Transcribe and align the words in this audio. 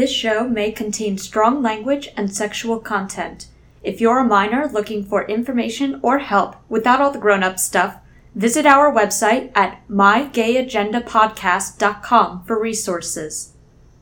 This 0.00 0.10
show 0.10 0.48
may 0.48 0.72
contain 0.72 1.18
strong 1.18 1.60
language 1.60 2.08
and 2.16 2.34
sexual 2.34 2.80
content. 2.80 3.48
If 3.82 4.00
you're 4.00 4.20
a 4.20 4.24
minor 4.24 4.66
looking 4.66 5.04
for 5.04 5.26
information 5.26 6.00
or 6.02 6.20
help 6.20 6.56
without 6.70 7.02
all 7.02 7.10
the 7.10 7.18
grown 7.18 7.42
up 7.42 7.58
stuff, 7.58 7.98
visit 8.34 8.64
our 8.64 8.90
website 8.90 9.52
at 9.54 9.86
mygayagendapodcast.com 9.90 12.44
for 12.46 12.58
resources. 12.58 13.52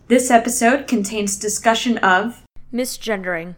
This 0.07 0.31
episode 0.31 0.87
contains 0.87 1.37
discussion 1.37 1.99
of 1.99 2.45
misgendering. 2.73 3.57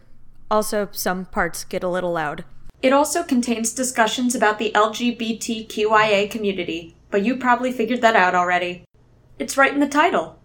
Also, 0.49 0.89
some 0.91 1.25
parts 1.25 1.63
get 1.63 1.83
a 1.83 1.89
little 1.89 2.13
loud. 2.13 2.43
It 2.81 2.91
also 2.91 3.21
contains 3.21 3.71
discussions 3.71 4.33
about 4.33 4.57
the 4.57 4.71
LGBTQIA 4.73 6.31
community, 6.31 6.95
but 7.11 7.23
you 7.23 7.37
probably 7.37 7.71
figured 7.71 8.01
that 8.01 8.15
out 8.15 8.33
already. 8.33 8.83
It's 9.37 9.57
right 9.57 9.71
in 9.71 9.79
the 9.79 9.87
title. 9.87 10.40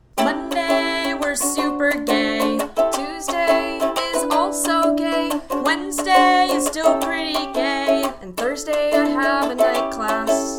Monday, 1.37 1.45
we're 1.45 1.55
super 1.55 2.05
gay. 2.05 2.59
Tuesday 2.93 3.79
is 4.15 4.23
also 4.30 4.95
gay. 4.95 5.30
Wednesday 5.51 6.48
is 6.51 6.66
still 6.66 6.98
pretty 7.01 7.52
gay. 7.52 8.11
And 8.23 8.34
Thursday, 8.37 8.92
I 8.95 9.06
have 9.06 9.51
a 9.51 9.55
night 9.55 9.92
class. 9.92 10.59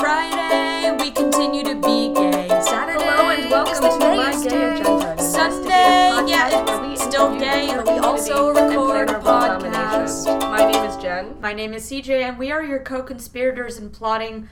Friday, 0.00 0.96
we 0.98 1.10
continue 1.12 1.62
to 1.64 1.74
be 1.76 2.12
gay. 2.12 2.48
Saturday, 2.48 3.04
Hello 3.04 3.30
and 3.30 3.50
welcome 3.50 3.72
is 3.72 3.80
the 3.80 3.88
to 3.88 3.98
My 3.98 4.32
gayest 4.32 4.44
Gay 4.44 4.50
day. 4.50 4.80
Agenda, 4.80 5.22
Sunday, 5.22 6.08
investigative 6.08 6.28
yeah, 6.28 6.80
we 6.80 6.92
it's 6.94 7.04
still 7.04 7.38
gay, 7.38 7.66
people 7.68 7.80
and 7.80 7.88
we 7.88 7.98
also 7.98 8.48
record 8.48 9.10
a 9.10 9.20
podcast. 9.20 10.40
My 10.40 10.70
name 10.70 10.84
is 10.84 10.96
Jen. 10.96 11.40
My 11.40 11.52
name 11.52 11.72
is 11.72 11.88
CJ, 11.88 12.22
and 12.22 12.38
we 12.38 12.50
are 12.50 12.64
your 12.64 12.80
co 12.80 13.02
conspirators 13.02 13.78
in 13.78 13.90
plotting 13.90 14.48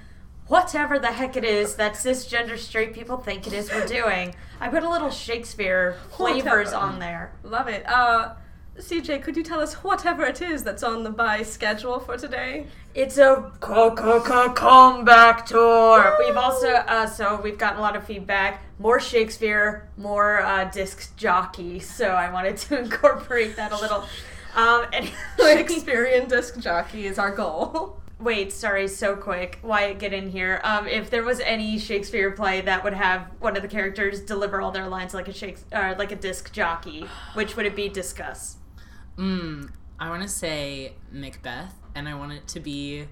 whatever 0.48 0.98
the 0.98 1.12
heck 1.12 1.36
it 1.36 1.44
is 1.44 1.76
that 1.76 1.94
cisgender 1.94 2.58
straight 2.58 2.92
people 2.92 3.16
think 3.16 3.46
it 3.46 3.52
is 3.52 3.70
we're 3.70 3.86
doing. 3.86 4.34
I 4.60 4.68
put 4.68 4.82
a 4.82 4.88
little 4.90 5.10
Shakespeare 5.10 5.96
flavors 6.16 6.66
Whatever. 6.72 6.76
on 6.76 6.98
there. 6.98 7.32
Love 7.42 7.68
it. 7.68 7.84
Uh, 7.88 8.34
CJ, 8.78 9.22
could 9.22 9.36
you 9.36 9.44
tell 9.44 9.60
us 9.60 9.74
whatever 9.84 10.24
it 10.24 10.42
is 10.42 10.64
that's 10.64 10.82
on 10.82 11.04
the 11.04 11.10
buy 11.10 11.42
schedule 11.42 12.00
for 12.00 12.16
today? 12.16 12.66
It's 12.92 13.18
a 13.18 13.52
co- 13.60 13.94
co- 13.94 14.20
co- 14.20 14.52
comeback 14.52 15.46
tour. 15.46 16.16
We've 16.18 16.36
also 16.36 16.68
uh, 16.68 17.06
so 17.06 17.40
we've 17.40 17.58
gotten 17.58 17.78
a 17.78 17.82
lot 17.82 17.94
of 17.96 18.04
feedback. 18.04 18.62
More 18.80 18.98
Shakespeare, 18.98 19.88
more 19.96 20.42
uh, 20.42 20.64
disc 20.64 21.16
jockey. 21.16 21.78
So 21.78 22.08
I 22.08 22.32
wanted 22.32 22.56
to 22.58 22.78
incorporate 22.84 23.54
that 23.56 23.70
a 23.72 23.76
little. 23.76 24.04
Um, 24.56 24.86
and 24.92 25.08
Shakespearean 25.38 26.28
disc 26.28 26.58
jockey 26.58 27.06
is 27.06 27.18
our 27.18 27.30
goal. 27.34 28.00
Wait, 28.20 28.52
sorry, 28.52 28.86
so 28.86 29.16
quick. 29.16 29.58
Wyatt, 29.62 29.98
get 29.98 30.12
in 30.12 30.30
here. 30.30 30.60
Um, 30.62 30.86
if 30.86 31.10
there 31.10 31.24
was 31.24 31.40
any 31.40 31.78
Shakespeare 31.78 32.30
play 32.30 32.60
that 32.60 32.84
would 32.84 32.94
have 32.94 33.26
one 33.40 33.56
of 33.56 33.62
the 33.62 33.68
characters 33.68 34.20
deliver 34.20 34.60
all 34.60 34.70
their 34.70 34.88
lines 34.88 35.12
like 35.14 35.28
a 35.28 35.32
Shakes- 35.32 35.64
uh, 35.72 35.94
like 35.98 36.12
a 36.12 36.16
disc 36.16 36.52
jockey, 36.52 37.06
which 37.34 37.56
would 37.56 37.66
it 37.66 37.74
be? 37.74 37.88
Discuss. 37.88 38.56
Mm, 39.18 39.70
I 39.98 40.08
want 40.10 40.22
to 40.22 40.28
say 40.28 40.94
Macbeth, 41.10 41.74
and 41.94 42.08
I 42.08 42.14
want 42.14 42.32
it 42.32 42.46
to 42.48 42.60
be 42.60 43.06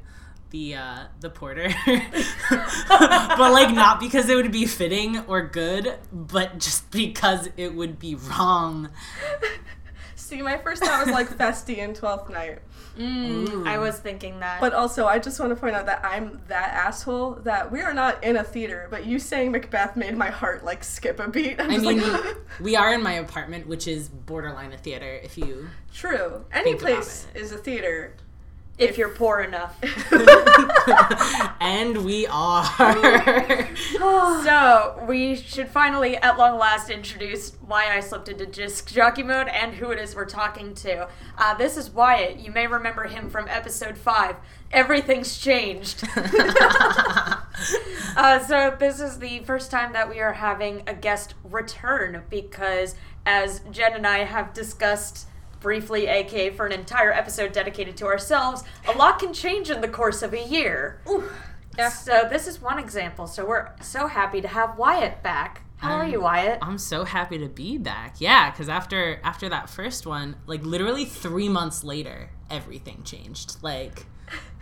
the 0.50 0.76
uh, 0.76 0.98
the 1.20 1.30
porter, 1.30 1.68
but 2.48 3.52
like 3.52 3.74
not 3.74 3.98
because 4.00 4.28
it 4.28 4.36
would 4.36 4.52
be 4.52 4.66
fitting 4.66 5.18
or 5.26 5.42
good, 5.42 5.96
but 6.12 6.58
just 6.58 6.90
because 6.90 7.48
it 7.56 7.74
would 7.74 7.98
be 7.98 8.14
wrong. 8.14 8.90
See, 10.14 10.42
my 10.42 10.58
first 10.58 10.82
thought 10.84 11.06
was 11.06 11.12
like 11.14 11.28
Feste 11.36 11.70
in 11.70 11.94
Twelfth 11.94 12.30
Night. 12.30 12.60
Mm, 12.98 13.66
I 13.66 13.78
was 13.78 13.98
thinking 13.98 14.40
that. 14.40 14.60
But 14.60 14.74
also, 14.74 15.06
I 15.06 15.18
just 15.18 15.40
want 15.40 15.50
to 15.50 15.56
point 15.56 15.74
out 15.74 15.86
that 15.86 16.04
I'm 16.04 16.40
that 16.48 16.74
asshole 16.74 17.34
that 17.44 17.72
we 17.72 17.80
are 17.80 17.94
not 17.94 18.22
in 18.22 18.36
a 18.36 18.44
theater, 18.44 18.88
but 18.90 19.06
you 19.06 19.18
saying 19.18 19.52
Macbeth 19.52 19.96
made 19.96 20.16
my 20.16 20.30
heart 20.30 20.64
like 20.64 20.84
skip 20.84 21.18
a 21.18 21.28
beat. 21.28 21.60
I'm 21.60 21.70
I 21.70 21.78
mean, 21.78 22.00
like, 22.00 22.36
we 22.60 22.76
are 22.76 22.92
in 22.92 23.02
my 23.02 23.14
apartment, 23.14 23.66
which 23.66 23.88
is 23.88 24.08
borderline 24.08 24.72
a 24.72 24.78
theater. 24.78 25.20
If 25.22 25.38
you 25.38 25.68
true. 25.94 26.44
Any 26.52 26.72
Think 26.72 26.82
about 26.82 26.94
place 26.94 27.26
is 27.34 27.52
a 27.52 27.58
theater. 27.58 28.14
If 28.82 28.98
you're 28.98 29.10
poor 29.10 29.40
enough. 29.40 29.76
and 31.60 32.04
we 32.04 32.26
are. 32.26 32.64
so 33.96 35.04
we 35.08 35.36
should 35.36 35.68
finally, 35.68 36.16
at 36.16 36.36
long 36.38 36.58
last, 36.58 36.90
introduce 36.90 37.52
why 37.66 37.94
I 37.94 38.00
slipped 38.00 38.28
into 38.28 38.46
disc 38.46 38.92
jockey 38.92 39.22
mode 39.22 39.48
and 39.48 39.74
who 39.74 39.90
it 39.90 39.98
is 39.98 40.14
we're 40.14 40.26
talking 40.26 40.74
to. 40.74 41.08
Uh, 41.38 41.54
this 41.54 41.76
is 41.76 41.90
Wyatt. 41.90 42.38
You 42.38 42.50
may 42.50 42.66
remember 42.66 43.04
him 43.04 43.30
from 43.30 43.48
episode 43.48 43.96
five. 43.96 44.36
Everything's 44.70 45.38
changed. 45.38 46.04
Uh, 48.16 48.38
so 48.40 48.76
this 48.78 49.00
is 49.00 49.18
the 49.18 49.38
first 49.40 49.70
time 49.70 49.92
that 49.92 50.08
we 50.08 50.20
are 50.20 50.34
having 50.34 50.82
a 50.86 50.94
guest 50.94 51.34
return 51.44 52.22
because, 52.28 52.94
as 53.24 53.60
Jen 53.70 53.94
and 53.94 54.06
I 54.06 54.18
have 54.18 54.52
discussed 54.52 55.26
briefly, 55.62 56.06
aka 56.06 56.50
for 56.50 56.66
an 56.66 56.72
entire 56.72 57.12
episode 57.12 57.52
dedicated 57.52 57.96
to 57.98 58.06
ourselves, 58.06 58.64
a 58.86 58.92
lot 58.92 59.18
can 59.18 59.32
change 59.32 59.70
in 59.70 59.80
the 59.80 59.88
course 59.88 60.22
of 60.22 60.34
a 60.34 60.42
year. 60.42 61.00
Ooh. 61.08 61.24
Yeah. 61.78 61.88
So 61.88 62.26
this 62.28 62.46
is 62.46 62.60
one 62.60 62.78
example. 62.78 63.26
So 63.26 63.46
we're 63.46 63.70
so 63.80 64.06
happy 64.06 64.40
to 64.40 64.48
have 64.48 64.76
Wyatt 64.76 65.22
back. 65.22 65.62
How 65.76 65.94
are 65.96 66.06
you, 66.06 66.20
Wyatt? 66.20 66.60
I'm 66.62 66.78
so 66.78 67.02
happy 67.02 67.38
to 67.38 67.48
be 67.48 67.76
back. 67.76 68.16
Yeah, 68.20 68.50
because 68.50 68.68
after 68.68 69.20
after 69.24 69.48
that 69.48 69.68
first 69.68 70.06
one, 70.06 70.36
like 70.46 70.62
literally 70.62 71.04
three 71.04 71.48
months 71.48 71.82
later, 71.82 72.30
everything 72.50 73.02
changed. 73.02 73.56
Like 73.62 74.06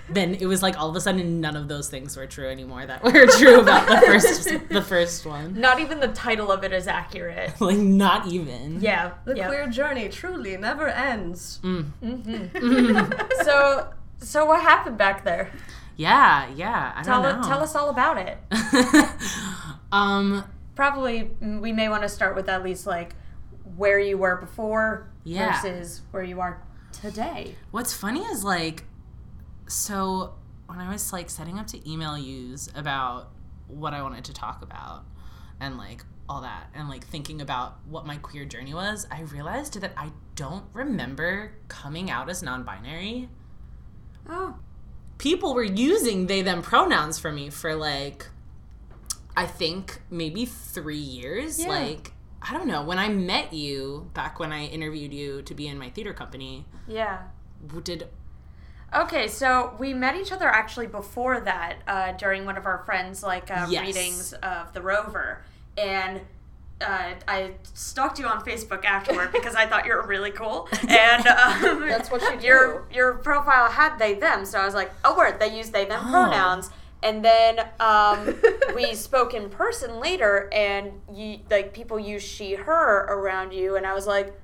then 0.08 0.34
it 0.34 0.46
was 0.46 0.62
like 0.62 0.78
all 0.78 0.88
of 0.90 0.96
a 0.96 1.00
sudden 1.00 1.40
none 1.40 1.56
of 1.56 1.68
those 1.68 1.88
things 1.88 2.16
were 2.16 2.26
true 2.26 2.48
anymore 2.48 2.84
that 2.86 3.02
were 3.04 3.26
true 3.38 3.60
about 3.60 3.86
the 3.86 4.00
first 4.06 4.68
the 4.68 4.82
first 4.82 5.26
one. 5.26 5.60
Not 5.60 5.78
even 5.80 6.00
the 6.00 6.08
title 6.08 6.50
of 6.50 6.64
it 6.64 6.72
is 6.72 6.86
accurate. 6.86 7.52
Like 7.60 7.78
not 7.78 8.26
even. 8.26 8.80
Yeah. 8.80 9.12
The 9.24 9.36
yeah. 9.36 9.46
queer 9.48 9.66
journey 9.68 10.08
truly 10.08 10.56
never 10.56 10.88
ends. 10.88 11.60
So 13.44 13.92
so 14.18 14.44
what 14.46 14.62
happened 14.62 14.98
back 14.98 15.24
there? 15.24 15.50
Yeah, 15.96 16.48
yeah. 16.54 16.92
I 16.96 17.02
Tell 17.02 17.22
don't 17.22 17.40
know. 17.42 17.48
tell 17.48 17.62
us 17.62 17.74
all 17.74 17.90
about 17.90 18.16
it. 18.18 18.38
um 19.92 20.44
probably 20.74 21.30
mm, 21.42 21.60
we 21.60 21.72
may 21.72 21.88
want 21.88 22.02
to 22.02 22.08
start 22.08 22.34
with 22.36 22.48
at 22.48 22.62
least 22.62 22.86
like 22.86 23.14
where 23.76 23.98
you 23.98 24.16
were 24.18 24.36
before 24.36 25.08
Yeah. 25.24 25.60
versus 25.60 26.02
where 26.10 26.22
you 26.22 26.40
are 26.40 26.62
today. 26.92 27.54
What's 27.70 27.94
funny 27.94 28.20
is 28.24 28.42
like, 28.44 28.84
so 29.70 30.34
when 30.66 30.78
I 30.78 30.90
was 30.90 31.12
like 31.12 31.30
setting 31.30 31.58
up 31.58 31.66
to 31.68 31.90
email 31.90 32.18
yous 32.18 32.68
about 32.74 33.30
what 33.68 33.94
I 33.94 34.02
wanted 34.02 34.24
to 34.24 34.32
talk 34.32 34.62
about 34.62 35.04
and 35.60 35.78
like 35.78 36.04
all 36.28 36.42
that 36.42 36.70
and 36.74 36.88
like 36.88 37.04
thinking 37.04 37.40
about 37.40 37.78
what 37.88 38.06
my 38.06 38.16
queer 38.16 38.44
journey 38.44 38.74
was, 38.74 39.06
I 39.10 39.22
realized 39.22 39.80
that 39.80 39.92
I 39.96 40.10
don't 40.34 40.64
remember 40.72 41.52
coming 41.68 42.10
out 42.10 42.28
as 42.28 42.42
non 42.42 42.64
binary. 42.64 43.28
Oh. 44.28 44.56
People 45.18 45.54
were 45.54 45.64
using 45.64 46.26
they 46.26 46.42
them 46.42 46.62
pronouns 46.62 47.18
for 47.18 47.30
me 47.30 47.50
for 47.50 47.74
like, 47.74 48.26
I 49.36 49.46
think 49.46 50.00
maybe 50.10 50.46
three 50.46 50.96
years. 50.96 51.60
Yeah. 51.60 51.68
Like, 51.68 52.12
I 52.42 52.54
don't 52.54 52.66
know. 52.66 52.82
When 52.82 52.98
I 52.98 53.08
met 53.08 53.52
you 53.52 54.10
back 54.14 54.40
when 54.40 54.52
I 54.52 54.64
interviewed 54.64 55.12
you 55.12 55.42
to 55.42 55.54
be 55.54 55.68
in 55.68 55.78
my 55.78 55.90
theater 55.90 56.14
company, 56.14 56.66
Yeah. 56.88 57.22
did 57.84 58.08
Okay, 58.94 59.28
so 59.28 59.74
we 59.78 59.94
met 59.94 60.16
each 60.16 60.32
other 60.32 60.48
actually 60.48 60.88
before 60.88 61.40
that 61.40 61.76
uh, 61.86 62.12
during 62.12 62.44
one 62.44 62.56
of 62.56 62.66
our 62.66 62.78
friends' 62.84 63.22
like 63.22 63.50
uh, 63.50 63.66
Yes. 63.70 63.86
readings 63.86 64.32
of 64.32 64.72
The 64.72 64.82
Rover, 64.82 65.42
and 65.78 66.20
uh, 66.80 67.14
I 67.28 67.52
stalked 67.74 68.18
you 68.18 68.26
on 68.26 68.42
Facebook 68.44 68.84
afterward 68.84 69.30
because 69.32 69.54
I 69.54 69.66
thought 69.66 69.86
you 69.86 69.94
were 69.94 70.06
really 70.06 70.32
cool, 70.32 70.68
and 70.88 71.24
um, 71.28 71.80
That's 71.88 72.10
what 72.10 72.20
you 72.22 72.40
do. 72.40 72.46
Your 72.46 72.86
your 72.92 73.14
profile 73.18 73.70
had 73.70 73.96
they 73.98 74.14
them, 74.14 74.44
so 74.44 74.58
I 74.58 74.64
was 74.64 74.74
like, 74.74 74.90
oh, 75.04 75.16
word, 75.16 75.38
they 75.38 75.56
use 75.56 75.70
they 75.70 75.84
them 75.84 76.00
Oh. 76.04 76.10
pronouns. 76.10 76.70
And 77.02 77.24
then 77.24 77.60
um, 77.78 78.34
we 78.74 78.94
spoke 78.94 79.32
in 79.34 79.48
person 79.50 80.00
later, 80.00 80.50
and 80.52 80.92
you 81.14 81.38
like 81.48 81.72
people 81.72 81.98
use 81.98 82.22
she 82.24 82.54
her 82.56 83.04
around 83.08 83.52
you, 83.52 83.76
and 83.76 83.86
I 83.86 83.94
was 83.94 84.06
like, 84.08 84.34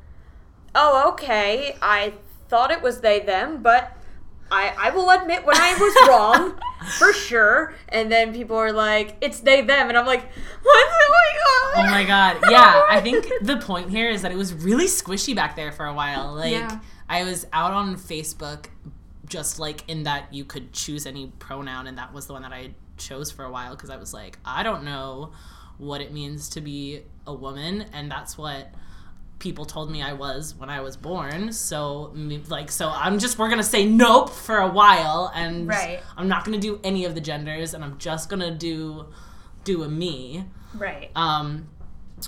oh, 0.75 1.11
okay. 1.15 1.77
I 1.83 2.15
thought 2.49 2.71
it 2.71 2.81
was 2.81 3.01
they 3.01 3.19
them, 3.21 3.61
but 3.61 3.93
I, 4.51 4.75
I 4.79 4.91
will 4.91 5.11
admit 5.11 5.45
when 5.45 5.57
I 5.57 5.75
was 5.75 6.09
wrong, 6.09 6.59
for 6.99 7.13
sure. 7.13 7.75
And 7.89 8.11
then 8.11 8.33
people 8.33 8.57
are 8.57 8.73
like, 8.73 9.17
it's 9.21 9.41
they 9.41 9.61
them. 9.63 9.89
And 9.89 9.99
I'm 9.99 10.07
like, 10.07 10.23
what's 10.23 10.93
oh 10.93 11.75
going 11.75 11.85
on? 11.85 11.89
Oh 11.89 11.91
my 11.91 12.05
god. 12.05 12.51
Yeah, 12.51 12.83
I 12.89 13.01
think 13.01 13.27
the 13.43 13.57
point 13.57 13.91
here 13.91 14.09
is 14.09 14.23
that 14.23 14.31
it 14.33 14.37
was 14.37 14.55
really 14.55 14.87
squishy 14.87 15.35
back 15.35 15.57
there 15.57 15.73
for 15.73 15.87
a 15.87 15.95
while. 15.95 16.35
Like 16.35 16.53
Yeah. 16.53 16.79
I 17.09 17.25
was 17.25 17.47
out 17.53 17.73
on 17.73 17.97
Facebook 17.97 18.67
just 19.29 19.59
like 19.59 19.83
in 19.89 20.05
that 20.05 20.33
you 20.33 20.45
could 20.45 20.73
choose 20.73 21.07
any 21.07 21.33
pronoun 21.41 21.87
and 21.89 21.99
that 21.99 22.13
was 22.13 22.27
the 22.27 22.33
one 22.33 22.43
that 22.43 22.53
I 22.53 22.71
chose 22.97 23.31
for 23.33 23.45
a 23.45 23.51
while 23.51 23.73
because 23.73 23.91
I 23.91 23.97
was 23.97 24.15
like, 24.15 24.39
I 24.45 24.63
don't 24.63 24.85
know 24.85 25.33
what 25.79 26.01
it 26.01 26.13
means 26.13 26.49
to 26.51 26.61
be 26.61 27.03
a 27.27 27.35
woman 27.35 27.87
and 27.93 28.11
that's 28.11 28.39
what 28.39 28.71
people 29.39 29.65
told 29.65 29.91
me 29.91 30.03
I 30.03 30.15
was 30.15 30.55
when 30.55 30.71
I 30.71 30.81
was 30.81 30.97
born. 30.97 31.53
So 31.53 32.13
like 32.49 32.71
so 32.71 32.89
I'm 32.89 33.19
just 33.19 33.39
we're 33.39 33.49
going 33.49 33.61
to 33.61 33.65
say 33.65 33.85
nope 33.87 34.31
for 34.31 34.59
a 34.59 34.69
while 34.69 35.31
and 35.35 35.69
Right. 35.69 36.01
I'm 36.17 36.29
not 36.29 36.45
going 36.45 36.59
to 36.59 36.67
do 36.67 36.81
any 36.83 37.05
of 37.05 37.15
the 37.15 37.21
genders 37.21 37.75
and 37.75 37.85
I'm 37.85 37.99
just 37.99 38.29
going 38.29 38.41
to 38.41 38.51
do 38.51 39.07
do 39.65 39.83
a 39.83 39.89
me. 39.89 40.45
Right. 40.75 41.11
Um, 41.17 41.69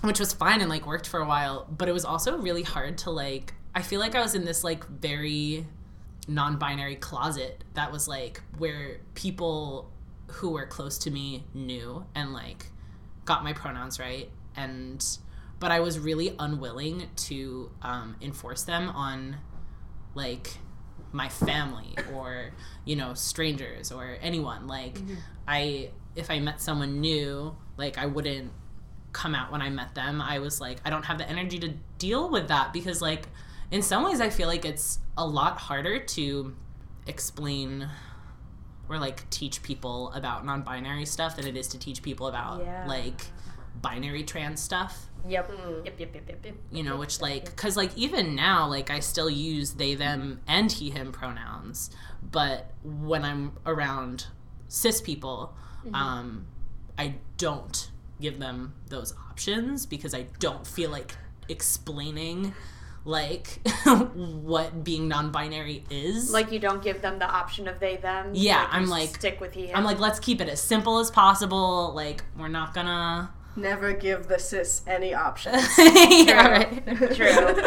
which 0.03 0.21
was 0.21 0.33
fine 0.33 0.61
and 0.61 0.69
like 0.69 0.87
worked 0.87 1.09
for 1.09 1.21
a 1.21 1.27
while, 1.27 1.67
but 1.71 1.89
it 1.89 1.93
was 1.93 2.05
also 2.05 2.37
really 2.39 2.63
hard 2.63 2.99
to 2.99 3.11
like 3.11 3.55
I 3.75 3.83
feel 3.83 4.01
like 4.01 4.15
I 4.15 4.21
was 4.21 4.35
in 4.35 4.45
this 4.45 4.65
like 4.65 4.87
very 4.87 5.67
non-binary 6.27 6.97
closet 6.97 7.65
that 7.75 7.91
was 7.91 8.07
like 8.07 8.43
where 8.59 8.99
people 9.15 9.91
who 10.27 10.51
were 10.51 10.67
close 10.67 10.99
to 10.99 11.11
me 11.11 11.45
knew 11.55 12.05
and 12.15 12.35
like 12.35 12.67
got 13.25 13.43
my 13.43 13.55
pronouns 13.55 13.99
right 13.99 14.31
and 14.57 15.19
but 15.61 15.71
I 15.73 15.81
was 15.81 15.99
really 15.99 16.35
unwilling 16.39 17.09
to 17.17 17.71
um, 17.83 18.17
enforce 18.21 18.63
them 18.63 18.89
on 18.91 19.37
like 20.15 20.51
my 21.13 21.29
family 21.29 21.95
or 22.15 22.51
you 22.85 22.95
know 22.97 23.15
strangers 23.15 23.91
or 23.93 24.19
anyone. 24.21 24.67
Like 24.67 24.99
I 25.47 25.91
if 26.17 26.31
I 26.31 26.39
met 26.41 26.61
someone 26.61 27.01
new 27.01 27.57
like 27.77 27.99
I 27.99 28.07
wouldn't 28.07 28.53
come 29.13 29.35
out 29.35 29.51
when 29.51 29.63
I 29.63 29.71
met 29.71 29.95
them. 29.95 30.21
I 30.21 30.39
was 30.39 30.61
like 30.61 30.79
I 30.85 30.91
don't 30.91 31.05
have 31.07 31.19
the 31.19 31.29
energy 31.29 31.59
to 31.61 31.69
deal 31.99 32.29
with 32.31 32.49
that 32.49 32.73
because 32.73 33.01
like 33.01 33.27
in 33.71 33.83
some 33.83 34.05
ways 34.05 34.21
I 34.21 34.31
feel 34.31 34.49
like 34.49 34.65
it's 34.65 34.99
a 35.17 35.27
lot 35.27 35.59
harder 35.59 35.99
to 35.99 36.55
explain 37.07 37.89
or 38.89 38.99
like 38.99 39.29
teach 39.31 39.63
people 39.63 40.13
about 40.13 40.45
non-binary 40.47 41.05
stuff 41.07 41.37
than 41.37 41.47
it 41.47 41.57
is 41.57 41.69
to 41.69 41.79
teach 41.79 42.03
people 42.03 42.27
about 42.27 42.61
Yeah. 42.63 42.87
like 42.87 43.23
binary 43.81 44.25
trans 44.25 44.61
stuff 44.61 45.07
Yep. 45.27 45.51
Yep. 45.85 45.99
Yep. 46.01 46.15
Yep. 46.15 46.25
Yep. 46.29 46.45
yep. 46.45 46.55
you 46.71 46.83
know 46.83 46.97
which 46.97 47.21
like 47.21 47.45
because 47.47 47.77
like 47.77 47.97
even 47.97 48.35
now 48.35 48.67
like 48.69 48.91
i 48.91 49.01
still 49.01 49.29
use 49.31 49.73
they 49.75 49.95
them 49.95 50.41
and 50.47 50.71
he 50.73 50.91
him 50.91 51.13
pronouns 51.13 51.91
but 52.23 52.71
when 52.85 53.25
i'm 53.25 53.53
around 53.67 54.27
cis 54.69 55.01
people 55.01 55.55
um 55.95 56.47
i 56.99 57.15
don't 57.37 57.91
give 58.21 58.39
them 58.39 58.75
those 58.89 59.15
options 59.31 59.87
because 59.87 60.15
i 60.15 60.27
don't 60.39 60.67
feel 60.67 60.91
like 60.91 61.15
explaining 61.49 62.53
like 63.05 63.61
what 63.85 64.85
being 64.85 65.09
non-binary 65.09 65.85
is 65.89 66.31
Like 66.31 66.53
you 66.53 66.59
don't 66.59 66.83
give 66.83 67.01
them 67.01 67.19
the 67.19 67.27
option 67.27 67.67
of 67.69 67.79
they 67.81 67.97
them. 67.97 68.33
Yeah, 68.35 68.63
you 68.63 68.69
I'm 68.73 68.87
like- 68.89 69.11
stick 69.17 69.41
with 69.41 69.55
he. 69.55 69.67
him. 69.67 69.77
i'm 69.77 69.85
like 69.85 69.99
let's 69.99 70.19
keep 70.21 70.41
it 70.41 70.49
as 70.49 70.61
simple 70.61 70.99
as 70.99 71.11
possible 71.11 71.93
like 71.95 72.23
we're 72.39 72.49
not 72.49 72.75
gonna 72.75 73.31
Never 73.59 73.93
give 73.93 74.29
the 74.29 74.39
cis 74.39 74.83
any 74.87 75.13
options. 75.15 75.67
yeah, 75.79 76.49
right. 76.49 76.87
True. 77.15 77.63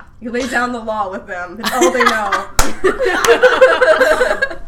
You 0.18 0.30
lay 0.32 0.48
down 0.48 0.72
the 0.72 0.80
law 0.80 1.10
with 1.10 1.26
them. 1.26 1.58
It's 1.60 1.72
all 1.72 1.92
they 1.92 2.02
know. 2.02 2.48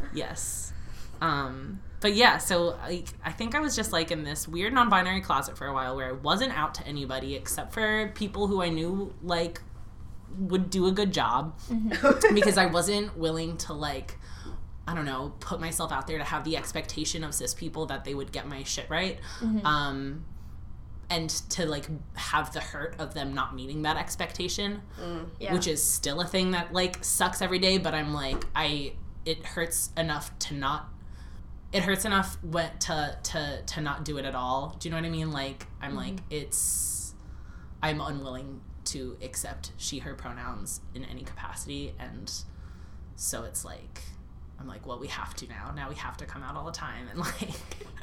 Yes. 0.12 0.72
Um, 1.20 1.80
but 2.00 2.14
yeah, 2.14 2.38
so 2.38 2.76
like 2.82 3.08
I 3.24 3.32
think 3.32 3.54
I 3.54 3.60
was 3.60 3.74
just 3.74 3.92
like 3.92 4.10
in 4.10 4.24
this 4.24 4.46
weird 4.46 4.72
non-binary 4.72 5.20
closet 5.22 5.56
for 5.56 5.66
a 5.66 5.72
while 5.72 5.96
where 5.96 6.08
I 6.08 6.12
wasn't 6.12 6.56
out 6.56 6.74
to 6.74 6.86
anybody 6.86 7.34
except 7.34 7.72
for 7.72 8.12
people 8.14 8.46
who 8.46 8.62
I 8.62 8.68
knew 8.68 9.14
like 9.22 9.60
would 10.38 10.70
do 10.70 10.86
a 10.86 10.92
good 10.92 11.12
job 11.12 11.58
because 12.34 12.58
I 12.58 12.66
wasn't 12.66 13.16
willing 13.16 13.56
to 13.58 13.72
like 13.72 14.18
I 14.88 14.94
don't 14.94 15.04
know, 15.04 15.34
put 15.40 15.60
myself 15.60 15.92
out 15.92 16.06
there 16.06 16.18
to 16.18 16.24
have 16.24 16.44
the 16.44 16.56
expectation 16.56 17.24
of 17.24 17.34
cis 17.34 17.54
people 17.54 17.86
that 17.86 18.04
they 18.04 18.14
would 18.14 18.32
get 18.32 18.48
my 18.48 18.62
shit 18.62 18.88
right. 18.88 19.18
Mm-hmm. 19.40 19.66
Um 19.66 20.24
and 21.10 21.30
to 21.50 21.64
like 21.64 21.86
have 22.14 22.52
the 22.52 22.60
hurt 22.60 22.94
of 22.98 23.14
them 23.14 23.32
not 23.32 23.54
meeting 23.54 23.80
that 23.80 23.96
expectation 23.96 24.82
mm, 25.02 25.26
Yeah. 25.40 25.54
which 25.54 25.66
is 25.66 25.82
still 25.82 26.20
a 26.20 26.26
thing 26.26 26.50
that 26.50 26.74
like 26.74 27.02
sucks 27.02 27.40
every 27.40 27.58
day 27.58 27.78
but 27.78 27.94
i'm 27.94 28.12
like 28.12 28.44
i 28.54 28.92
it 29.24 29.46
hurts 29.46 29.90
enough 29.96 30.38
to 30.40 30.52
not 30.52 30.90
it 31.72 31.82
hurts 31.82 32.04
enough 32.04 32.38
when, 32.42 32.70
to 32.80 33.18
to 33.22 33.62
to 33.66 33.80
not 33.80 34.04
do 34.04 34.16
it 34.18 34.24
at 34.24 34.34
all. 34.34 34.76
Do 34.78 34.88
you 34.88 34.90
know 34.90 35.00
what 35.00 35.06
i 35.06 35.10
mean? 35.10 35.30
Like 35.30 35.66
i'm 35.80 35.90
mm-hmm. 35.90 35.98
like 35.98 36.16
it's 36.30 37.14
i'm 37.82 38.00
unwilling 38.00 38.60
to 38.86 39.18
accept 39.22 39.72
she 39.76 39.98
her 39.98 40.14
pronouns 40.14 40.80
in 40.94 41.04
any 41.04 41.22
capacity. 41.22 41.94
And 41.98 42.32
so 43.16 43.44
it's 43.44 43.64
like 43.64 44.00
i'm 44.60 44.66
like 44.66 44.86
well 44.86 44.98
we 44.98 45.06
have 45.08 45.34
to 45.34 45.46
now 45.48 45.72
now 45.74 45.88
we 45.88 45.94
have 45.94 46.16
to 46.16 46.24
come 46.26 46.42
out 46.42 46.56
all 46.56 46.64
the 46.64 46.72
time 46.72 47.06
and 47.10 47.18
like 47.26 47.50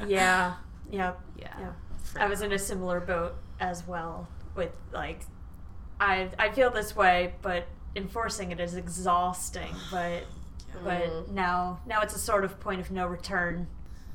yeah. 0.08 0.56
Yep. 0.92 1.20
yeah, 1.40 1.48
Yeah. 1.60 1.72
I 2.20 2.28
was 2.28 2.42
in 2.42 2.52
a 2.52 2.60
similar 2.60 3.00
boat 3.00 3.34
as 3.60 3.88
well 3.88 4.28
with 4.56 4.72
like 4.94 5.22
I 6.00 6.30
I 6.38 6.50
feel 6.52 6.70
this 6.72 6.96
way, 6.96 7.34
but 7.42 7.66
enforcing 7.96 8.52
it 8.52 8.60
is 8.60 8.76
exhausting, 8.76 9.74
but 9.92 10.24
but 10.84 11.32
now 11.32 11.80
now 11.86 12.02
it's 12.02 12.16
a 12.16 12.20
sort 12.20 12.44
of 12.44 12.60
point 12.60 12.82
of 12.82 12.92
no 12.92 13.08
return 13.08 13.68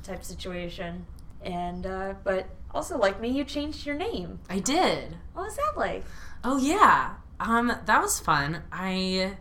type 0.03 0.23
situation. 0.23 1.05
And 1.43 1.85
uh 1.85 2.13
but 2.23 2.47
also 2.71 2.97
like 2.97 3.19
me 3.19 3.29
you 3.29 3.43
changed 3.43 3.85
your 3.85 3.95
name. 3.95 4.39
i 4.49 4.59
did 4.59 5.17
What 5.33 5.45
was 5.45 5.55
that 5.57 5.73
like? 5.75 6.05
Oh 6.43 6.57
yeah. 6.57 7.15
Um 7.39 7.67
that 7.85 8.01
was 8.01 8.19
fun. 8.19 8.63
I 8.71 9.37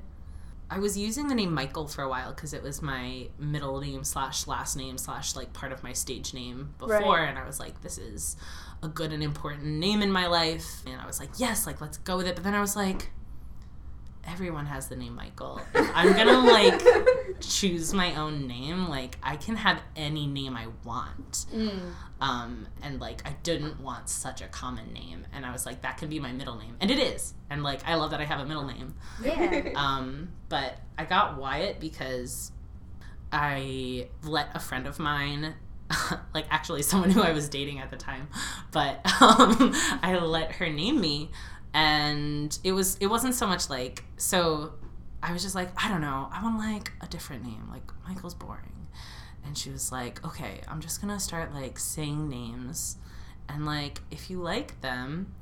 I 0.72 0.78
was 0.78 0.96
using 0.96 1.26
the 1.26 1.34
name 1.34 1.52
Michael 1.52 1.88
for 1.88 2.02
a 2.02 2.08
while 2.08 2.32
because 2.32 2.54
it 2.54 2.62
was 2.62 2.80
my 2.80 3.26
middle 3.38 3.80
name 3.80 4.04
slash 4.04 4.46
last 4.46 4.76
name 4.76 4.98
slash 4.98 5.34
like 5.34 5.52
part 5.52 5.72
of 5.72 5.82
my 5.82 5.92
stage 5.92 6.32
name 6.32 6.74
before, 6.78 6.96
Right. 7.16 7.28
and 7.28 7.36
I 7.38 7.44
was 7.44 7.58
like, 7.58 7.80
this 7.80 7.98
is 7.98 8.36
a 8.82 8.88
good 8.88 9.12
and 9.12 9.22
important 9.22 9.64
name 9.64 10.00
in 10.00 10.12
my 10.12 10.26
life, 10.28 10.82
and 10.86 11.00
I 11.00 11.06
was 11.06 11.18
like, 11.18 11.30
yes, 11.38 11.66
like 11.66 11.80
let's 11.80 11.98
go 11.98 12.16
with 12.16 12.26
it. 12.28 12.36
But 12.36 12.44
then 12.44 12.54
I 12.54 12.60
was 12.60 12.76
like, 12.76 13.10
everyone 14.26 14.66
has 14.66 14.88
the 14.88 14.96
name 14.96 15.14
Michael. 15.14 15.60
If 15.74 15.90
I'm 15.94 16.12
gonna 16.12 16.40
like 16.40 16.82
choose 17.40 17.92
my 17.94 18.14
own 18.16 18.46
name, 18.46 18.88
like 18.88 19.18
I 19.22 19.36
can 19.36 19.56
have 19.56 19.80
any 19.96 20.26
name 20.26 20.56
I 20.56 20.66
want. 20.84 21.46
Um, 22.20 22.66
and 22.82 23.00
like 23.00 23.26
I 23.26 23.34
didn't 23.42 23.80
want 23.80 24.08
such 24.08 24.40
a 24.42 24.46
common 24.46 24.92
name, 24.92 25.26
and 25.32 25.46
I 25.46 25.52
was 25.52 25.66
like, 25.66 25.82
that 25.82 25.96
can 25.98 26.08
be 26.08 26.20
my 26.20 26.32
middle 26.32 26.56
name, 26.56 26.76
and 26.80 26.90
it 26.90 26.98
is. 26.98 27.34
And 27.48 27.62
like 27.62 27.86
I 27.86 27.94
love 27.94 28.10
that 28.10 28.20
I 28.20 28.24
have 28.24 28.40
a 28.40 28.46
middle 28.46 28.66
name. 28.66 28.94
Yeah. 29.22 29.70
Um, 29.80 30.30
but 30.48 30.78
I 30.98 31.04
got 31.04 31.38
Wyatt 31.38 31.80
because 31.80 32.52
I 33.32 34.08
let 34.22 34.48
a 34.54 34.60
friend 34.60 34.86
of 34.86 34.98
mine, 34.98 35.54
like 36.34 36.44
actually 36.50 36.82
someone 36.82 37.10
who 37.10 37.22
I 37.22 37.32
was 37.32 37.48
dating 37.48 37.78
at 37.78 37.90
the 37.90 37.96
time, 37.96 38.28
but 38.72 39.00
um, 39.22 39.74
I 40.02 40.18
let 40.20 40.52
her 40.52 40.68
name 40.68 41.00
me, 41.00 41.30
and 41.74 42.58
it 42.64 42.72
was 42.72 42.96
it 42.98 43.06
wasn't 43.06 43.34
so 43.34 43.46
much 43.46 43.70
like 43.70 44.04
so. 44.16 44.72
I 45.22 45.32
was 45.34 45.42
just 45.42 45.54
like, 45.54 45.70
I 45.76 45.88
don't 45.88 46.00
know, 46.00 46.30
I 46.32 46.42
want 46.42 46.58
like 46.58 46.92
a 47.02 47.06
different 47.06 47.44
name. 47.44 47.68
Like 47.70 47.82
Michael's 48.08 48.34
boring, 48.34 48.86
and 49.44 49.56
she 49.56 49.70
was 49.70 49.92
like, 49.92 50.24
okay, 50.24 50.60
I'm 50.66 50.80
just 50.80 51.00
gonna 51.00 51.20
start 51.20 51.52
like 51.52 51.78
saying 51.78 52.28
names, 52.28 52.96
and 53.48 53.66
like 53.66 54.00
if 54.10 54.30
you 54.30 54.40
like 54.40 54.80
them, 54.80 55.34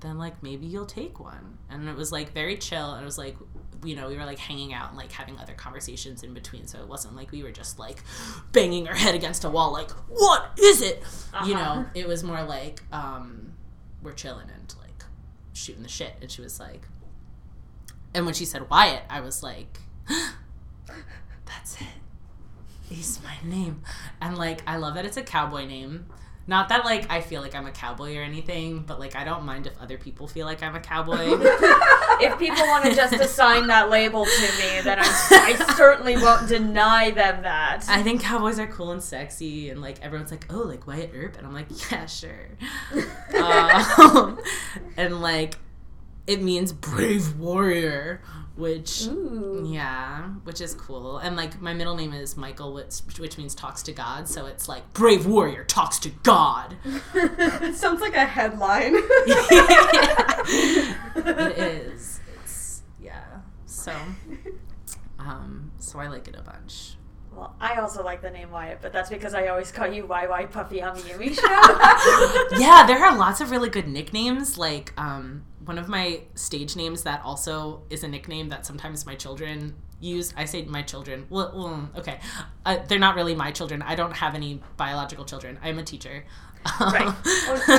then 0.00 0.18
like 0.18 0.42
maybe 0.42 0.66
you'll 0.66 0.86
take 0.86 1.18
one. 1.18 1.58
And 1.70 1.88
it 1.88 1.96
was 1.96 2.12
like 2.12 2.32
very 2.32 2.56
chill. 2.56 2.92
And 2.92 3.02
it 3.02 3.06
was 3.06 3.18
like, 3.18 3.36
you 3.82 3.96
know, 3.96 4.08
we 4.08 4.16
were 4.16 4.24
like 4.26 4.38
hanging 4.38 4.74
out 4.74 4.90
and 4.90 4.98
like 4.98 5.10
having 5.10 5.38
other 5.38 5.54
conversations 5.54 6.22
in 6.22 6.34
between. 6.34 6.66
So 6.66 6.78
it 6.78 6.86
wasn't 6.86 7.16
like 7.16 7.32
we 7.32 7.42
were 7.42 7.50
just 7.50 7.78
like 7.78 8.02
banging 8.52 8.86
our 8.86 8.94
head 8.94 9.14
against 9.14 9.44
a 9.44 9.50
wall, 9.50 9.72
like, 9.72 9.90
what 10.08 10.50
is 10.60 10.82
it? 10.82 11.02
You 11.46 11.54
know, 11.54 11.86
it 11.94 12.06
was 12.06 12.22
more 12.22 12.42
like, 12.44 12.82
um, 12.92 13.54
we're 14.02 14.12
chilling 14.12 14.48
and 14.54 14.74
like 14.80 14.83
shooting 15.54 15.82
the 15.82 15.88
shit. 15.88 16.14
And 16.20 16.30
she 16.30 16.42
was 16.42 16.60
like, 16.60 16.82
and 18.14 18.26
when 18.26 18.34
she 18.34 18.44
said 18.44 18.68
Wyatt, 18.68 19.02
I 19.08 19.20
was 19.20 19.42
like, 19.42 19.80
that's 21.46 21.80
it. 21.80 21.86
He's 22.88 23.20
my 23.24 23.36
name. 23.42 23.82
And 24.20 24.36
like, 24.36 24.62
I 24.66 24.76
love 24.76 24.94
that 24.94 25.06
it's 25.06 25.16
a 25.16 25.22
cowboy 25.22 25.64
name. 25.66 26.06
Not 26.46 26.68
that 26.68 26.84
like 26.84 27.10
I 27.10 27.22
feel 27.22 27.40
like 27.40 27.54
I'm 27.54 27.66
a 27.66 27.70
cowboy 27.70 28.16
or 28.16 28.22
anything, 28.22 28.80
but 28.80 29.00
like 29.00 29.16
I 29.16 29.24
don't 29.24 29.44
mind 29.44 29.66
if 29.66 29.80
other 29.80 29.96
people 29.96 30.26
feel 30.26 30.46
like 30.46 30.62
I'm 30.62 30.74
a 30.74 30.80
cowboy. 30.80 31.14
if 32.20 32.38
people 32.38 32.66
want 32.66 32.84
to 32.84 32.94
just 32.94 33.14
assign 33.14 33.66
that 33.68 33.88
label 33.88 34.26
to 34.26 34.40
me, 34.58 34.80
then 34.82 34.98
I, 34.98 35.56
I 35.58 35.74
certainly 35.76 36.16
won't 36.18 36.46
deny 36.48 37.10
them 37.12 37.42
that. 37.42 37.86
I 37.88 38.02
think 38.02 38.20
cowboys 38.20 38.58
are 38.58 38.66
cool 38.66 38.92
and 38.92 39.02
sexy, 39.02 39.70
and 39.70 39.80
like 39.80 40.02
everyone's 40.02 40.30
like, 40.30 40.46
oh, 40.50 40.58
like 40.58 40.86
Wyatt 40.86 41.12
Earp, 41.14 41.38
and 41.38 41.46
I'm 41.46 41.54
like, 41.54 41.68
yeah, 41.90 42.04
sure. 42.04 42.50
um, 43.42 44.38
and 44.98 45.22
like, 45.22 45.56
it 46.26 46.42
means 46.42 46.74
brave 46.74 47.38
warrior, 47.38 48.20
which 48.56 49.06
Ooh. 49.06 49.66
yeah, 49.68 50.24
which 50.44 50.60
is 50.60 50.74
cool. 50.74 51.18
And 51.18 51.36
like, 51.36 51.60
my 51.60 51.74
middle 51.74 51.96
name 51.96 52.12
is 52.12 52.36
Michael, 52.36 52.72
which 52.72 53.00
which 53.18 53.36
means 53.36 53.54
talks 53.54 53.82
to 53.84 53.92
God, 53.92 54.28
so 54.28 54.46
it's 54.46 54.68
like 54.68 54.92
brave 54.92 55.26
warrior 55.26 55.64
talks 55.64 55.98
to 56.00 56.10
God. 56.22 56.76
it 57.14 57.74
sounds 57.76 58.00
like 58.00 58.14
a 58.14 58.24
headline. 58.24 58.94
it 61.16 61.58
is. 61.58 62.20
It's 62.36 62.82
yeah. 63.00 63.24
So, 63.66 63.92
um, 65.18 65.72
so 65.78 65.98
I 65.98 66.06
like 66.08 66.28
it 66.28 66.36
a 66.38 66.42
bunch. 66.42 66.96
Well, 67.34 67.56
I 67.60 67.80
also 67.80 68.04
like 68.04 68.22
the 68.22 68.30
name 68.30 68.52
Wyatt, 68.52 68.78
but 68.80 68.92
that's 68.92 69.10
because 69.10 69.34
I 69.34 69.48
always 69.48 69.72
call 69.72 69.88
you 69.88 70.04
YY 70.04 70.52
Puffy 70.52 70.80
on 70.80 70.94
the 70.94 71.00
Yumi 71.00 71.34
show. 72.50 72.58
yeah, 72.60 72.86
there 72.86 73.04
are 73.04 73.16
lots 73.16 73.40
of 73.40 73.50
really 73.50 73.68
good 73.68 73.88
nicknames. 73.88 74.56
Like 74.56 74.92
um, 74.96 75.44
one 75.64 75.78
of 75.78 75.88
my 75.88 76.20
stage 76.34 76.76
names 76.76 77.02
that 77.02 77.22
also 77.24 77.82
is 77.90 78.04
a 78.04 78.08
nickname 78.08 78.48
that 78.50 78.66
sometimes 78.66 79.06
my 79.06 79.14
children 79.14 79.74
use. 80.04 80.34
I 80.36 80.44
say 80.44 80.64
my 80.64 80.82
children. 80.82 81.26
Well, 81.30 81.90
okay, 81.96 82.20
uh, 82.64 82.78
they're 82.86 82.98
not 82.98 83.16
really 83.16 83.34
my 83.34 83.50
children. 83.50 83.82
I 83.82 83.94
don't 83.94 84.12
have 84.12 84.34
any 84.34 84.60
biological 84.76 85.24
children. 85.24 85.58
I'm 85.62 85.78
a 85.78 85.82
teacher. 85.82 86.24
Right. 86.80 87.14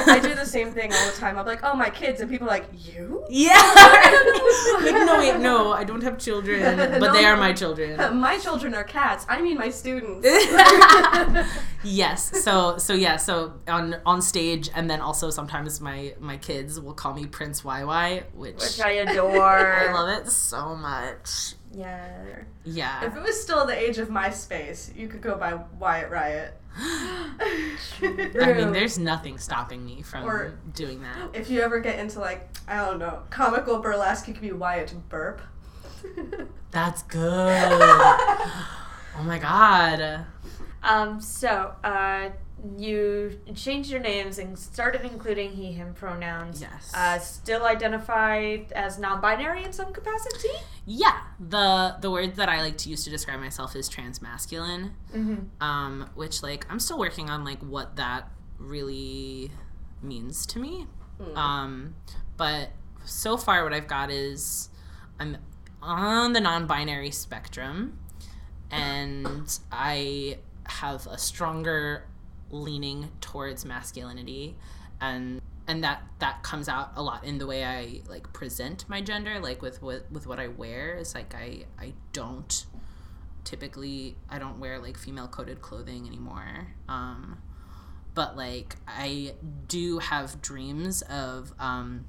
I 0.08 0.20
do 0.22 0.36
the 0.36 0.46
same 0.46 0.72
thing 0.72 0.94
all 0.94 1.12
the 1.12 1.18
time. 1.18 1.38
I'm 1.38 1.46
like, 1.46 1.62
oh, 1.64 1.76
my 1.76 1.90
kids, 1.90 2.22
and 2.22 2.30
people 2.30 2.48
are 2.48 2.52
like, 2.52 2.68
you? 2.78 3.26
Yeah. 3.30 3.54
like 4.82 4.94
no, 4.94 5.18
wait, 5.18 5.40
no, 5.40 5.72
I 5.74 5.84
don't 5.84 6.04
have 6.04 6.20
children, 6.20 6.78
but 7.00 7.14
they 7.14 7.26
are 7.26 7.36
my 7.36 7.52
children. 7.52 7.98
My 8.18 8.38
children 8.38 8.76
are 8.76 8.84
cats. 8.84 9.26
I 9.28 9.42
mean, 9.42 9.58
my 9.58 9.70
students. 9.70 10.28
yes. 11.84 12.44
So 12.44 12.78
so 12.78 12.94
yeah. 12.94 13.18
So 13.18 13.54
on 13.68 13.98
on 14.06 14.22
stage, 14.22 14.70
and 14.76 14.90
then 14.90 15.02
also 15.02 15.30
sometimes 15.30 15.82
my 15.82 16.14
my 16.20 16.38
kids 16.38 16.80
will 16.80 16.94
call 16.94 17.14
me 17.14 17.26
Prince 17.26 17.62
YY, 17.62 18.24
which, 18.34 18.56
Which 18.56 18.80
I 18.82 18.92
adore. 18.92 19.76
I 19.76 19.94
love 19.94 20.10
it 20.22 20.32
so 20.32 20.76
much. 20.76 21.56
Yeah. 21.76 22.44
Yeah. 22.64 23.06
If 23.06 23.16
it 23.16 23.22
was 23.22 23.40
still 23.40 23.66
the 23.66 23.78
age 23.78 23.98
of 23.98 24.08
MySpace, 24.10 24.96
you 24.96 25.08
could 25.08 25.22
go 25.22 25.36
by 25.36 25.56
Wyatt 25.78 26.10
Riot. 26.10 26.54
I 26.78 28.54
mean, 28.56 28.72
there's 28.72 28.98
nothing 28.98 29.38
stopping 29.38 29.86
me 29.86 30.02
from 30.02 30.26
Or- 30.26 30.58
doing 30.74 31.02
that. 31.02 31.32
If 31.34 31.50
you 31.50 31.62
ever 31.62 31.80
get 31.80 32.00
into 32.00 32.20
like, 32.20 32.50
I 32.68 32.78
don't 32.78 33.00
know, 33.00 33.24
comical 33.30 33.80
burlesque, 33.80 34.28
you 34.28 34.34
could 34.34 34.42
be 34.42 34.52
Wyatt 34.52 34.94
Burp. 35.10 35.42
That's 36.72 37.04
good. 37.04 37.22
oh 37.82 39.24
my 39.24 39.40
god. 39.40 40.26
Um, 40.84 41.20
so, 41.20 41.74
uh, 41.84 42.30
you 42.78 43.40
changed 43.54 43.90
your 43.90 44.00
names 44.00 44.40
and 44.40 44.58
started 44.58 45.02
including 45.04 45.52
he, 45.52 45.72
him 45.72 45.94
pronouns. 45.94 46.62
Yes. 46.62 46.92
Uh, 46.94 47.20
still 47.20 47.66
identified 47.66 48.72
as 48.74 49.00
non 49.00 49.22
binary 49.22 49.64
in 49.64 49.74
some 49.74 49.94
capacity? 49.94 50.50
Yeah. 50.86 51.22
The 51.40 51.98
the 52.02 52.12
word 52.12 52.36
that 52.36 52.50
I 52.50 52.62
like 52.62 52.78
to 52.80 52.90
use 52.90 53.04
to 53.06 53.10
describe 53.10 53.40
myself 53.40 53.76
is 53.76 53.90
transmasculine. 53.90 54.92
Mm-hmm. 55.14 55.64
um, 55.64 56.10
which 56.16 56.44
like 56.44 56.66
I'm 56.70 56.80
still 56.80 57.00
working 57.00 57.30
on 57.30 57.46
like 57.46 57.62
what 57.62 57.96
that 57.96 58.30
really 58.58 59.52
means 60.02 60.46
to 60.48 60.60
me. 60.60 60.88
Um, 61.36 61.96
but 62.38 62.72
so 63.06 63.38
far, 63.38 63.64
what 63.64 63.74
I've 63.74 63.88
got 63.88 64.12
is 64.12 64.70
I'm 65.20 65.38
on 65.82 66.34
the 66.34 66.42
non-binary 66.42 67.12
spectrum, 67.12 67.98
and 68.72 69.60
I 69.72 70.40
have 70.66 71.08
a 71.08 71.18
stronger 71.18 72.06
leaning 72.62 73.12
towards 73.22 73.66
masculinity, 73.66 74.56
and 75.02 75.42
and 75.68 75.84
that 75.84 76.04
that 76.20 76.44
comes 76.44 76.70
out 76.70 76.92
a 76.96 77.02
lot 77.02 77.24
in 77.24 77.38
the 77.38 77.48
way 77.48 77.64
I 77.64 78.02
like 78.08 78.32
present 78.34 78.86
my 78.88 79.02
gender, 79.02 79.40
like 79.40 79.62
with 79.62 79.82
with, 79.82 80.10
with 80.12 80.28
what 80.28 80.40
I 80.40 80.48
wear. 80.48 80.96
Is 80.96 81.16
like 81.16 81.34
I 81.36 81.66
I 81.80 81.94
don't 82.14 82.66
typically 83.44 84.16
I 84.30 84.40
don't 84.40 84.60
wear 84.60 84.80
like 84.80 84.98
female 84.98 85.28
coded 85.28 85.62
clothing 85.62 86.08
anymore. 86.08 86.68
Um, 86.88 87.38
but 88.14 88.38
like 88.38 88.76
I 88.88 89.34
do 89.68 90.00
have 90.00 90.42
dreams 90.42 91.02
of 91.04 91.54
um, 91.60 92.06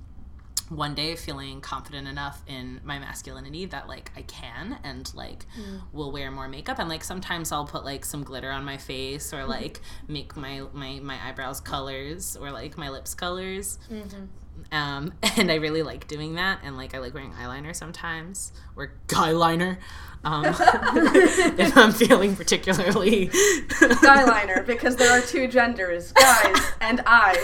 one 0.69 0.95
day 0.95 1.15
feeling 1.15 1.61
confident 1.61 2.09
enough 2.09 2.43
in 2.47 2.81
my 2.85 2.99
masculinity 2.99 3.67
that 3.67 3.89
like 3.89 4.11
I 4.17 4.23
can 4.23 4.79
and 4.83 5.13
like 5.15 5.47
mm. 5.59 5.81
will 5.93 6.13
wear 6.13 6.31
more 6.31 6.49
makeup. 6.49 6.79
And 6.79 6.89
like 6.89 7.05
sometimes 7.05 7.53
I'll 7.53 7.67
put 7.67 7.85
like 7.85 8.05
some 8.05 8.25
glitter 8.25 8.51
on 8.51 8.65
my 8.65 8.77
face 8.77 9.33
or 9.33 9.39
mm-hmm. 9.39 9.51
like 9.51 9.81
make 10.09 10.37
my 10.37 10.63
my 10.73 11.01
my 11.01 11.19
eyebrows 11.27 11.61
colors 11.61 12.37
or 12.37 12.51
like 12.51 12.77
my 12.77 12.89
lips 12.89 13.15
colors. 13.15 13.79
Mm-hmm. 13.91 14.25
Um, 14.73 15.13
and 15.37 15.51
I 15.51 15.57
really 15.57 15.83
like 15.83 16.07
doing 16.09 16.35
that, 16.35 16.61
and 16.63 16.77
like 16.77 16.95
I 16.95 16.99
like 16.99 17.15
wearing 17.15 17.33
eyeliner 17.33 17.75
sometimes 17.75 18.53
or 18.77 18.93
guy 19.07 19.31
liner, 19.31 19.79
um, 20.25 20.45
if 20.57 21.77
I'm 21.77 21.93
feeling 21.93 22.35
particularly 22.37 23.29
Skyliner, 23.29 24.67
because 24.67 24.97
there 24.97 25.11
are 25.17 25.21
two 25.21 25.49
genders, 25.49 26.13
guys 26.13 26.57
and 26.81 27.01
eyes. 27.07 27.39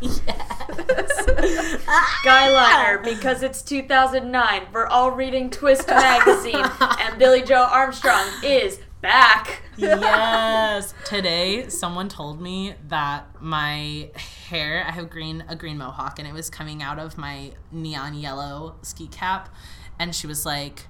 yes. 0.00 1.26
Skyliner, 2.24 3.02
because 3.04 3.42
it's 3.42 3.62
2009. 3.62 4.62
We're 4.72 4.86
all 4.86 5.10
reading 5.10 5.50
Twist 5.50 5.88
magazine, 5.88 6.64
and 6.80 7.18
Billie 7.18 7.42
Joe 7.42 7.68
Armstrong 7.70 8.26
is 8.42 8.80
back. 9.00 9.62
yes. 9.76 10.94
Today, 11.04 11.68
someone 11.68 12.08
told 12.08 12.40
me 12.40 12.74
that 12.88 13.26
my 13.40 14.10
hair, 14.48 14.84
I 14.86 14.92
have 14.92 15.10
green 15.10 15.44
a 15.48 15.56
green 15.56 15.78
mohawk, 15.78 16.18
and 16.18 16.26
it 16.26 16.34
was 16.34 16.50
coming 16.50 16.82
out 16.82 16.98
of 16.98 17.16
my 17.16 17.52
neon 17.70 18.14
yellow 18.14 18.76
ski 18.82 19.06
cap, 19.06 19.54
and 19.98 20.14
she 20.14 20.26
was 20.26 20.44
like, 20.44 20.86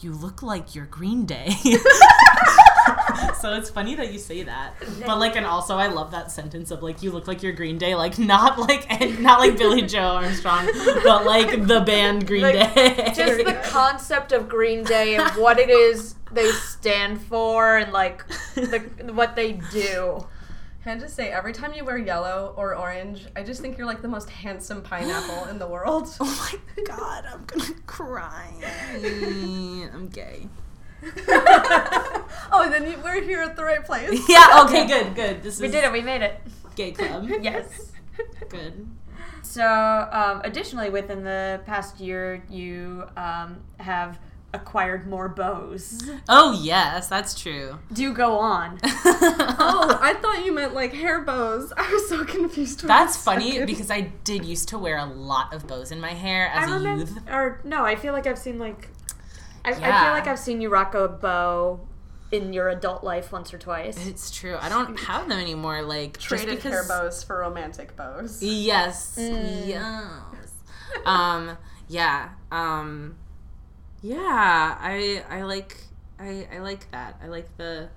"You 0.00 0.12
look 0.12 0.42
like 0.42 0.74
your 0.74 0.86
Green 0.86 1.26
Day." 1.26 1.50
so 3.40 3.54
it's 3.54 3.70
funny 3.70 3.94
that 3.94 4.12
you 4.12 4.18
say 4.18 4.42
that, 4.44 4.74
but 5.04 5.18
like, 5.18 5.36
and 5.36 5.44
also 5.46 5.76
I 5.76 5.88
love 5.88 6.10
that 6.12 6.30
sentence 6.30 6.70
of 6.70 6.82
like, 6.82 7.02
"You 7.02 7.10
look 7.10 7.28
like 7.28 7.42
your 7.42 7.52
Green 7.52 7.78
Day," 7.78 7.94
like 7.94 8.18
not 8.18 8.58
like 8.58 8.88
not 9.20 9.40
like 9.40 9.58
Billie 9.58 9.82
Joe 9.82 10.16
Armstrong, 10.16 10.66
but 11.04 11.26
like 11.26 11.66
the 11.66 11.80
band 11.80 12.26
Green 12.26 12.42
Like, 12.42 12.74
Day. 12.74 13.12
Just 13.14 13.44
the 13.44 13.60
concept 13.64 14.32
of 14.32 14.48
Green 14.48 14.84
Day 14.84 15.16
and 15.16 15.30
what 15.36 15.58
it 15.58 15.68
is 15.70 16.14
they 16.32 16.50
stand 16.88 17.20
for 17.22 17.76
and 17.76 17.92
like 17.92 18.26
the, 18.54 18.78
what 19.12 19.36
they 19.36 19.52
do. 19.70 20.26
Can 20.84 20.96
I 20.96 21.00
just 21.00 21.16
say, 21.16 21.30
every 21.30 21.52
time 21.52 21.74
you 21.74 21.84
wear 21.84 21.98
yellow 21.98 22.54
or 22.56 22.74
orange, 22.74 23.26
I 23.36 23.42
just 23.42 23.60
think 23.60 23.76
you're 23.76 23.86
like 23.86 24.00
the 24.00 24.08
most 24.08 24.30
handsome 24.30 24.80
pineapple 24.80 25.46
in 25.46 25.58
the 25.58 25.66
world. 25.74 26.08
Oh 26.20 26.50
my 26.76 26.84
god, 26.84 27.24
I'm 27.30 27.44
gonna 27.44 27.74
cry. 27.86 28.50
I'm 29.92 30.08
gay. 30.08 30.48
oh, 31.28 32.68
then 32.70 32.90
you, 32.90 32.98
we're 33.04 33.22
here 33.22 33.42
at 33.42 33.54
the 33.54 33.64
right 33.64 33.84
place. 33.84 34.20
Yeah, 34.28 34.64
okay, 34.64 34.86
good, 34.86 35.14
good. 35.14 35.42
This 35.42 35.60
We 35.60 35.68
did 35.68 35.84
it. 35.84 35.92
We 35.92 36.00
made 36.00 36.22
it. 36.22 36.40
gay 36.74 36.92
club. 36.92 37.28
Yes. 37.40 37.92
Good. 38.48 38.88
So, 39.42 39.64
um, 39.64 40.40
additionally, 40.42 40.90
within 40.90 41.22
the 41.22 41.60
past 41.66 42.00
year, 42.00 42.42
you 42.50 43.04
um, 43.16 43.60
have 43.78 44.18
acquired 44.54 45.06
more 45.06 45.28
bows. 45.28 46.02
Oh 46.28 46.58
yes, 46.62 47.08
that's 47.08 47.38
true. 47.38 47.78
Do 47.92 48.12
go 48.14 48.38
on. 48.38 48.78
Oh, 49.60 49.98
I 50.00 50.14
thought 50.14 50.44
you 50.44 50.54
meant 50.54 50.72
like 50.74 50.94
hair 50.94 51.20
bows. 51.20 51.72
I 51.76 51.90
was 51.92 52.08
so 52.08 52.24
confused. 52.24 52.86
That's 52.86 53.16
funny 53.16 53.52
second. 53.52 53.66
because 53.66 53.90
I 53.90 54.02
did 54.22 54.44
used 54.44 54.68
to 54.68 54.78
wear 54.78 54.96
a 54.98 55.04
lot 55.04 55.52
of 55.52 55.66
bows 55.66 55.90
in 55.90 56.00
my 56.00 56.12
hair 56.12 56.48
as 56.48 56.68
I 56.68 56.72
a 56.72 56.78
remember, 56.78 57.04
youth. 57.04 57.18
or 57.28 57.60
no, 57.64 57.84
I 57.84 57.96
feel 57.96 58.12
like 58.12 58.26
I've 58.26 58.38
seen 58.38 58.58
like, 58.58 58.88
I, 59.64 59.70
I 59.70 59.74
feel 59.74 60.12
like 60.12 60.26
I've 60.28 60.38
seen 60.38 60.60
you 60.60 60.68
rock 60.70 60.94
a 60.94 61.08
bow 61.08 61.80
in 62.30 62.52
your 62.52 62.68
adult 62.68 63.02
life 63.02 63.32
once 63.32 63.52
or 63.52 63.58
twice. 63.58 64.06
It's 64.06 64.30
true. 64.30 64.56
I 64.60 64.68
don't 64.68 64.98
have 65.00 65.28
them 65.28 65.38
anymore. 65.38 65.82
Like 65.82 66.14
just 66.18 66.28
traded 66.28 66.56
because. 66.56 66.72
hair 66.72 66.84
bows 66.86 67.22
for 67.24 67.38
romantic 67.40 67.96
bows. 67.96 68.42
Yes. 68.42 69.16
Mm. 69.18 69.66
Yes. 69.66 70.52
um. 71.04 71.58
Yeah. 71.88 72.30
Um. 72.52 73.16
Yeah. 74.02 74.76
I. 74.80 75.24
I 75.28 75.42
like. 75.42 75.76
I. 76.18 76.48
I 76.52 76.58
like 76.58 76.90
that. 76.92 77.16
I 77.22 77.26
like 77.28 77.56
the. 77.56 77.88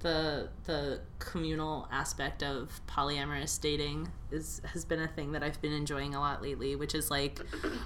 The 0.00 0.50
the 0.66 1.00
communal 1.18 1.88
aspect 1.90 2.42
of 2.42 2.80
polyamorous 2.86 3.58
dating 3.58 4.12
is 4.30 4.60
has 4.72 4.84
been 4.84 5.00
a 5.00 5.08
thing 5.08 5.32
that 5.32 5.42
I've 5.42 5.60
been 5.62 5.72
enjoying 5.72 6.14
a 6.14 6.20
lot 6.20 6.42
lately, 6.42 6.76
which 6.76 6.94
is 6.94 7.10
like, 7.10 7.40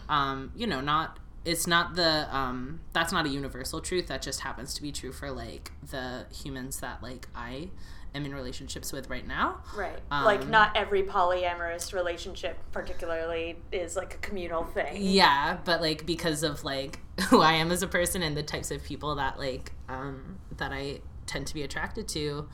um, 0.09 0.51
you 0.57 0.67
know, 0.67 0.81
not 0.81 1.19
it's 1.45 1.67
not 1.69 1.95
the 1.95 2.27
um 2.37 2.81
that's 2.93 3.13
not 3.13 3.27
a 3.27 3.29
universal 3.29 3.81
truth 3.81 4.09
that 4.09 4.23
just 4.23 4.41
happens 4.41 4.75
to 4.75 4.83
be 4.83 4.93
true 4.93 5.13
for 5.13 5.31
like 5.31 5.71
the 5.91 6.27
humans 6.35 6.81
that 6.81 7.01
like 7.03 7.29
I 7.35 7.71
am 8.15 8.25
in 8.25 8.35
relationships 8.35 8.93
with 8.93 9.09
right 9.09 9.27
now. 9.27 9.63
Right. 9.77 9.99
Um, 10.11 10.25
like, 10.25 10.49
not 10.49 10.77
every 10.77 11.03
polyamorous 11.03 11.93
relationship, 11.93 12.59
particularly, 12.73 13.57
is 13.73 13.97
like 13.97 14.15
a 14.15 14.19
communal 14.19 14.65
thing. 14.65 14.97
Yeah, 14.97 15.59
but 15.65 15.81
like 15.81 16.07
because 16.07 16.43
of 16.43 16.65
like 16.65 17.01
who 17.29 17.41
I 17.41 17.55
am 17.55 17.71
as 17.71 17.83
a 17.83 17.89
person 17.89 18.23
and 18.23 18.37
the 18.37 18.43
types 18.43 18.71
of 18.71 18.83
people 18.83 19.15
that 19.17 19.39
like 19.39 19.73
um 19.89 20.39
that 20.57 20.73
I 20.73 21.01
tend 21.27 21.47
to 21.49 21.55
be 21.55 21.63
attracted 21.63 22.09
to, 22.09 22.49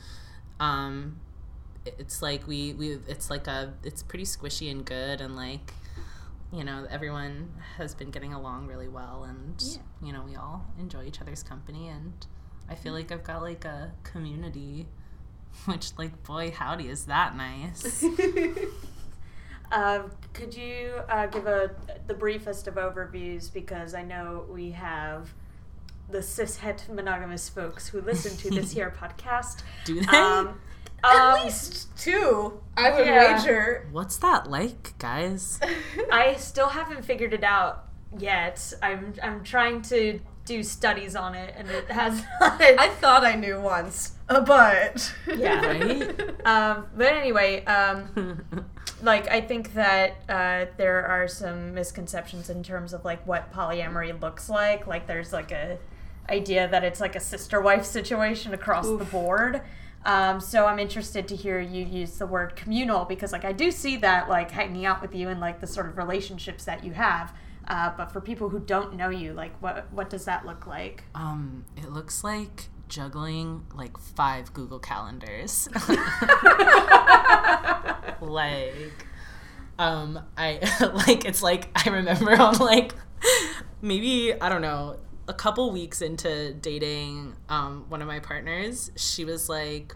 um 0.59 1.19
it's 1.97 2.21
like 2.21 2.47
we 2.47 2.73
we 2.73 2.99
it's 3.07 3.29
like 3.29 3.47
a 3.47 3.73
it's 3.83 4.03
pretty 4.03 4.25
squishy 4.25 4.69
and 4.69 4.85
good 4.85 5.21
and 5.21 5.35
like 5.35 5.73
you 6.51 6.63
know 6.63 6.85
everyone 6.89 7.49
has 7.77 7.93
been 7.93 8.09
getting 8.09 8.33
along 8.33 8.67
really 8.67 8.87
well 8.87 9.23
and 9.23 9.79
you 10.01 10.11
know 10.11 10.21
we 10.23 10.35
all 10.35 10.65
enjoy 10.79 11.03
each 11.05 11.21
other's 11.21 11.43
company 11.43 11.87
and 11.87 12.25
I 12.69 12.75
feel 12.75 12.93
like 12.93 13.11
I've 13.11 13.23
got 13.23 13.41
like 13.41 13.65
a 13.65 13.93
community 14.03 14.87
which 15.65 15.91
like 15.97 16.23
boy 16.23 16.51
howdy 16.51 16.87
is 16.89 17.05
that 17.05 17.35
nice. 17.35 18.03
Uh, 19.69 20.03
could 20.31 20.55
you 20.55 20.93
uh, 21.09 21.25
give 21.27 21.45
a 21.45 21.71
the 22.07 22.13
briefest 22.13 22.67
of 22.67 22.75
overviews 22.75 23.51
because 23.51 23.93
I 23.93 24.01
know 24.01 24.45
we 24.49 24.71
have 24.71 25.33
the 26.09 26.19
cishet 26.19 26.87
monogamous 26.87 27.49
folks 27.49 27.89
who 27.89 27.99
listen 27.99 28.37
to 28.37 28.49
this 28.49 28.71
here 28.71 28.93
podcast. 29.01 29.63
Do 29.83 29.99
they? 29.99 30.17
Um, 30.17 30.59
At 31.03 31.15
um, 31.15 31.43
least 31.43 31.89
two, 31.97 32.61
I 32.77 32.91
would 32.91 33.05
Yeah. 33.05 33.35
wager. 33.35 33.87
What's 33.91 34.15
that 34.19 34.49
like, 34.49 34.97
guys? 34.99 35.59
I 36.11 36.35
still 36.35 36.69
haven't 36.69 37.03
figured 37.03 37.33
it 37.33 37.43
out 37.43 37.89
yet. 38.17 38.73
I'm 38.81 39.15
I'm 39.21 39.43
trying 39.43 39.81
to 39.83 40.21
do 40.47 40.63
studies 40.63 41.15
on 41.15 41.35
it, 41.35 41.53
and 41.57 41.69
it 41.69 41.89
has. 41.91 42.23
I 42.41 42.89
thought 42.99 43.23
I 43.23 43.35
knew 43.35 43.59
once, 43.59 44.13
uh, 44.29 44.41
but 44.41 45.13
yeah. 45.35 45.65
Right? 45.65 46.33
Um, 46.47 46.85
but 46.95 47.07
anyway, 47.07 47.65
um, 47.65 48.45
like 49.01 49.27
I 49.27 49.41
think 49.41 49.73
that 49.73 50.15
uh, 50.29 50.65
there 50.77 51.05
are 51.05 51.27
some 51.27 51.73
misconceptions 51.73 52.49
in 52.49 52.63
terms 52.63 52.93
of 52.93 53.03
like 53.03 53.25
what 53.27 53.51
polyamory 53.51 54.19
looks 54.21 54.49
like. 54.49 54.87
Like 54.87 55.07
there's 55.07 55.33
like 55.33 55.51
a 55.51 55.77
idea 56.29 56.69
that 56.69 56.85
it's 56.85 57.01
like 57.01 57.17
a 57.17 57.19
sister 57.19 57.61
wife 57.61 57.83
situation 57.83 58.53
across 58.53 58.87
the 58.87 59.05
board. 59.05 59.61
Um, 60.05 60.39
so 60.39 60.65
I'm 60.65 60.79
interested 60.79 61.27
to 61.27 61.35
hear 61.35 61.59
you 61.59 61.83
use 61.83 62.17
the 62.17 62.25
word 62.25 62.55
communal 62.55 63.03
because 63.03 63.33
like 63.33 63.43
I 63.43 63.51
do 63.51 63.71
see 63.71 63.97
that 63.97 64.29
like 64.29 64.51
hanging 64.51 64.85
out 64.85 65.01
with 65.01 65.13
you 65.13 65.27
and 65.27 65.41
like 65.41 65.59
the 65.59 65.67
sort 65.67 65.87
of 65.87 65.97
relationships 65.97 66.63
that 66.63 66.83
you 66.83 66.93
have. 66.93 67.33
Uh, 67.67 67.91
but 67.97 68.11
for 68.11 68.21
people 68.21 68.47
who 68.49 68.59
don't 68.59 68.95
know 68.95 69.09
you, 69.09 69.33
like 69.33 69.61
what 69.61 69.91
what 69.91 70.09
does 70.09 70.25
that 70.25 70.45
look 70.45 70.65
like? 70.65 71.03
Um, 71.13 71.65
it 71.75 71.91
looks 71.91 72.23
like 72.23 72.69
juggling 72.87 73.65
like 73.75 73.97
five 73.97 74.53
Google 74.53 74.79
calendars. 74.79 75.67
like, 78.21 79.05
um, 79.77 80.19
I 80.37 80.59
like 81.07 81.25
it's 81.25 81.43
like 81.43 81.69
I 81.85 81.89
remember 81.89 82.31
on 82.41 82.57
like 82.57 82.93
maybe 83.81 84.33
I 84.39 84.47
don't 84.47 84.61
know 84.61 84.97
a 85.27 85.33
couple 85.33 85.69
weeks 85.71 86.01
into 86.01 86.53
dating 86.53 87.35
um 87.49 87.85
one 87.89 88.01
of 88.01 88.07
my 88.07 88.19
partners, 88.19 88.91
she 88.95 89.25
was 89.25 89.49
like 89.49 89.93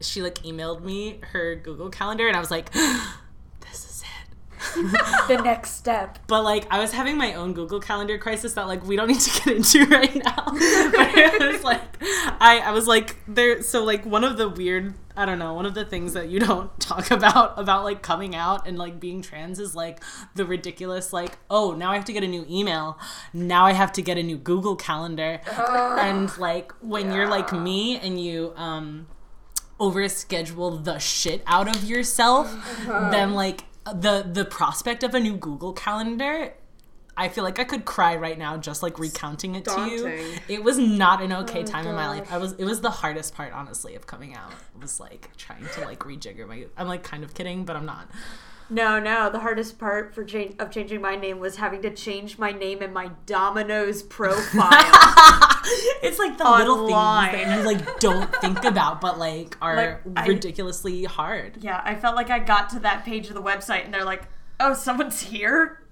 she 0.00 0.22
like 0.22 0.36
emailed 0.42 0.82
me 0.82 1.20
her 1.32 1.54
Google 1.54 1.88
calendar 1.88 2.26
and 2.26 2.36
I 2.36 2.40
was 2.40 2.50
like 2.50 2.72
this 2.72 2.82
is 2.82 2.96
it. 2.96 3.10
the 5.28 5.40
next 5.42 5.72
step. 5.72 6.18
But 6.26 6.42
like 6.42 6.66
I 6.70 6.78
was 6.78 6.92
having 6.92 7.16
my 7.16 7.34
own 7.34 7.52
Google 7.54 7.80
Calendar 7.80 8.18
crisis 8.18 8.54
that 8.54 8.66
like 8.66 8.84
we 8.84 8.96
don't 8.96 9.08
need 9.08 9.20
to 9.20 9.42
get 9.44 9.56
into 9.56 9.84
right 9.90 10.14
now. 10.14 10.44
but 10.46 11.16
it 11.16 11.52
was 11.52 11.64
like 11.64 11.82
I 12.40 12.62
I 12.64 12.70
was 12.72 12.86
like 12.86 13.16
there 13.26 13.62
so 13.62 13.84
like 13.84 14.04
one 14.04 14.24
of 14.24 14.36
the 14.36 14.48
weird 14.48 14.94
I 15.18 15.24
don't 15.24 15.38
know, 15.38 15.54
one 15.54 15.64
of 15.64 15.72
the 15.72 15.84
things 15.84 16.12
that 16.12 16.28
you 16.28 16.38
don't 16.38 16.78
talk 16.80 17.10
about 17.10 17.58
about 17.58 17.84
like 17.84 18.02
coming 18.02 18.34
out 18.34 18.68
and 18.68 18.76
like 18.76 19.00
being 19.00 19.22
trans 19.22 19.58
is 19.58 19.74
like 19.74 20.02
the 20.34 20.44
ridiculous 20.44 21.12
like, 21.12 21.38
oh, 21.48 21.72
now 21.72 21.90
I 21.90 21.94
have 21.94 22.04
to 22.06 22.12
get 22.12 22.22
a 22.22 22.28
new 22.28 22.44
email. 22.50 22.98
Now 23.32 23.64
I 23.64 23.72
have 23.72 23.92
to 23.94 24.02
get 24.02 24.18
a 24.18 24.22
new 24.22 24.36
Google 24.36 24.76
Calendar. 24.76 25.40
and 25.46 26.36
like 26.38 26.72
when 26.80 27.12
you're 27.12 27.28
like 27.28 27.52
me 27.52 27.98
and 27.98 28.22
you 28.22 28.52
um 28.56 29.06
overschedule 29.80 30.84
the 30.84 30.98
shit 30.98 31.42
out 31.46 31.74
of 31.74 31.84
yourself, 31.84 32.54
then 32.86 33.34
like 33.34 33.64
the 33.94 34.28
the 34.30 34.44
prospect 34.44 35.02
of 35.02 35.14
a 35.14 35.20
new 35.20 35.36
Google 35.36 35.72
Calendar, 35.72 36.54
I 37.16 37.28
feel 37.28 37.44
like 37.44 37.58
I 37.58 37.64
could 37.64 37.84
cry 37.84 38.16
right 38.16 38.38
now 38.38 38.56
just 38.58 38.82
like 38.82 38.98
recounting 38.98 39.54
it 39.54 39.64
to 39.64 39.88
you. 39.88 40.34
It 40.48 40.62
was 40.62 40.78
not 40.78 41.22
an 41.22 41.32
okay 41.32 41.60
oh 41.60 41.66
time 41.66 41.86
in 41.86 41.94
my 41.94 42.08
life. 42.08 42.30
I 42.30 42.38
was 42.38 42.52
it 42.52 42.64
was 42.64 42.80
the 42.80 42.90
hardest 42.90 43.34
part 43.34 43.52
honestly 43.52 43.94
of 43.94 44.06
coming 44.06 44.34
out. 44.34 44.52
It 44.74 44.82
was 44.82 45.00
like 45.00 45.30
trying 45.36 45.66
to 45.74 45.80
like 45.82 46.00
rejigger 46.00 46.46
my 46.46 46.66
I'm 46.76 46.88
like 46.88 47.02
kind 47.02 47.24
of 47.24 47.32
kidding, 47.32 47.64
but 47.64 47.76
I'm 47.76 47.86
not. 47.86 48.08
No, 48.68 48.98
no. 48.98 49.30
The 49.30 49.38
hardest 49.38 49.78
part 49.78 50.12
for 50.14 50.24
change 50.24 50.56
of 50.58 50.70
changing 50.72 51.00
my 51.00 51.14
name 51.14 51.38
was 51.38 51.56
having 51.56 51.82
to 51.82 51.90
change 51.94 52.36
my 52.38 52.50
name 52.50 52.82
in 52.82 52.92
my 52.92 53.10
Domino's 53.24 54.02
profile. 54.02 54.70
it's 56.02 56.18
like 56.18 56.36
the 56.36 56.44
little 56.50 56.86
things 56.86 56.92
that 57.32 57.58
you 57.58 57.64
like 57.64 58.00
don't 58.00 58.34
think 58.36 58.64
about 58.64 59.00
but 59.00 59.18
like 59.18 59.56
are 59.62 59.76
Like, 59.76 60.00
I- 60.16 60.26
ridiculously 60.26 61.04
hard. 61.04 61.58
yeah, 61.60 61.80
I 61.84 61.94
felt 61.94 62.16
like 62.16 62.30
I 62.30 62.40
got 62.40 62.68
to 62.70 62.80
that 62.80 63.04
page 63.04 63.28
of 63.28 63.34
the 63.34 63.42
website 63.42 63.84
and 63.84 63.94
they're 63.94 64.04
like, 64.04 64.24
"Oh, 64.58 64.74
someone's 64.74 65.20
here. 65.20 65.82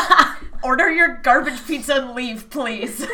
Order 0.62 0.90
your 0.90 1.16
garbage 1.22 1.66
pizza 1.66 1.96
and 1.96 2.14
leave, 2.14 2.48
please." 2.48 3.06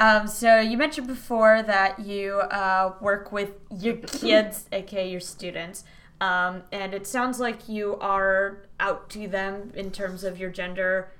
um, 0.00 0.26
so 0.26 0.60
you 0.60 0.78
mentioned 0.78 1.06
before 1.06 1.62
that 1.62 1.98
you 2.00 2.36
uh, 2.36 2.94
work 3.02 3.32
with 3.32 3.50
your 3.70 3.96
kids, 3.96 4.64
aka 4.72 5.10
your 5.10 5.20
students. 5.20 5.84
Um, 6.20 6.64
and 6.70 6.92
it 6.92 7.06
sounds 7.06 7.40
like 7.40 7.68
you 7.68 7.96
are 7.96 8.58
out 8.78 9.08
to 9.10 9.26
them 9.26 9.72
in 9.74 9.90
terms 9.90 10.22
of 10.22 10.38
your 10.38 10.50
gender. 10.50 11.12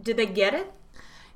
Did 0.00 0.16
they 0.16 0.26
get 0.26 0.54
it? 0.54 0.72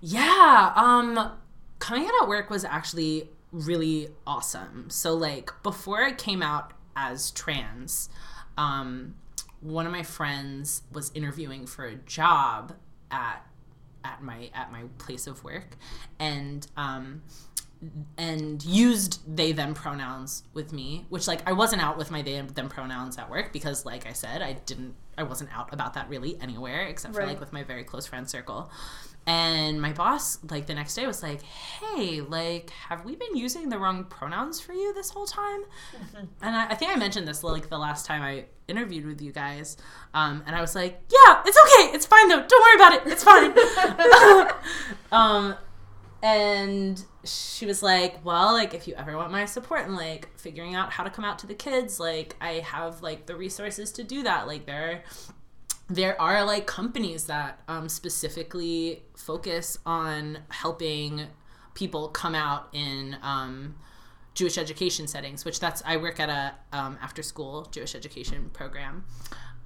Yeah, 0.00 0.72
um 0.76 1.32
coming 1.78 2.04
out 2.06 2.22
at 2.22 2.28
work 2.28 2.50
was 2.50 2.64
actually 2.64 3.28
really 3.52 4.08
awesome. 4.26 4.90
So 4.90 5.14
like 5.14 5.50
before 5.62 6.02
I 6.02 6.12
came 6.12 6.42
out 6.42 6.72
as 6.96 7.30
trans, 7.30 8.08
um 8.58 9.14
one 9.60 9.86
of 9.86 9.92
my 9.92 10.02
friends 10.02 10.82
was 10.92 11.10
interviewing 11.14 11.66
for 11.66 11.86
a 11.86 11.94
job 11.94 12.74
at 13.10 13.46
at 14.04 14.22
my 14.22 14.50
at 14.54 14.70
my 14.70 14.82
place 14.98 15.26
of 15.26 15.42
work 15.42 15.76
and 16.18 16.66
um 16.76 17.22
and 18.18 18.64
used 18.64 19.20
they 19.36 19.52
them 19.52 19.74
pronouns 19.74 20.42
with 20.54 20.72
me 20.72 21.04
which 21.08 21.26
like 21.26 21.46
i 21.48 21.52
wasn't 21.52 21.82
out 21.82 21.96
with 21.98 22.10
my 22.10 22.22
they 22.22 22.40
them 22.40 22.68
pronouns 22.68 23.18
at 23.18 23.28
work 23.30 23.52
because 23.52 23.84
like 23.84 24.06
i 24.06 24.12
said 24.12 24.42
i 24.42 24.52
didn't 24.52 24.94
i 25.18 25.22
wasn't 25.22 25.48
out 25.56 25.72
about 25.72 25.94
that 25.94 26.08
really 26.08 26.36
anywhere 26.40 26.86
except 26.86 27.14
for 27.14 27.20
Right. 27.20 27.28
like 27.28 27.40
with 27.40 27.52
my 27.52 27.62
very 27.62 27.84
close 27.84 28.06
friend 28.06 28.28
circle. 28.28 28.70
And 29.26 29.80
my 29.80 29.92
boss 29.92 30.38
like 30.50 30.66
the 30.66 30.74
next 30.74 30.94
day 30.96 31.06
was 31.06 31.22
like 31.22 31.40
hey 31.42 32.20
like 32.20 32.68
have 32.88 33.06
we 33.06 33.16
been 33.16 33.34
using 33.36 33.70
the 33.70 33.78
wrong 33.78 34.04
pronouns 34.04 34.60
for 34.60 34.74
you 34.74 34.92
this 34.92 35.08
whole 35.10 35.24
time? 35.24 35.62
And 36.42 36.54
I, 36.54 36.66
I 36.70 36.74
think 36.74 36.90
i 36.90 36.96
mentioned 36.96 37.26
this 37.26 37.42
like 37.42 37.70
the 37.70 37.78
last 37.78 38.04
time 38.04 38.20
i 38.22 38.44
interviewed 38.68 39.06
with 39.06 39.22
you 39.22 39.32
guys 39.32 39.76
um, 40.12 40.42
and 40.46 40.54
i 40.54 40.60
was 40.60 40.74
like 40.74 41.00
yeah 41.10 41.42
it's 41.46 41.56
okay 41.64 41.94
it's 41.96 42.04
fine 42.06 42.28
though 42.28 42.44
don't 42.46 42.62
worry 42.62 42.76
about 42.76 42.92
it 42.94 43.12
it's 43.12 43.24
fine. 43.24 43.54
Um, 45.12 45.54
and 46.24 47.04
she 47.22 47.66
was 47.66 47.82
like 47.82 48.24
well 48.24 48.52
like 48.52 48.74
if 48.74 48.88
you 48.88 48.94
ever 48.94 49.16
want 49.16 49.30
my 49.30 49.44
support 49.44 49.86
in 49.86 49.94
like 49.94 50.28
figuring 50.36 50.74
out 50.74 50.90
how 50.90 51.04
to 51.04 51.10
come 51.10 51.24
out 51.24 51.38
to 51.38 51.46
the 51.46 51.54
kids 51.54 52.00
like 52.00 52.34
i 52.40 52.54
have 52.54 53.02
like 53.02 53.26
the 53.26 53.36
resources 53.36 53.92
to 53.92 54.02
do 54.02 54.22
that. 54.22 54.46
Like 54.46 54.66
there 54.66 55.04
there 55.88 56.20
are 56.20 56.44
like 56.44 56.66
companies 56.66 57.26
that 57.26 57.60
um, 57.68 57.88
specifically 57.88 59.02
focus 59.16 59.78
on 59.84 60.38
helping 60.48 61.26
people 61.74 62.08
come 62.08 62.34
out 62.34 62.68
in 62.72 63.18
um, 63.22 63.74
Jewish 64.32 64.56
education 64.56 65.06
settings, 65.06 65.44
which 65.44 65.60
that's 65.60 65.82
I 65.84 65.98
work 65.98 66.18
at 66.18 66.30
a 66.30 66.54
um, 66.76 66.98
after 67.02 67.22
school 67.22 67.66
Jewish 67.70 67.94
education 67.94 68.50
program, 68.52 69.04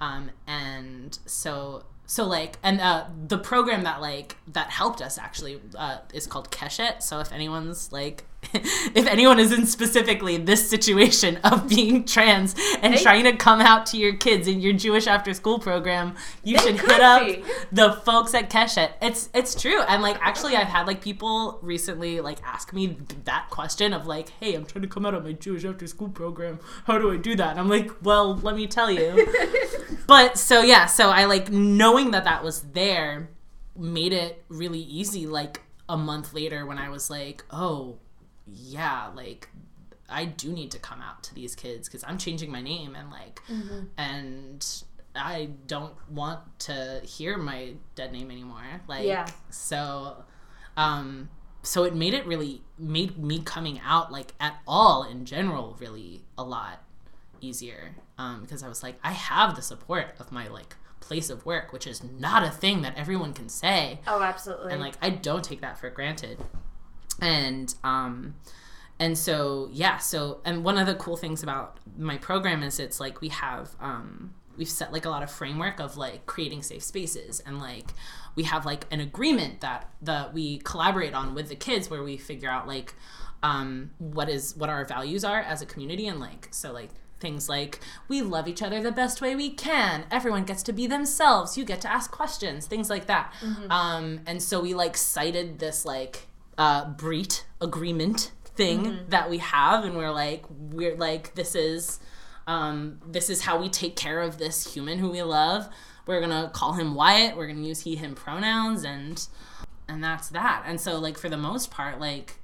um, 0.01 0.31
and 0.45 1.17
so 1.25 1.85
so 2.09 2.25
like 2.25 2.57
and 2.63 2.81
uh, 2.81 3.05
the 3.27 3.37
program 3.37 3.83
that 3.83 4.01
like 4.01 4.35
that 4.47 4.71
helped 4.71 4.99
us 4.99 5.19
actually 5.19 5.61
uh, 5.77 5.99
is 6.11 6.25
called 6.25 6.49
Keshet. 6.49 7.03
So 7.03 7.19
if 7.19 7.31
anyone's 7.31 7.91
like 7.91 8.25
if 8.53 9.05
anyone 9.05 9.39
is 9.39 9.51
in 9.51 9.67
specifically 9.67 10.37
this 10.37 10.67
situation 10.67 11.37
of 11.43 11.69
being 11.69 12.05
trans 12.05 12.55
and 12.81 12.97
trying 12.97 13.25
to 13.25 13.35
come 13.35 13.61
out 13.61 13.85
to 13.85 13.97
your 13.97 14.15
kids 14.15 14.47
in 14.47 14.59
your 14.59 14.73
Jewish 14.73 15.05
after 15.05 15.35
school 15.35 15.59
program, 15.59 16.15
you 16.43 16.57
should 16.57 16.79
hit 16.79 16.99
up 16.99 17.27
be. 17.27 17.43
the 17.71 17.93
folks 17.93 18.33
at 18.33 18.49
Keshet. 18.49 18.89
It's 19.03 19.29
it's 19.35 19.53
true. 19.53 19.83
And 19.83 20.01
like 20.01 20.17
actually 20.19 20.55
I've 20.55 20.67
had 20.67 20.87
like 20.87 21.01
people 21.01 21.59
recently 21.61 22.21
like 22.21 22.39
ask 22.43 22.73
me 22.73 22.97
that 23.25 23.51
question 23.51 23.93
of 23.93 24.07
like, 24.07 24.29
hey, 24.39 24.55
I'm 24.55 24.65
trying 24.65 24.81
to 24.81 24.87
come 24.87 25.05
out 25.05 25.13
of 25.13 25.23
my 25.23 25.33
Jewish 25.33 25.63
after 25.63 25.85
school 25.85 26.09
program. 26.09 26.59
How 26.85 26.97
do 26.97 27.11
I 27.11 27.17
do 27.17 27.35
that? 27.35 27.51
And 27.51 27.59
I'm 27.59 27.69
like, 27.69 27.91
well, 28.03 28.35
let 28.37 28.55
me 28.55 28.65
tell 28.65 28.89
you. 28.89 29.27
but 30.09 30.37
so 30.37 30.61
yeah, 30.61 30.85
so 30.87 31.09
I 31.09 31.25
like 31.25 31.49
knowing 31.49 32.11
that 32.11 32.25
that 32.25 32.43
was 32.43 32.61
there 32.73 33.29
made 33.77 34.11
it 34.11 34.43
really 34.49 34.79
easy 34.79 35.25
like 35.25 35.61
a 35.87 35.95
month 35.95 36.33
later 36.33 36.65
when 36.65 36.77
I 36.77 36.89
was 36.89 37.09
like, 37.09 37.45
oh, 37.51 37.97
yeah, 38.45 39.09
like 39.15 39.47
I 40.09 40.25
do 40.25 40.51
need 40.51 40.71
to 40.71 40.79
come 40.79 41.01
out 41.01 41.23
to 41.23 41.35
these 41.35 41.55
kids 41.55 41.87
because 41.87 42.03
I'm 42.03 42.17
changing 42.17 42.51
my 42.51 42.61
name 42.61 42.95
and 42.95 43.09
like, 43.11 43.39
and 43.97 44.65
I 45.15 45.49
don't 45.67 45.93
want 46.09 46.39
to 46.61 47.01
hear 47.03 47.37
my 47.37 47.73
dead 47.95 48.11
name 48.11 48.31
anymore. 48.31 48.81
Like, 48.87 49.05
Yeah. 49.05 49.27
so, 49.49 50.23
um, 50.77 51.29
so 51.61 51.83
it 51.83 51.93
made 51.95 52.13
it 52.13 52.25
really 52.25 52.61
made 52.77 53.17
me 53.17 53.39
coming 53.41 53.79
out 53.83 54.11
like 54.11 54.33
at 54.39 54.55
all 54.67 55.03
in 55.03 55.25
general 55.25 55.75
really 55.79 56.21
a 56.37 56.43
lot 56.43 56.81
easier 57.41 57.95
um, 58.17 58.41
because 58.41 58.63
I 58.63 58.67
was 58.67 58.83
like, 58.83 58.99
I 59.03 59.11
have 59.11 59.55
the 59.55 59.61
support 59.61 60.15
of 60.19 60.31
my 60.31 60.47
like 60.47 60.75
place 60.99 61.29
of 61.29 61.45
work, 61.45 61.71
which 61.73 61.87
is 61.87 62.03
not 62.03 62.43
a 62.43 62.49
thing 62.51 62.81
that 62.83 62.97
everyone 62.97 63.33
can 63.33 63.49
say 63.49 63.99
Oh, 64.05 64.21
absolutely. 64.21 64.71
and 64.73 64.81
like 64.81 64.95
I 65.01 65.09
don't 65.09 65.43
take 65.43 65.61
that 65.61 65.77
for 65.79 65.89
granted. 65.89 66.37
And 67.21 67.73
um 67.83 68.35
and 68.99 69.17
so 69.17 69.69
yeah, 69.71 69.97
so 69.97 70.41
and 70.45 70.63
one 70.63 70.77
of 70.77 70.85
the 70.87 70.95
cool 70.95 71.17
things 71.17 71.41
about 71.43 71.77
my 71.97 72.17
program 72.17 72.63
is 72.63 72.79
it's 72.79 72.99
like 72.99 73.21
we 73.21 73.29
have 73.29 73.75
um 73.79 74.33
we've 74.57 74.69
set 74.69 74.91
like 74.91 75.05
a 75.05 75.09
lot 75.09 75.23
of 75.23 75.31
framework 75.31 75.79
of 75.79 75.95
like 75.97 76.25
creating 76.25 76.61
safe 76.61 76.83
spaces 76.83 77.39
and 77.45 77.59
like 77.59 77.93
we 78.35 78.43
have 78.43 78.65
like 78.65 78.85
an 78.91 78.99
agreement 78.99 79.61
that 79.61 79.89
that 80.01 80.33
we 80.33 80.57
collaborate 80.59 81.13
on 81.13 81.33
with 81.33 81.47
the 81.47 81.55
kids 81.55 81.89
where 81.89 82.03
we 82.03 82.17
figure 82.17 82.49
out 82.49 82.67
like 82.67 82.93
um 83.41 83.89
what 83.99 84.27
is 84.27 84.55
what 84.57 84.69
our 84.69 84.83
values 84.83 85.23
are 85.23 85.39
as 85.39 85.61
a 85.61 85.65
community 85.65 86.07
and 86.07 86.19
like 86.19 86.49
so 86.51 86.73
like 86.73 86.89
things 87.19 87.49
like 87.49 87.79
we 88.07 88.21
love 88.21 88.47
each 88.47 88.61
other 88.61 88.81
the 88.81 88.91
best 88.91 89.21
way 89.21 89.35
we 89.35 89.49
can. 89.49 90.05
Everyone 90.11 90.43
gets 90.45 90.63
to 90.63 90.73
be 90.73 90.87
themselves. 90.87 91.57
You 91.57 91.65
get 91.65 91.81
to 91.81 91.91
ask 91.91 92.11
questions. 92.11 92.65
Things 92.67 92.89
like 92.89 93.07
that. 93.07 93.33
Um, 93.69 94.21
and 94.25 94.41
so 94.41 94.61
we 94.61 94.73
like 94.73 94.95
cited 94.97 95.59
this 95.59 95.85
like 95.85 96.27
uh, 96.57 96.89
breed 96.89 97.35
agreement 97.61 98.31
thing 98.43 98.99
that 99.07 99.29
we 99.29 99.37
have 99.37 99.85
and 99.85 99.95
we're 99.95 100.11
like 100.11 100.43
we're 100.49 100.95
like 100.97 101.33
this 101.35 101.55
is 101.55 101.99
um, 102.47 102.99
this 103.07 103.29
is 103.29 103.41
how 103.41 103.59
we 103.61 103.69
take 103.69 103.95
care 103.95 104.21
of 104.21 104.37
this 104.37 104.73
human 104.73 104.97
who 104.99 105.11
we 105.11 105.21
love. 105.21 105.69
We're 106.07 106.19
gonna 106.19 106.49
call 106.53 106.73
him 106.73 106.95
wyatt. 106.95 107.37
We're 107.37 107.47
gonna 107.47 107.61
use 107.61 107.81
he 107.81 107.95
him 107.95 108.15
pronouns 108.15 108.83
and 108.83 109.25
and 109.87 110.03
that's 110.03 110.29
that. 110.29 110.63
And 110.65 110.79
so 110.81 110.99
like 110.99 111.17
for 111.17 111.29
the 111.29 111.37
most 111.37 111.71
part 111.71 111.99
like 111.99 112.38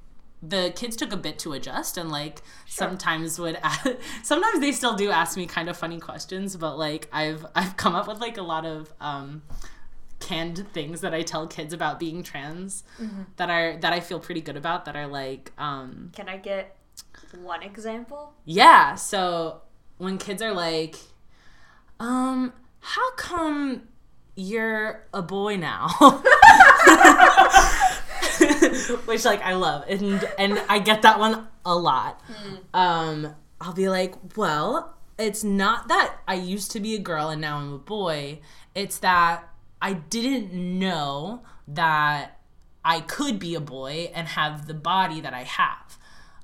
the 0.48 0.72
kids 0.76 0.96
took 0.96 1.12
a 1.14 1.18
bit 1.18 1.40
to 1.40 1.54
adjust 1.54 1.98
and 1.98 2.12
like 2.12 2.42
sometimes 2.68 3.40
would 3.40 3.58
sometimes 4.24 4.60
they 4.60 4.72
still 4.72 4.96
do 4.96 5.10
ask 5.10 5.38
me 5.38 5.46
kind 5.46 5.70
of 5.70 5.78
funny 5.78 6.00
questions 6.00 6.56
but 6.58 6.78
like 6.78 7.08
i've 7.14 7.46
i've 7.56 7.76
come 7.78 7.96
up 7.96 8.08
with 8.08 8.20
like 8.20 8.38
a 8.38 8.42
lot 8.42 8.66
of 8.66 8.94
um 9.00 9.42
canned 10.20 10.68
things 10.74 11.02
that 11.02 11.14
i 11.14 11.22
tell 11.22 11.48
kids 11.48 11.74
about 11.74 12.00
being 12.00 12.22
trans 12.22 12.84
that 13.38 13.50
are 13.50 13.78
that 13.78 13.92
i 13.94 14.00
feel 14.00 14.20
pretty 14.20 14.42
good 14.42 14.58
about 14.58 14.86
that 14.86 14.96
are 14.96 15.08
like 15.08 15.52
um 15.58 16.12
Can 16.14 16.28
I 16.30 16.38
get 16.38 16.76
one 17.42 17.64
example? 17.64 18.34
yeah 18.46 18.96
so 18.96 19.62
when 19.98 20.18
kids 20.18 20.42
are 20.42 20.54
like 20.54 20.96
um 22.00 22.54
how 22.82 23.12
come 23.16 23.84
you're 24.36 25.04
a 25.14 25.22
boy 25.22 25.56
now 25.58 25.88
which 29.06 29.25
like 29.25 29.41
i 29.41 29.54
love. 29.54 29.86
And 29.88 30.28
and 30.38 30.60
i 30.69 30.80
get 30.80 31.01
that 31.04 31.19
one 31.19 31.47
a 31.65 31.75
lot. 31.75 32.21
Hmm. 32.21 32.56
Um 32.73 33.36
i'll 33.62 33.73
be 33.73 33.89
like 33.89 34.13
well 34.36 34.95
it's 35.17 35.43
not 35.43 35.88
that 35.88 36.17
i 36.28 36.34
used 36.34 36.71
to 36.71 36.80
be 36.80 36.93
a 36.93 36.99
girl 36.99 37.30
and 37.30 37.41
now 37.41 37.58
i'm 37.58 37.73
a 37.73 37.78
boy. 37.78 38.39
It's 38.73 38.99
that 38.99 39.47
i 39.82 39.93
didn't 39.93 40.54
know 40.54 41.43
that 41.67 42.39
i 42.84 42.99
could 43.01 43.39
be 43.39 43.56
a 43.56 43.60
boy 43.60 44.12
and 44.13 44.28
have 44.28 44.67
the 44.67 44.73
body 44.73 45.21
that 45.21 45.34
i 45.34 45.43
have. 45.43 45.97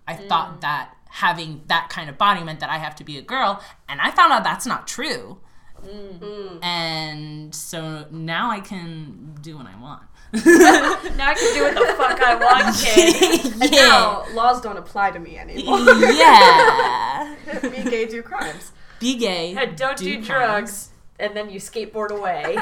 I 0.08 0.16
hmm. 0.16 0.28
thought 0.28 0.62
that 0.62 0.96
having 1.10 1.64
that 1.68 1.90
kind 1.90 2.10
of 2.10 2.18
body 2.18 2.44
meant 2.44 2.62
that 2.62 2.70
i 2.70 2.78
have 2.78 2.96
to 2.96 3.04
be 3.04 3.18
a 3.18 3.22
girl 3.22 3.62
and 3.90 4.00
i 4.02 4.12
found 4.12 4.32
out 4.32 4.44
that's 4.44 4.66
not 4.66 4.88
true. 4.88 5.40
Hmm. 5.84 6.64
And 6.64 7.56
so 7.56 8.06
now 8.12 8.52
i 8.52 8.60
can 8.60 9.36
do 9.42 9.58
what 9.58 9.66
i 9.66 9.76
want 9.82 10.04
Now 11.18 11.28
I 11.30 11.34
can 11.36 11.54
do 11.54 11.64
what 11.64 11.76
the 11.76 11.94
fuck 11.96 12.22
I 12.22 12.36
want, 12.36 12.76
kid. 12.82 13.62
And 13.62 13.72
now 13.72 14.26
laws 14.34 14.62
don't 14.62 14.78
apply 14.78 15.12
to 15.12 15.20
me 15.20 15.38
anymore. 15.38 15.80
yeah 15.80 17.36
me 17.64 17.84
gay 17.84 18.06
do 18.08 18.22
crimes. 18.22 18.72
be 19.00 19.18
gay 19.18 19.56
And 19.58 19.76
don't 19.78 19.98
do, 19.98 20.14
crimes. 20.16 20.28
drugs. 20.28 20.88
And 21.20 21.36
then 21.36 21.50
you 21.52 21.60
skateboard 21.60 22.10
away. 22.10 22.56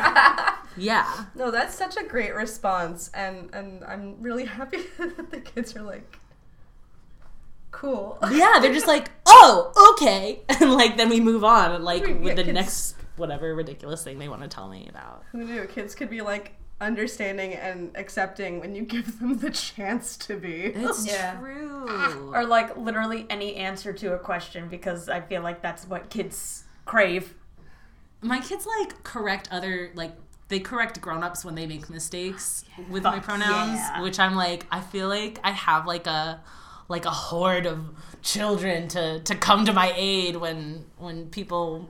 yeah 0.77 1.25
No, 1.35 1.51
that's 1.51 1.75
such 1.75 1.95
a 1.95 2.03
great 2.03 2.33
response, 2.35 3.09
and 3.13 3.49
and 3.53 3.83
I'm 3.85 4.21
really 4.21 4.45
happy 4.45 4.79
that 4.97 5.31
the 5.31 5.39
kids 5.39 5.75
are 5.77 5.83
like, 5.83 6.19
cool. 7.71 8.17
yeah 8.31 8.57
they're 8.59 8.73
just 8.73 8.87
like 8.87 9.11
oh 9.27 9.93
okay 9.93 10.41
and 10.49 10.73
like 10.73 10.97
then 10.97 11.07
we 11.09 11.19
move 11.19 11.43
on 11.43 11.83
like 11.83 12.01
with 12.05 12.35
the 12.35 12.43
kids- 12.43 12.53
next 12.53 12.95
whatever 13.15 13.53
ridiculous 13.53 14.03
thing 14.03 14.17
they 14.17 14.27
want 14.27 14.41
to 14.41 14.47
tell 14.47 14.67
me 14.69 14.87
about 14.89 15.23
Who 15.31 15.43
knew 15.45 15.65
kids 15.67 15.93
could 15.93 16.09
be 16.09 16.21
like 16.21 16.53
understanding 16.81 17.53
and 17.53 17.91
accepting 17.95 18.59
when 18.59 18.73
you 18.75 18.83
give 18.83 19.19
them 19.19 19.37
the 19.39 19.49
chance 19.49 20.15
to 20.17 20.37
be. 20.37 20.65
it's 20.65 21.05
Yeah. 21.05 21.37
true 21.39 22.31
or 22.33 22.45
like 22.45 22.75
literally 22.77 23.25
any 23.29 23.55
answer 23.55 23.91
to 23.93 24.13
a 24.13 24.19
question 24.19 24.67
because 24.69 25.09
I 25.09 25.21
feel 25.21 25.41
like 25.41 25.61
that's 25.61 25.85
what 25.87 26.09
kids 26.09 26.63
crave. 26.85 27.33
my 28.21 28.39
kids 28.39 28.65
like 28.79 29.03
correct 29.03 29.47
other 29.51 29.91
like 29.95 30.13
they 30.49 30.59
correct 30.59 30.99
grown-ups 30.99 31.45
when 31.45 31.55
they 31.55 31.67
make 31.67 31.89
mistakes 31.89 32.65
with 32.89 33.03
my 33.03 33.19
pronouns 33.19 33.77
yeah. 33.79 34.01
which 34.01 34.19
i'm 34.19 34.35
like 34.35 34.65
i 34.71 34.81
feel 34.81 35.07
like 35.07 35.39
i 35.43 35.51
have 35.51 35.85
like 35.85 36.05
a 36.07 36.41
like 36.89 37.05
a 37.05 37.11
horde 37.11 37.65
of 37.67 37.79
children 38.23 38.87
to 38.89 39.19
to 39.21 39.35
come 39.35 39.63
to 39.65 39.71
my 39.71 39.93
aid 39.95 40.35
when 40.35 40.83
when 40.97 41.27
people 41.29 41.87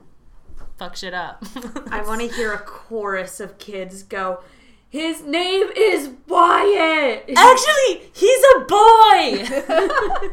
fuck 0.78 0.94
shit 0.94 1.14
up 1.14 1.42
I 1.90 2.02
want 2.02 2.20
to 2.20 2.28
hear 2.28 2.52
a 2.52 2.58
chorus 2.58 3.40
of 3.40 3.58
kids 3.58 4.02
go, 4.02 4.42
His 4.90 5.22
name 5.22 5.68
is 5.76 6.10
Wyatt! 6.26 7.24
actually 7.36 8.10
he's 8.12 8.42
a 8.56 8.60
boy 8.66 10.30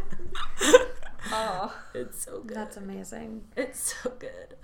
Oh. 1.32 1.76
it's 1.94 2.24
so 2.26 2.42
good 2.42 2.56
That's 2.58 2.78
amazing. 2.78 3.44
it's 3.56 3.94
so 4.02 4.12
good 4.18 4.56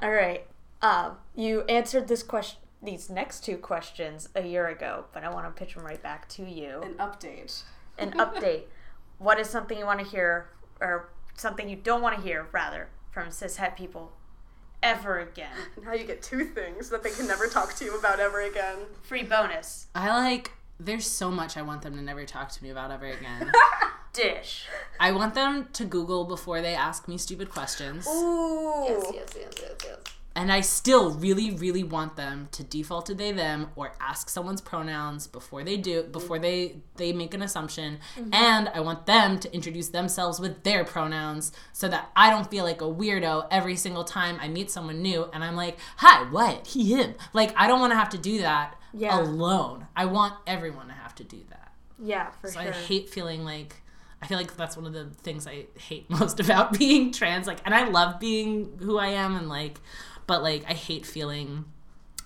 All 0.00 0.10
right. 0.12 0.46
Um, 0.82 1.16
you 1.36 1.62
answered 1.62 2.08
this 2.08 2.22
question, 2.22 2.58
these 2.82 3.08
next 3.08 3.44
two 3.44 3.56
questions 3.56 4.28
a 4.34 4.42
year 4.42 4.66
ago, 4.68 5.04
but 5.12 5.22
I 5.24 5.30
want 5.32 5.46
to 5.46 5.52
pitch 5.58 5.74
them 5.74 5.84
right 5.84 6.02
back 6.02 6.28
to 6.30 6.42
you. 6.44 6.82
An 6.82 6.94
update. 6.94 7.62
An 7.98 8.10
update. 8.18 8.64
What 9.18 9.38
is 9.38 9.48
something 9.48 9.78
you 9.78 9.86
want 9.86 10.00
to 10.00 10.04
hear, 10.06 10.48
or 10.80 11.10
something 11.36 11.68
you 11.68 11.76
don't 11.76 12.02
want 12.02 12.16
to 12.16 12.22
hear, 12.22 12.48
rather, 12.50 12.88
from 13.12 13.28
cishet 13.28 13.76
people 13.76 14.10
ever 14.82 15.20
again? 15.20 15.50
Now 15.84 15.92
you 15.92 16.04
get 16.04 16.22
two 16.22 16.44
things 16.44 16.90
that 16.90 17.02
they 17.02 17.10
can 17.10 17.26
never 17.26 17.46
talk 17.46 17.74
to 17.76 17.84
you 17.84 17.96
about 17.98 18.20
ever 18.20 18.40
again. 18.40 18.78
Free 19.02 19.22
bonus. 19.22 19.86
i 19.94 20.08
like 20.08 20.52
there's 20.80 21.06
so 21.06 21.30
much 21.30 21.56
i 21.56 21.62
want 21.62 21.82
them 21.82 21.94
to 21.94 22.02
never 22.02 22.24
talk 22.24 22.50
to 22.50 22.62
me 22.62 22.70
about 22.70 22.90
ever 22.90 23.06
again 23.06 23.52
Dish. 24.12 24.66
I 25.00 25.12
want 25.12 25.34
them 25.34 25.68
to 25.72 25.84
Google 25.86 26.24
before 26.26 26.60
they 26.60 26.74
ask 26.74 27.08
me 27.08 27.16
stupid 27.16 27.50
questions. 27.50 28.06
Ooh. 28.06 28.84
Yes, 28.86 29.04
yes, 29.14 29.28
yes, 29.34 29.52
yes, 29.58 29.72
yes. 29.84 29.98
And 30.34 30.50
I 30.50 30.60
still 30.62 31.10
really, 31.10 31.50
really 31.50 31.84
want 31.84 32.16
them 32.16 32.48
to 32.52 32.64
default 32.64 33.04
to 33.06 33.14
they 33.14 33.32
them 33.32 33.68
or 33.76 33.92
ask 34.00 34.28
someone's 34.30 34.60
pronouns 34.62 35.26
before 35.26 35.62
they 35.62 35.76
do 35.76 36.04
before 36.04 36.38
they 36.38 36.76
they 36.96 37.12
make 37.12 37.34
an 37.34 37.42
assumption. 37.42 37.98
Mm-hmm. 38.16 38.32
And 38.34 38.68
I 38.70 38.80
want 38.80 39.04
them 39.06 39.38
to 39.40 39.54
introduce 39.54 39.88
themselves 39.88 40.40
with 40.40 40.62
their 40.64 40.84
pronouns 40.84 41.52
so 41.72 41.86
that 41.88 42.10
I 42.16 42.30
don't 42.30 42.50
feel 42.50 42.64
like 42.64 42.80
a 42.80 42.84
weirdo 42.86 43.46
every 43.50 43.76
single 43.76 44.04
time 44.04 44.38
I 44.40 44.48
meet 44.48 44.70
someone 44.70 45.02
new 45.02 45.28
and 45.34 45.44
I'm 45.44 45.54
like, 45.56 45.76
hi, 45.98 46.24
what? 46.30 46.66
He 46.66 46.94
him. 46.94 47.14
Like 47.34 47.52
I 47.56 47.66
don't 47.66 47.80
want 47.80 47.92
to 47.92 47.96
have 47.98 48.10
to 48.10 48.18
do 48.18 48.38
that 48.38 48.74
Yeah. 48.94 49.20
alone. 49.20 49.86
I 49.94 50.06
want 50.06 50.34
everyone 50.46 50.86
to 50.88 50.94
have 50.94 51.14
to 51.16 51.24
do 51.24 51.40
that. 51.50 51.72
Yeah, 51.98 52.30
for 52.40 52.48
So 52.48 52.60
sure. 52.62 52.70
I 52.72 52.74
hate 52.74 53.10
feeling 53.10 53.44
like 53.44 53.76
I 54.22 54.26
feel 54.28 54.38
like 54.38 54.56
that's 54.56 54.76
one 54.76 54.86
of 54.86 54.92
the 54.92 55.06
things 55.22 55.48
I 55.48 55.66
hate 55.76 56.08
most 56.20 56.38
about 56.38 56.78
being 56.78 57.10
trans. 57.12 57.48
Like, 57.48 57.58
and 57.64 57.74
I 57.74 57.88
love 57.88 58.20
being 58.20 58.78
who 58.78 58.96
I 58.96 59.08
am, 59.08 59.34
and 59.34 59.48
like, 59.48 59.80
but 60.26 60.42
like, 60.42 60.64
I 60.68 60.74
hate 60.74 61.04
feeling 61.06 61.64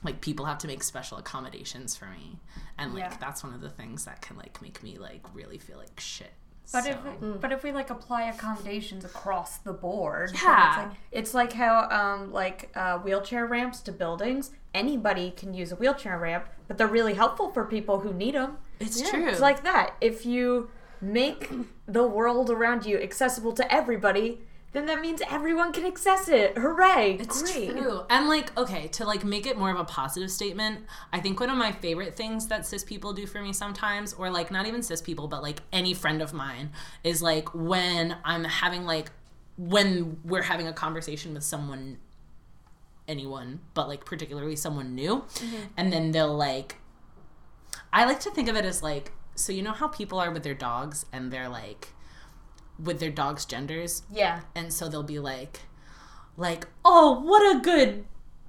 like 0.05 0.21
people 0.21 0.45
have 0.47 0.59
to 0.59 0.67
make 0.67 0.83
special 0.83 1.19
accommodations 1.19 1.97
for 1.97 2.07
me, 2.07 2.39
and 2.79 2.95
like, 2.95 3.05
Yeah. 3.05 3.17
that's 3.21 3.43
one 3.43 3.55
of 3.55 3.61
the 3.61 3.71
things 3.71 4.05
that 4.05 4.23
can 4.23 4.37
like 4.37 4.61
make 4.63 4.83
me 4.83 4.99
like 4.99 5.23
really 5.35 5.59
feel 5.59 5.79
like 5.79 5.99
shit. 5.99 6.33
But 6.73 6.85
So- 6.85 6.91
if 6.91 7.41
but 7.41 7.53
if 7.53 7.63
we 7.63 7.71
like 7.73 7.91
apply 7.91 8.23
accommodations 8.25 9.05
across 9.05 9.59
the 9.59 9.73
board, 9.73 10.33
Yeah. 10.43 10.69
it's 10.69 10.77
like, 10.89 10.97
it's 11.13 11.35
like 11.35 11.53
how 11.55 11.89
um 11.91 12.33
like 12.33 12.71
uh, 12.77 12.99
wheelchair 12.99 13.47
ramps 13.47 13.81
to 13.83 13.93
buildings. 13.93 14.51
Anybody 14.75 15.31
can 15.31 15.55
use 15.55 15.73
a 15.73 15.77
wheelchair 15.77 16.19
ramp, 16.19 16.49
but 16.69 16.77
they're 16.77 16.87
really 16.87 17.15
helpful 17.15 17.51
for 17.53 17.65
people 17.65 18.01
who 18.01 18.13
need 18.13 18.35
them. 18.35 18.59
it's 18.79 19.01
true. 19.11 19.27
It's 19.29 19.41
like 19.41 19.63
that. 19.65 19.95
If 20.03 20.27
you 20.27 20.71
make 21.01 21.51
the 21.87 22.07
world 22.07 22.51
around 22.51 22.85
you 22.85 22.99
accessible 22.99 23.53
to 23.53 23.73
everybody, 23.73 24.43
then 24.77 24.87
that 24.87 25.01
means 25.01 25.23
everyone 25.29 25.73
can 25.73 25.87
access 25.87 26.29
it. 26.29 26.59
Hooray! 26.59 27.17
It's 27.21 27.43
Great. 27.43 27.71
true. 27.71 28.03
And 28.11 28.29
like, 28.29 28.57
okay, 28.59 28.89
to 28.89 29.05
like 29.05 29.25
make 29.25 29.47
it 29.47 29.57
more 29.57 29.71
of 29.71 29.79
a 29.79 29.85
positive 29.85 30.31
statement, 30.31 30.85
I 31.13 31.21
think 31.21 31.41
one 31.41 31.51
of 31.51 31.57
my 31.57 31.73
favorite 31.73 32.17
things 32.17 32.49
that 32.49 32.67
cis 32.67 32.85
people 32.85 33.13
do 33.13 33.27
for 33.27 33.41
me 33.41 33.53
sometimes, 33.53 34.13
or 34.13 34.31
like 34.31 34.51
not 34.51 34.67
even 34.67 34.83
cis 34.83 35.01
people, 35.01 35.29
but 35.29 35.43
like 35.43 35.61
any 35.73 35.95
friend 35.95 36.21
of 36.21 36.33
mine, 36.33 36.71
is 37.03 37.23
like 37.23 37.55
when 37.55 38.17
I'm 38.25 38.45
having 38.45 38.85
like 38.85 39.11
when 39.59 40.19
we're 40.25 40.43
having 40.43 40.67
a 40.69 40.73
conversation 40.73 41.33
with 41.33 41.45
someone 41.45 41.99
anyone, 43.09 43.61
but 43.75 43.89
like 43.89 44.05
particularly 44.05 44.57
someone 44.57 44.95
new, 44.95 45.19
mm-hmm. 45.19 45.63
and 45.77 45.93
then 45.93 46.11
they'll 46.11 46.37
like 46.37 46.77
I 47.93 48.05
like 48.05 48.21
to 48.21 48.31
think 48.31 48.49
of 48.49 48.57
it 48.57 48.65
as 48.65 48.83
like 48.83 49.13
so 49.35 49.53
you 49.53 49.63
know 49.63 49.73
how 49.73 49.89
people 49.89 50.19
are 50.19 50.31
with 50.31 50.43
their 50.43 50.55
dogs 50.55 51.07
and 51.13 51.31
they're 51.31 51.49
like 51.49 51.89
with 52.83 53.01
their 53.01 53.11
dogs' 53.11 53.45
genders 53.45 54.03
Yeah. 54.11 54.41
and 54.55 54.73
so 54.73 54.89
they'll 54.89 55.03
be 55.03 55.19
like 55.19 55.61
like 56.37 56.67
oh 56.85 57.21
what 57.21 57.57
a 57.57 57.61
good 57.61 58.05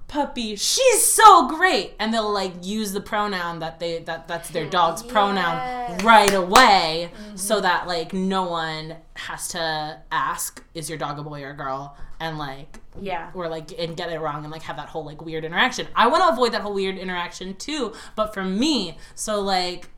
puppy 0.08 0.56
she's 0.56 1.04
so 1.04 1.48
great 1.48 1.92
and 1.98 2.12
they'll 2.14 2.32
like 2.32 2.52
use 2.62 2.92
the 2.92 3.00
pronoun 3.00 3.58
that 3.58 3.78
they 3.78 3.98
that 4.00 4.26
that's 4.26 4.48
their 4.50 4.64
dog's 4.66 5.02
pronoun 5.14 5.98
right 5.98 6.32
away 6.32 7.10
mm-hmm. 7.12 7.36
so 7.36 7.60
that 7.60 7.86
like 7.86 8.12
no 8.14 8.44
one 8.44 8.96
has 9.14 9.48
to 9.48 10.00
ask 10.10 10.62
is 10.74 10.88
your 10.88 10.96
dog 10.98 11.18
a 11.18 11.22
boy 11.22 11.42
or 11.42 11.50
a 11.50 11.56
girl 11.56 11.94
and 12.20 12.38
like 12.38 12.80
Yeah. 13.00 13.30
or 13.34 13.48
like 13.48 13.70
and 13.78 13.96
get 13.96 14.10
it 14.10 14.18
wrong 14.18 14.44
and 14.44 14.50
like 14.50 14.62
have 14.62 14.76
that 14.76 14.88
whole 14.88 15.04
like 15.04 15.22
weird 15.24 15.44
interaction. 15.44 15.86
I 15.94 16.08
want 16.08 16.24
to 16.24 16.30
avoid 16.30 16.52
that 16.52 16.62
whole 16.62 16.74
weird 16.74 16.96
interaction 16.98 17.54
too, 17.54 17.92
but 18.16 18.34
for 18.34 18.42
me, 18.44 18.96
so 19.14 19.40
like 19.40 19.88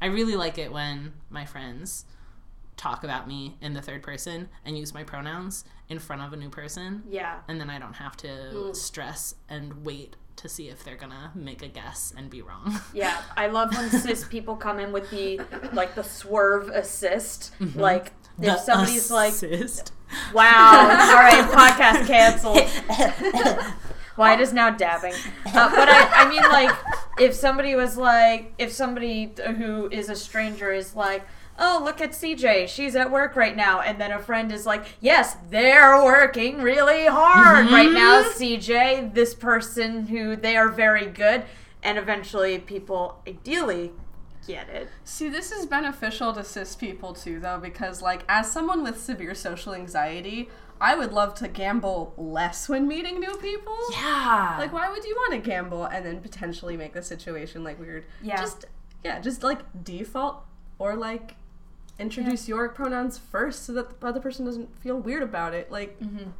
I 0.00 0.06
really 0.06 0.36
like 0.36 0.56
it 0.58 0.72
when 0.72 1.14
my 1.30 1.46
friends 1.46 2.04
talk 2.76 3.04
about 3.04 3.28
me 3.28 3.56
in 3.60 3.72
the 3.74 3.80
third 3.82 4.02
person 4.02 4.48
and 4.64 4.76
use 4.78 4.92
my 4.94 5.04
pronouns 5.04 5.64
in 5.88 5.98
front 5.98 6.22
of 6.22 6.32
a 6.32 6.36
new 6.36 6.50
person. 6.50 7.02
Yeah. 7.08 7.38
And 7.48 7.60
then 7.60 7.70
I 7.70 7.78
don't 7.78 7.94
have 7.94 8.16
to 8.18 8.74
stress 8.74 9.34
and 9.48 9.84
wait 9.84 10.16
to 10.36 10.48
see 10.48 10.68
if 10.68 10.82
they're 10.82 10.96
gonna 10.96 11.30
make 11.36 11.62
a 11.62 11.68
guess 11.68 12.12
and 12.16 12.28
be 12.28 12.42
wrong. 12.42 12.80
Yeah, 12.92 13.22
I 13.36 13.46
love 13.46 13.72
when 13.74 13.88
cis 13.90 14.24
people 14.26 14.56
come 14.56 14.80
in 14.80 14.90
with 14.92 15.08
the 15.10 15.40
like 15.72 15.94
the 15.94 16.02
swerve 16.02 16.68
assist. 16.70 17.52
Like 17.76 18.06
if 18.38 18.44
The 18.44 18.56
somebody's 18.58 19.10
like, 19.12 19.32
assist. 19.32 19.92
"Wow, 20.32 20.80
all 20.80 21.14
right, 21.22 21.44
podcast 21.50 22.06
canceled." 22.08 22.58
Why 24.16 24.36
is 24.40 24.52
now 24.52 24.70
dabbing. 24.70 25.14
Uh, 25.46 25.70
but 25.70 25.88
I, 25.88 26.24
I 26.24 26.28
mean, 26.28 26.42
like, 26.42 26.70
if 27.18 27.34
somebody 27.34 27.74
was 27.74 27.96
like, 27.96 28.54
if 28.58 28.70
somebody 28.72 29.32
who 29.56 29.88
is 29.90 30.08
a 30.08 30.14
stranger 30.14 30.72
is 30.72 30.94
like, 30.94 31.26
oh, 31.58 31.80
look 31.84 32.00
at 32.00 32.10
CJ, 32.10 32.68
she's 32.68 32.96
at 32.96 33.10
work 33.10 33.36
right 33.36 33.56
now. 33.56 33.80
And 33.80 34.00
then 34.00 34.12
a 34.12 34.18
friend 34.18 34.50
is 34.52 34.66
like, 34.66 34.84
yes, 35.00 35.36
they're 35.50 36.02
working 36.02 36.60
really 36.60 37.06
hard 37.06 37.66
right 37.70 37.86
mm-hmm. 37.86 37.94
now, 37.94 38.22
CJ, 38.22 39.14
this 39.14 39.34
person 39.34 40.06
who 40.06 40.36
they 40.36 40.56
are 40.56 40.68
very 40.68 41.06
good. 41.06 41.44
And 41.82 41.98
eventually 41.98 42.58
people 42.58 43.20
ideally 43.28 43.92
get 44.46 44.68
it. 44.68 44.88
See, 45.04 45.28
this 45.28 45.52
is 45.52 45.66
beneficial 45.66 46.32
to 46.32 46.44
cis 46.44 46.74
people 46.74 47.12
too, 47.12 47.40
though, 47.40 47.58
because, 47.58 48.02
like, 48.02 48.22
as 48.28 48.50
someone 48.50 48.82
with 48.82 49.00
severe 49.00 49.34
social 49.34 49.74
anxiety, 49.74 50.48
I 50.80 50.96
would 50.96 51.12
love 51.12 51.34
to 51.36 51.48
gamble 51.48 52.14
less 52.16 52.68
when 52.68 52.88
meeting 52.88 53.20
new 53.20 53.34
people. 53.36 53.76
Yeah. 53.92 54.56
Like, 54.58 54.72
why 54.72 54.90
would 54.90 55.04
you 55.04 55.14
want 55.14 55.32
to 55.32 55.38
gamble 55.38 55.84
and 55.84 56.04
then 56.04 56.20
potentially 56.20 56.76
make 56.76 56.94
the 56.94 57.02
situation 57.02 57.62
like 57.62 57.78
weird? 57.78 58.04
Yeah. 58.22 58.36
Just 58.36 58.66
yeah, 59.04 59.20
just 59.20 59.42
like 59.42 59.60
default 59.84 60.44
or 60.78 60.96
like 60.96 61.36
introduce 61.98 62.48
your 62.48 62.68
pronouns 62.68 63.18
first 63.18 63.64
so 63.64 63.72
that 63.74 64.00
the 64.00 64.06
other 64.06 64.20
person 64.20 64.44
doesn't 64.44 64.76
feel 64.80 64.96
weird 64.98 65.22
about 65.22 65.54
it. 65.54 65.70
Like, 65.70 65.98
Mm-hmm. 66.00 66.30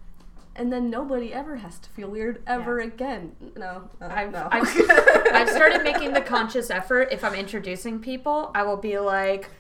and 0.56 0.72
then 0.72 0.90
nobody 0.90 1.32
ever 1.32 1.56
has 1.56 1.78
to 1.80 1.88
feel 1.90 2.08
weird 2.08 2.42
ever 2.46 2.80
again. 2.80 3.34
No, 3.56 3.88
uh, 4.00 4.08
I've, 4.10 4.32
no. 4.32 4.48
I've, 4.50 4.66
I've 5.32 5.48
started 5.50 5.82
making 5.82 6.12
the 6.12 6.20
conscious 6.20 6.70
effort 6.70 7.08
if 7.12 7.22
I'm 7.24 7.34
introducing 7.34 7.98
people, 8.00 8.50
I 8.54 8.62
will 8.62 8.76
be 8.76 8.98
like, 8.98 9.50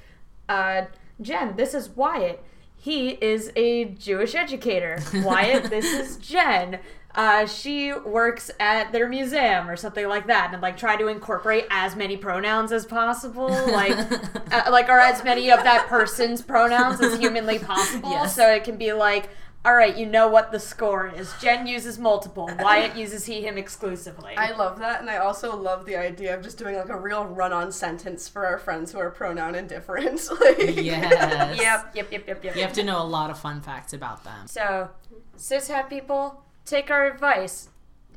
uh, 0.48 0.82
Jen, 1.20 1.56
this 1.56 1.74
is 1.74 1.88
Wyatt. 1.90 2.42
He 2.84 3.12
is 3.12 3.50
a 3.56 3.86
Jewish 3.86 4.34
educator. 4.34 4.98
Wyatt, 5.22 5.64
this 5.70 5.86
is 5.86 6.18
Jen. 6.18 6.80
Uh, 7.14 7.46
she 7.46 7.94
works 7.94 8.50
at 8.60 8.92
their 8.92 9.08
museum 9.08 9.70
or 9.70 9.74
something 9.74 10.06
like 10.06 10.26
that, 10.26 10.50
and 10.52 10.60
like 10.60 10.76
try 10.76 10.94
to 10.96 11.06
incorporate 11.06 11.64
as 11.70 11.96
many 11.96 12.18
pronouns 12.18 12.72
as 12.72 12.84
possible, 12.84 13.48
like, 13.48 13.92
uh, 14.52 14.64
like 14.70 14.90
or 14.90 14.98
as 14.98 15.24
many 15.24 15.50
of 15.50 15.64
that 15.64 15.86
person's 15.86 16.42
pronouns 16.42 17.00
as 17.00 17.18
humanly 17.18 17.58
possible, 17.58 18.10
Yes. 18.10 18.36
so 18.36 18.46
it 18.52 18.64
can 18.64 18.76
be 18.76 18.92
like, 18.92 19.30
all 19.64 19.74
right, 19.74 19.96
you 19.96 20.04
know 20.04 20.28
what 20.28 20.52
the 20.52 20.60
score 20.60 21.08
is. 21.08 21.32
Jen 21.40 21.66
uses 21.66 21.98
multiple. 21.98 22.50
Wyatt 22.60 22.96
uses 22.98 23.24
he 23.24 23.40
him 23.40 23.56
exclusively. 23.56 24.34
I 24.36 24.52
love 24.52 24.78
that, 24.80 25.00
and 25.00 25.08
I 25.08 25.16
also 25.16 25.56
love 25.56 25.86
the 25.86 25.96
idea 25.96 26.36
of 26.36 26.42
just 26.42 26.58
doing 26.58 26.76
like 26.76 26.90
a 26.90 26.98
real 26.98 27.24
run-on 27.24 27.72
sentence 27.72 28.28
for 28.28 28.44
our 28.44 28.58
friends 28.58 28.92
who 28.92 28.98
are 28.98 29.10
pronoun 29.10 29.54
indifferent. 29.54 30.20
like, 30.40 30.58
yes. 30.58 31.58
Yep, 31.58 31.96
yep, 31.96 32.12
yep, 32.12 32.26
yep, 32.26 32.44
yep. 32.44 32.56
You 32.56 32.62
have 32.62 32.74
to 32.74 32.82
know 32.82 33.00
a 33.00 33.04
lot 33.04 33.30
of 33.30 33.38
fun 33.38 33.62
facts 33.62 33.94
about 33.94 34.22
them. 34.22 34.46
So, 34.46 34.90
cishet 35.38 35.88
people, 35.88 36.42
take 36.66 36.90
our 36.90 37.06
advice. 37.06 37.70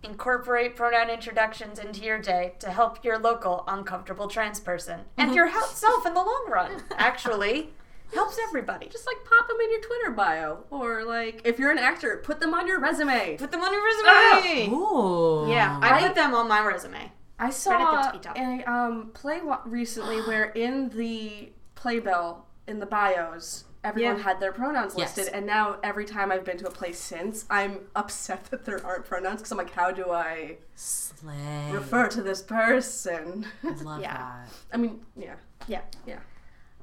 Incorporate 0.03 0.75
pronoun 0.75 1.09
introductions 1.09 1.79
into 1.79 2.01
your 2.01 2.19
day 2.19 2.53
to 2.59 2.69
help 2.71 3.03
your 3.03 3.17
local 3.17 3.63
uncomfortable 3.67 4.27
trans 4.27 4.59
person 4.59 5.01
and 5.17 5.33
your 5.35 5.47
health 5.47 5.75
self 5.75 6.05
in 6.05 6.13
the 6.13 6.21
long 6.21 6.45
run. 6.49 6.83
Actually, 6.97 7.71
helps 8.13 8.37
everybody. 8.47 8.87
Just 8.87 9.05
like 9.05 9.17
pop 9.25 9.47
them 9.47 9.57
in 9.63 9.71
your 9.71 9.81
Twitter 9.81 10.11
bio, 10.11 10.63
or 10.69 11.03
like 11.03 11.41
if 11.45 11.59
you're 11.59 11.71
an 11.71 11.77
actor, 11.77 12.17
put 12.23 12.39
them 12.39 12.53
on 12.53 12.67
your 12.67 12.79
resume. 12.79 13.37
put 13.37 13.51
them 13.51 13.61
on 13.61 13.71
your 13.73 13.83
resume. 13.83 14.69
Ooh. 14.73 15.47
Yeah, 15.49 15.79
I 15.81 16.01
put 16.07 16.15
them 16.15 16.33
on 16.33 16.47
my 16.47 16.65
resume. 16.65 17.11
I 17.39 17.45
Right 17.45 17.53
saw 17.53 18.05
at 18.07 18.13
the 18.13 18.19
top. 18.19 18.37
a 18.37 18.63
um, 18.71 19.11
play 19.13 19.41
wa- 19.41 19.61
recently 19.65 20.17
where 20.21 20.45
in 20.55 20.89
the 20.89 21.51
playbill 21.75 22.45
in 22.67 22.79
the 22.79 22.85
bios 22.87 23.65
everyone 23.83 24.17
Yeah. 24.17 24.23
had 24.23 24.39
their 24.39 24.51
pronouns 24.51 24.95
Yes. 24.97 25.15
listed, 25.15 25.33
and 25.35 25.45
now 25.45 25.77
every 25.83 26.03
time 26.03 26.31
I've 26.31 26.43
been 26.43 26.57
to 26.57 26.67
a 26.67 26.71
place 26.71 26.99
since, 26.99 27.45
I'm 27.49 27.81
upset 27.95 28.45
that 28.45 28.65
there 28.65 28.83
aren't 28.85 29.05
pronouns 29.05 29.37
because 29.41 29.51
I'm 29.51 29.57
like, 29.59 29.71
how 29.71 29.91
do 29.91 30.09
I 30.11 30.57
Slay. 30.75 31.71
refer 31.71 32.07
to 32.09 32.21
this 32.21 32.41
person? 32.41 33.45
I 33.63 33.69
love 33.83 34.01
Yeah. 34.01 34.17
that. 34.17 34.49
I 34.73 34.77
mean, 34.77 35.05
yeah, 35.15 35.35
Yeah. 35.67 35.81
yeah. 36.05 36.19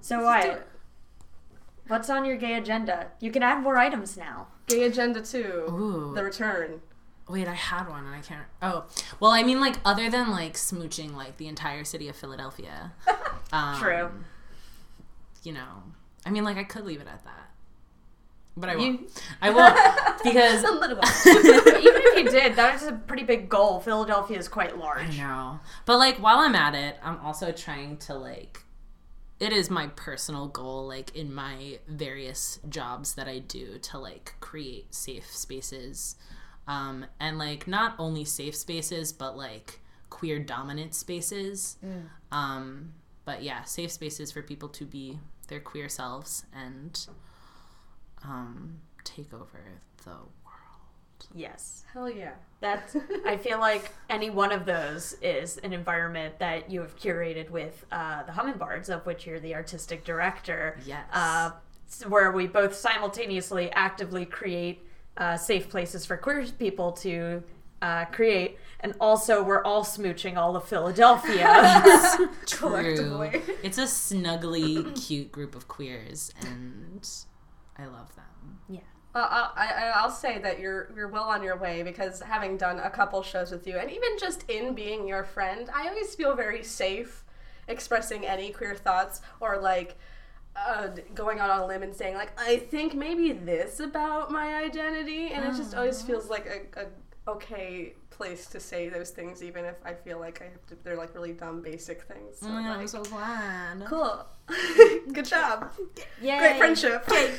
So, 0.00 0.18
Let's 0.20 0.22
do 0.22 0.24
Wyatt, 0.48 0.58
it. 0.60 0.68
What's 1.88 2.08
on 2.10 2.24
your 2.24 2.36
gay 2.36 2.54
agenda? 2.54 3.08
You 3.20 3.30
can 3.30 3.42
add 3.42 3.62
more 3.62 3.76
items 3.78 4.16
now. 4.16 4.48
Gay 4.66 4.84
Agenda 4.84 5.20
Two, 5.20 5.64
Ooh. 5.68 6.12
The 6.14 6.24
Return. 6.24 6.80
Wait, 7.28 7.48
I 7.48 7.54
had 7.54 7.88
one 7.88 8.04
and 8.04 8.14
I 8.14 8.20
can't. 8.20 8.46
Oh, 8.62 8.84
well, 9.20 9.30
I 9.30 9.42
mean, 9.42 9.60
like, 9.60 9.76
other 9.84 10.10
than 10.10 10.30
like 10.30 10.54
smooching, 10.54 11.14
like 11.14 11.36
the 11.38 11.48
entire 11.48 11.84
city 11.84 12.08
of 12.08 12.16
Philadelphia. 12.16 12.92
Um, 13.52 13.78
True. 13.78 14.10
You 15.44 15.52
know, 15.52 15.82
I 16.26 16.30
mean, 16.30 16.42
like, 16.42 16.56
I 16.56 16.64
could 16.64 16.84
leave 16.84 17.00
it 17.00 17.06
at 17.06 17.22
that, 17.24 17.50
but 18.56 18.68
I 18.68 18.74
won't. 18.74 19.22
I 19.40 19.50
won't 19.50 19.76
because 20.24 20.64
A 20.64 20.72
little 20.72 20.96
bit. 20.96 21.04
Even 21.26 22.02
if 22.02 22.24
you 22.24 22.30
did, 22.30 22.56
that 22.56 22.74
is 22.82 22.88
a 22.88 22.92
pretty 22.92 23.22
big 23.22 23.48
goal. 23.48 23.78
Philadelphia 23.78 24.38
is 24.38 24.48
quite 24.48 24.76
large. 24.76 25.08
I 25.20 25.22
know. 25.22 25.60
But 25.86 25.98
like, 25.98 26.16
while 26.16 26.38
I'm 26.38 26.56
at 26.56 26.74
it, 26.74 26.98
I'm 27.04 27.18
also 27.20 27.52
trying 27.52 27.98
to 27.98 28.14
like. 28.14 28.63
It 29.40 29.52
is 29.52 29.68
my 29.68 29.88
personal 29.88 30.46
goal, 30.48 30.86
like 30.86 31.14
in 31.16 31.34
my 31.34 31.78
various 31.88 32.60
jobs 32.68 33.14
that 33.14 33.28
I 33.28 33.40
do, 33.40 33.78
to 33.78 33.98
like 33.98 34.34
create 34.40 34.94
safe 34.94 35.30
spaces, 35.30 36.16
um, 36.68 37.06
and 37.20 37.36
like 37.38 37.66
not 37.66 37.94
only 37.98 38.24
safe 38.24 38.54
spaces, 38.54 39.12
but 39.12 39.36
like 39.36 39.80
queer 40.08 40.38
dominant 40.38 40.94
spaces. 40.94 41.76
Um, 42.32 42.92
but 43.24 43.42
yeah, 43.42 43.64
safe 43.64 43.90
spaces 43.90 44.30
for 44.32 44.42
people 44.42 44.68
to 44.70 44.84
be 44.84 45.18
their 45.48 45.60
queer 45.60 45.88
selves 45.88 46.44
and 46.54 47.06
um, 48.24 48.80
take 49.02 49.34
over 49.34 49.80
the. 50.04 50.12
Yes. 51.34 51.84
Hell 51.92 52.10
yeah. 52.10 52.32
That's 52.60 52.96
I 53.26 53.36
feel 53.36 53.58
like 53.60 53.92
any 54.10 54.30
one 54.30 54.52
of 54.52 54.64
those 54.64 55.16
is 55.22 55.58
an 55.58 55.72
environment 55.72 56.38
that 56.38 56.70
you 56.70 56.80
have 56.80 56.96
curated 56.98 57.50
with 57.50 57.84
uh, 57.92 58.22
the 58.24 58.32
Hummingbirds, 58.32 58.88
of 58.88 59.04
which 59.06 59.26
you're 59.26 59.40
the 59.40 59.54
artistic 59.54 60.04
director. 60.04 60.78
Yes. 60.86 61.04
Uh, 61.12 61.50
where 62.08 62.32
we 62.32 62.46
both 62.46 62.74
simultaneously 62.74 63.70
actively 63.72 64.24
create 64.26 64.86
uh, 65.16 65.36
safe 65.36 65.68
places 65.68 66.04
for 66.04 66.16
queer 66.16 66.44
people 66.58 66.90
to 66.92 67.42
uh, 67.82 68.04
create, 68.06 68.58
and 68.80 68.94
also 68.98 69.42
we're 69.42 69.62
all 69.62 69.84
smooching 69.84 70.36
all 70.36 70.56
of 70.56 70.64
Philadelphia. 70.64 71.82
True. 72.46 72.68
Collectively. 72.70 73.42
It's 73.62 73.78
a 73.78 73.82
snuggly, 73.84 75.06
cute 75.06 75.30
group 75.30 75.54
of 75.54 75.68
queers, 75.68 76.32
and 76.40 77.06
I 77.76 77.84
love 77.86 78.14
them. 78.16 78.58
yeah. 78.68 78.80
Well, 79.14 79.28
I'll, 79.30 79.52
I, 79.54 79.92
I'll 79.94 80.10
say 80.10 80.38
that 80.38 80.58
you're 80.58 80.90
you're 80.96 81.08
well 81.08 81.24
on 81.24 81.42
your 81.42 81.56
way 81.56 81.82
because 81.84 82.20
having 82.20 82.56
done 82.56 82.80
a 82.80 82.90
couple 82.90 83.22
shows 83.22 83.52
with 83.52 83.66
you, 83.66 83.76
and 83.78 83.90
even 83.90 84.18
just 84.18 84.48
in 84.50 84.74
being 84.74 85.06
your 85.06 85.22
friend, 85.22 85.70
I 85.72 85.88
always 85.88 86.14
feel 86.16 86.34
very 86.34 86.64
safe 86.64 87.24
expressing 87.68 88.26
any 88.26 88.50
queer 88.50 88.74
thoughts 88.74 89.20
or 89.40 89.58
like 89.58 89.96
uh, 90.56 90.88
going 91.14 91.38
out 91.38 91.50
on 91.50 91.60
a 91.60 91.66
limb 91.66 91.82
and 91.82 91.94
saying 91.94 92.14
like 92.14 92.32
I 92.40 92.56
think 92.56 92.94
maybe 92.94 93.32
this 93.32 93.78
about 93.80 94.32
my 94.32 94.56
identity, 94.56 95.28
and 95.32 95.44
it 95.44 95.56
just 95.56 95.74
always 95.74 96.02
feels 96.02 96.28
like 96.28 96.46
a, 96.76 96.80
a 96.80 96.86
okay 97.26 97.94
place 98.10 98.46
to 98.46 98.60
say 98.60 98.88
those 98.88 99.10
things, 99.10 99.42
even 99.42 99.64
if 99.64 99.76
I 99.84 99.92
feel 99.92 100.20
like 100.20 100.40
I 100.40 100.44
have 100.44 100.64
to. 100.66 100.76
They're 100.82 100.96
like 100.96 101.14
really 101.14 101.32
dumb, 101.32 101.62
basic 101.62 102.02
things. 102.02 102.38
So, 102.38 102.46
mm, 102.46 102.94
like, 102.94 103.10
glad. 103.10 103.84
cool. 103.86 104.24
Good 105.12 105.24
job. 105.24 105.72
Yay. 106.20 106.38
Great 106.38 106.58
friendship. 106.58 107.06
Good 107.06 107.38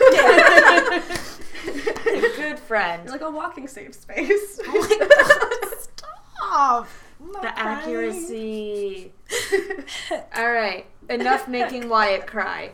friend. 2.60 3.04
You're 3.04 3.14
like 3.14 3.22
a 3.22 3.30
walking 3.30 3.68
safe 3.68 3.94
space. 3.94 4.60
Oh 6.42 6.88
stop. 6.88 6.88
The 7.42 7.60
accuracy. 7.60 9.14
All 10.36 10.52
right. 10.52 10.86
Enough 11.10 11.48
making 11.48 11.90
Wyatt 11.90 12.28
cry. 12.28 12.72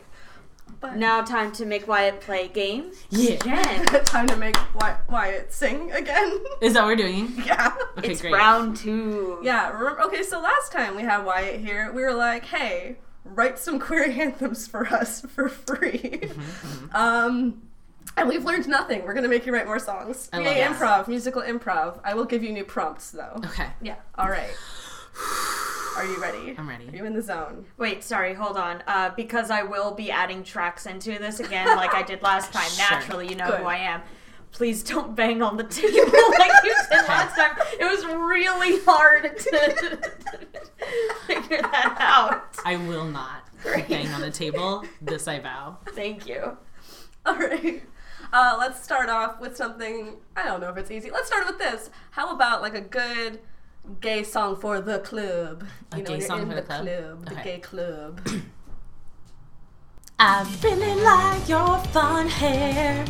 But- 0.82 0.96
Now 0.96 1.22
time 1.22 1.52
to 1.52 1.64
make 1.64 1.86
Wyatt 1.88 2.20
play 2.20 2.44
a 2.46 2.48
game. 2.48 2.90
Yeah. 3.10 3.36
Jen. 3.36 3.86
Time 4.04 4.26
to 4.26 4.36
make 4.36 4.56
Wy- 4.74 4.98
Wyatt 5.08 5.52
sing 5.52 5.90
again. 5.92 6.42
Is 6.60 6.74
that 6.74 6.80
what 6.80 6.88
we're 6.88 6.96
doing? 6.96 7.32
yeah. 7.46 7.72
Okay, 7.98 8.10
it's 8.10 8.20
great. 8.20 8.34
round 8.34 8.76
two. 8.76 9.38
Yeah. 9.42 9.70
Remember, 9.70 10.02
okay, 10.02 10.22
so 10.22 10.40
last 10.40 10.72
time 10.72 10.96
we 10.96 11.02
had 11.02 11.24
Wyatt 11.24 11.60
here, 11.60 11.90
we 11.92 12.02
were 12.02 12.12
like, 12.14 12.44
hey, 12.46 12.96
write 13.24 13.58
some 13.60 13.78
queer 13.78 14.04
anthems 14.10 14.66
for 14.66 14.86
us 14.88 15.20
for 15.22 15.48
free. 15.48 15.98
Mm-hmm, 16.00 16.96
um, 16.96 17.62
and 18.16 18.28
we've 18.28 18.44
learned 18.44 18.66
nothing. 18.68 19.04
We're 19.04 19.14
gonna 19.14 19.28
make 19.28 19.46
you 19.46 19.54
write 19.54 19.66
more 19.66 19.78
songs. 19.78 20.28
I 20.32 20.40
Yay, 20.40 20.44
love 20.44 20.78
that. 20.78 21.04
improv, 21.06 21.08
musical 21.08 21.40
improv. 21.42 22.00
I 22.04 22.14
will 22.14 22.24
give 22.26 22.42
you 22.42 22.52
new 22.52 22.64
prompts 22.64 23.12
though. 23.12 23.40
Okay. 23.46 23.68
Yeah. 23.80 23.94
All 24.18 24.28
right. 24.28 24.50
Are 26.02 26.04
Are 26.04 26.08
you 26.10 26.20
ready? 26.20 26.54
I'm 26.58 26.68
ready. 26.68 26.88
Are 26.88 26.96
you 26.96 27.04
in 27.04 27.14
the 27.14 27.22
zone? 27.22 27.64
Wait, 27.78 28.02
sorry, 28.02 28.34
hold 28.34 28.56
on. 28.56 28.82
Uh, 28.88 29.10
because 29.14 29.52
I 29.52 29.62
will 29.62 29.94
be 29.94 30.10
adding 30.10 30.42
tracks 30.42 30.86
into 30.86 31.12
this 31.12 31.38
again, 31.38 31.76
like 31.76 31.94
I 31.94 32.02
did 32.02 32.22
last 32.22 32.52
time. 32.52 32.68
Sure. 32.68 32.90
Naturally, 32.90 33.28
you 33.28 33.36
know 33.36 33.46
Good. 33.46 33.60
who 33.60 33.66
I 33.66 33.76
am. 33.76 34.02
Please 34.50 34.82
don't 34.82 35.14
bang 35.14 35.42
on 35.42 35.56
the 35.56 35.62
table 35.62 35.94
like 36.38 36.50
you 36.64 36.74
did 36.90 37.06
last 37.08 37.36
time. 37.36 37.56
It 37.78 37.84
was 37.84 38.04
really 38.04 38.80
hard 38.84 39.38
to 39.38 40.12
figure 41.28 41.62
that 41.62 41.96
out. 42.00 42.56
I 42.64 42.76
will 42.76 43.04
not 43.06 43.48
Great. 43.62 43.88
bang 43.88 44.08
on 44.08 44.22
the 44.22 44.30
table. 44.32 44.82
This 45.00 45.28
I 45.28 45.38
vow. 45.38 45.78
Thank 45.90 46.26
you. 46.26 46.56
All 47.24 47.36
right. 47.38 47.80
Uh, 48.32 48.56
let's 48.58 48.82
start 48.82 49.08
off 49.08 49.40
with 49.40 49.56
something. 49.56 50.16
I 50.34 50.42
don't 50.42 50.60
know 50.60 50.68
if 50.70 50.76
it's 50.76 50.90
easy. 50.90 51.12
Let's 51.12 51.28
start 51.28 51.46
with 51.46 51.58
this. 51.58 51.90
How 52.10 52.34
about 52.34 52.60
like 52.60 52.74
a 52.74 52.80
good 52.80 53.38
gay 54.00 54.22
song 54.22 54.56
for 54.56 54.80
the 54.80 54.98
club? 55.00 55.64
A 55.92 55.96
you 55.98 56.02
know, 56.04 56.08
gay 56.10 56.18
you're 56.18 56.26
song 56.26 56.42
in 56.42 56.48
for 56.48 56.54
the, 56.54 56.60
the 56.62 56.66
club? 56.66 56.82
club, 56.86 57.24
the 57.26 57.32
Okay. 57.32 57.42
gay 57.44 57.58
club. 57.58 58.20
I 60.18 60.46
really 60.62 60.94
like 61.02 61.48
your 61.48 61.78
fun 61.92 62.28
hair 62.28 63.04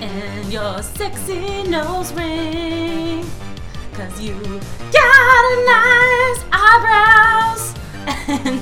and 0.00 0.52
your 0.52 0.82
sexy 0.82 1.62
nose 1.64 2.12
ring. 2.12 3.24
Cause 3.94 4.20
you 4.20 4.34
got 4.92 5.42
a 5.52 5.64
nice 5.64 6.44
eyebrows 6.52 7.74
and 8.28 8.60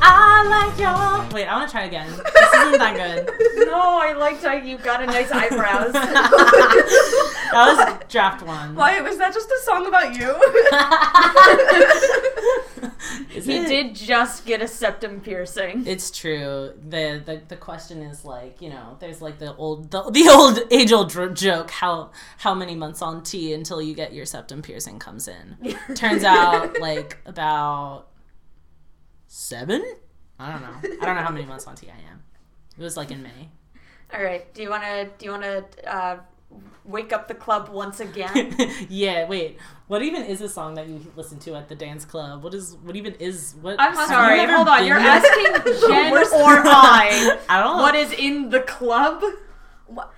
I 0.00 0.46
like 0.48 0.78
your. 0.78 1.34
Wait, 1.34 1.46
I 1.46 1.54
wanna 1.56 1.70
try 1.70 1.84
again. 1.84 2.08
This 2.08 2.54
isn't 2.54 2.78
that 2.78 2.94
good. 2.96 3.30
No, 3.70 3.78
I 4.02 4.12
liked 4.14 4.42
how 4.42 4.52
you 4.54 4.78
got 4.78 5.02
a 5.02 5.06
nice 5.06 5.30
eyebrows. 5.32 5.92
That 7.52 7.98
was 8.00 8.08
draft 8.08 8.42
one. 8.46 8.74
Why 8.74 9.00
was 9.00 9.18
that 9.18 9.32
just 9.34 9.50
a 9.50 9.60
song 9.64 9.86
about 9.86 10.14
you? 10.14 10.36
He 13.30 13.56
it? 13.56 13.68
did 13.68 13.94
just 13.94 14.44
get 14.44 14.60
a 14.60 14.68
septum 14.68 15.20
piercing. 15.20 15.86
It's 15.86 16.10
true. 16.10 16.72
The, 16.88 17.22
the 17.24 17.40
the 17.48 17.56
question 17.56 18.02
is 18.02 18.24
like 18.24 18.60
you 18.60 18.70
know, 18.70 18.96
there's 19.00 19.22
like 19.22 19.38
the 19.38 19.54
old 19.56 19.90
the, 19.90 20.02
the 20.10 20.28
old 20.28 20.60
age 20.70 20.92
old 20.92 21.10
dr- 21.10 21.34
joke 21.34 21.70
how 21.70 22.10
how 22.38 22.54
many 22.54 22.74
months 22.74 23.02
on 23.02 23.22
T 23.22 23.52
until 23.52 23.80
you 23.80 23.94
get 23.94 24.12
your 24.12 24.26
septum 24.26 24.62
piercing 24.62 24.98
comes 24.98 25.28
in. 25.28 25.76
Turns 25.94 26.24
out 26.24 26.78
like 26.80 27.18
about 27.26 28.08
seven. 29.26 29.82
I 30.38 30.52
don't 30.52 30.62
know. 30.62 30.96
I 31.00 31.06
don't 31.06 31.16
know 31.16 31.22
how 31.22 31.30
many 31.32 31.46
months 31.46 31.66
on 31.66 31.76
T 31.76 31.88
I 31.88 32.10
am. 32.10 32.22
It 32.78 32.82
was 32.82 32.96
like 32.96 33.10
in 33.10 33.22
May. 33.22 33.50
All 34.12 34.22
right. 34.22 34.52
Do 34.54 34.62
you 34.62 34.70
want 34.70 34.82
to? 34.82 35.08
Do 35.18 35.24
you 35.24 35.30
want 35.30 35.42
to 35.44 35.94
uh, 35.94 36.20
wake 36.84 37.12
up 37.12 37.28
the 37.28 37.34
club 37.34 37.68
once 37.68 38.00
again? 38.00 38.56
yeah. 38.88 39.26
Wait. 39.28 39.58
What 39.86 40.02
even 40.02 40.22
is 40.24 40.40
a 40.40 40.48
song 40.48 40.74
that 40.74 40.88
you 40.88 41.04
listen 41.16 41.38
to 41.40 41.56
at 41.56 41.68
the 41.68 41.74
dance 41.74 42.04
club? 42.04 42.42
What 42.42 42.54
is 42.54 42.76
what 42.82 42.96
even 42.96 43.14
is 43.14 43.56
what? 43.60 43.76
I'm 43.78 43.94
sorry. 43.94 44.44
Hold 44.46 44.68
on. 44.68 44.86
You're 44.86 44.96
asking 44.96 45.54
Jen 45.88 46.12
or 46.12 46.22
I 46.64 47.38
I 47.48 47.62
don't 47.62 47.76
know. 47.76 47.82
what 47.82 47.94
is 47.94 48.12
in 48.12 48.50
the 48.50 48.60
club? 48.60 49.22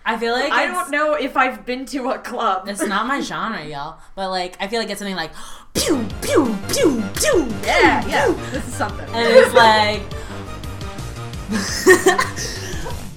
I 0.04 0.18
feel 0.18 0.34
like 0.34 0.52
I 0.52 0.66
don't 0.66 0.90
know 0.90 1.14
if 1.14 1.36
I've 1.36 1.64
been 1.64 1.86
to 1.86 2.10
a 2.10 2.18
club. 2.18 2.68
It's 2.68 2.82
not 2.82 3.06
my 3.06 3.20
genre, 3.22 3.64
y'all. 3.64 3.98
But 4.14 4.28
like, 4.28 4.56
I 4.60 4.68
feel 4.68 4.78
like 4.78 4.90
it's 4.90 4.98
something 4.98 5.16
like 5.16 5.30
pew 5.72 6.06
pew 6.20 6.54
pew 6.68 7.02
pew. 7.14 7.46
yeah, 7.64 8.02
pew, 8.02 8.10
yeah. 8.10 8.26
pew. 8.26 8.34
This 8.50 8.68
is 8.68 8.74
something. 8.74 9.08
And 9.14 9.28
it's 9.32 9.54
like, 9.54 10.02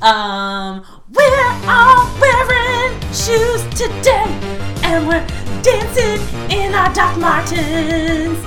um, 0.01 0.85
we're 1.15 1.69
all 1.69 2.07
wearing 2.19 2.99
shoes 3.13 3.63
today, 3.75 4.25
and 4.83 5.07
we're 5.07 5.25
dancing 5.61 6.19
in 6.51 6.73
our 6.73 6.93
Doc 6.93 7.17
Martens. 7.17 8.39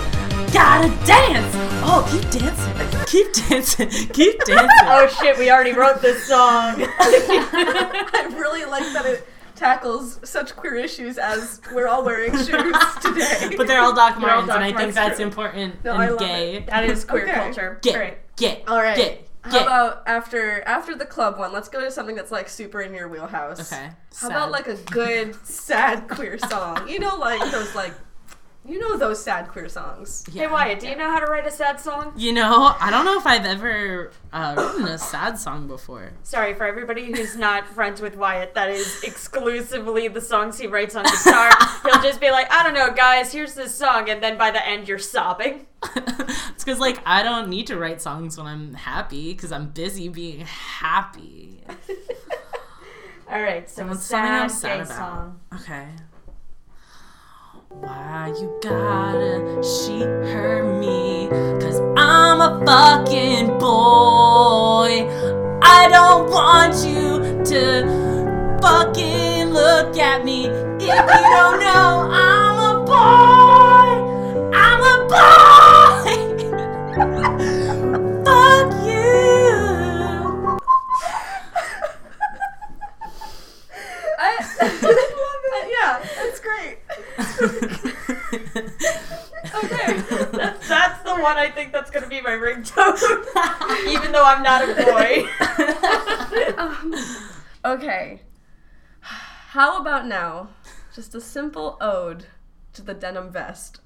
Gotta 0.52 0.88
dance. 1.06 1.54
Oh, 1.84 2.06
keep 2.10 2.30
dancing. 2.40 3.04
Keep 3.06 3.32
dancing. 3.48 3.88
Keep 4.12 4.44
dancing. 4.44 4.68
Oh 4.86 5.08
shit! 5.20 5.38
We 5.38 5.50
already 5.50 5.72
wrote 5.72 6.00
this 6.02 6.24
song. 6.26 6.74
I 7.00 8.28
really 8.38 8.64
like 8.64 8.84
that 8.92 9.04
it 9.06 9.26
tackles 9.54 10.20
such 10.22 10.54
queer 10.54 10.76
issues 10.76 11.18
as 11.18 11.60
we're 11.74 11.88
all 11.88 12.04
wearing 12.04 12.32
shoes 12.32 12.46
today. 13.02 13.54
But 13.56 13.66
they're 13.66 13.80
all 13.80 13.94
Doc 13.94 14.14
all 14.16 14.20
Martens, 14.22 14.46
Doc 14.48 14.56
and 14.56 14.64
I 14.64 14.72
think 14.72 14.94
that's 14.94 15.16
true. 15.16 15.26
important 15.26 15.84
No, 15.84 15.94
and 15.96 16.18
gay. 16.18 16.56
it. 16.56 16.66
that 16.68 16.84
is 16.84 17.04
queer 17.04 17.24
Okay. 17.24 17.34
culture. 17.34 17.78
Get, 17.82 17.94
Great. 17.94 18.14
get, 18.36 18.62
All 18.68 18.78
right. 18.80 18.96
get, 18.96 19.27
How 19.48 19.58
get. 19.58 19.66
about 19.66 20.02
after 20.06 20.62
after 20.62 20.94
the 20.94 21.06
club 21.06 21.38
one? 21.38 21.52
Let's 21.52 21.68
go 21.68 21.80
to 21.80 21.90
something 21.90 22.14
that's 22.14 22.30
like 22.30 22.48
super 22.48 22.80
in 22.80 22.94
your 22.94 23.08
wheelhouse. 23.08 23.72
Okay. 23.72 23.90
How 24.16 24.28
about 24.28 24.50
like 24.50 24.68
a 24.68 24.76
good 24.76 25.34
sad 25.46 26.08
queer 26.08 26.38
song? 26.38 26.88
You 26.88 26.98
know, 26.98 27.16
like 27.16 27.50
those 27.50 27.74
like, 27.74 27.92
you 28.66 28.78
know 28.78 28.96
those 28.98 29.22
sad 29.22 29.48
queer 29.48 29.68
songs. 29.68 30.24
Hey 30.32 30.46
Wyatt, 30.46 30.80
do 30.80 30.88
you 30.88 30.96
know 30.96 31.10
how 31.10 31.20
to 31.20 31.26
write 31.26 31.46
a 31.46 31.50
sad 31.50 31.80
song? 31.80 32.12
You 32.16 32.32
know, 32.32 32.74
I 32.78 32.90
don't 32.90 33.04
know 33.04 33.18
if 33.18 33.26
I've 33.26 33.46
ever 33.46 34.10
uh, 34.32 34.54
written 34.56 34.86
a 34.88 34.98
sad 34.98 35.38
song 35.38 35.66
before. 35.66 36.12
Sorry 36.22 36.54
for 36.54 36.66
everybody 36.66 37.06
who's 37.12 37.36
not 37.36 37.66
friends 37.66 38.00
with 38.00 38.16
Wyatt. 38.16 38.54
That 38.54 38.70
is 38.70 39.02
exclusively 39.02 40.08
the 40.08 40.20
songs 40.20 40.58
he 40.58 40.66
writes 40.66 40.94
on 40.94 41.04
guitar. 41.04 41.50
He'll 41.82 42.02
just 42.02 42.20
be 42.20 42.30
like, 42.30 42.52
I 42.52 42.62
don't 42.62 42.74
know, 42.74 42.92
guys. 42.92 43.32
Here's 43.32 43.54
this 43.54 43.74
song, 43.74 44.10
and 44.10 44.22
then 44.22 44.36
by 44.36 44.50
the 44.50 44.66
end, 44.66 44.88
you're 44.88 44.98
sobbing. 44.98 45.66
it's 45.96 46.64
because 46.64 46.78
like 46.78 46.98
I 47.06 47.22
don't 47.22 47.48
need 47.48 47.68
to 47.68 47.78
write 47.78 48.02
songs 48.02 48.36
when 48.36 48.46
I'm 48.46 48.74
happy 48.74 49.32
because 49.32 49.52
I'm 49.52 49.70
busy 49.70 50.08
being 50.08 50.40
happy. 50.40 51.62
All 53.30 53.42
right, 53.42 53.68
so 53.68 53.84
a 53.84 53.88
What's 53.88 54.04
something 54.04 54.30
I'm 54.30 54.48
sad, 54.48 54.86
sad 54.86 54.88
gay 54.88 54.94
song. 54.94 55.40
Okay. 55.54 55.86
Why 57.70 58.32
you 58.40 58.58
gotta 58.62 59.62
she 59.62 60.00
her 60.00 60.64
me? 60.80 61.28
Cause 61.60 61.80
I'm 61.98 62.40
a 62.40 62.64
fucking 62.64 63.58
boy. 63.58 65.06
I 65.62 65.86
don't 65.90 66.30
want 66.30 66.76
you 66.76 67.44
to 67.44 68.58
fucking 68.62 69.50
look 69.50 69.98
at 69.98 70.24
me 70.24 70.46
if 70.46 70.80
you 70.80 70.88
don't 70.88 71.60
know 71.60 72.08
I'm 72.10 72.76
a 72.76 72.84
boy. 72.86 73.37
Okay. 89.64 90.00
That's, 90.32 90.68
that's 90.68 91.02
the 91.02 91.16
one 91.16 91.36
I 91.36 91.50
think 91.50 91.72
that's 91.72 91.90
gonna 91.90 92.08
be 92.08 92.20
my 92.20 92.30
ringtone, 92.30 92.98
even 93.88 94.12
though 94.12 94.24
I'm 94.24 94.42
not 94.42 94.68
a 94.68 94.74
boy. 94.74 95.26
Um, 96.58 96.94
okay. 97.64 98.22
How 99.00 99.80
about 99.80 100.06
now? 100.06 100.50
Just 100.94 101.14
a 101.14 101.20
simple 101.20 101.76
ode 101.80 102.26
to 102.74 102.82
the 102.82 102.94
denim 102.94 103.30
vest. 103.30 103.80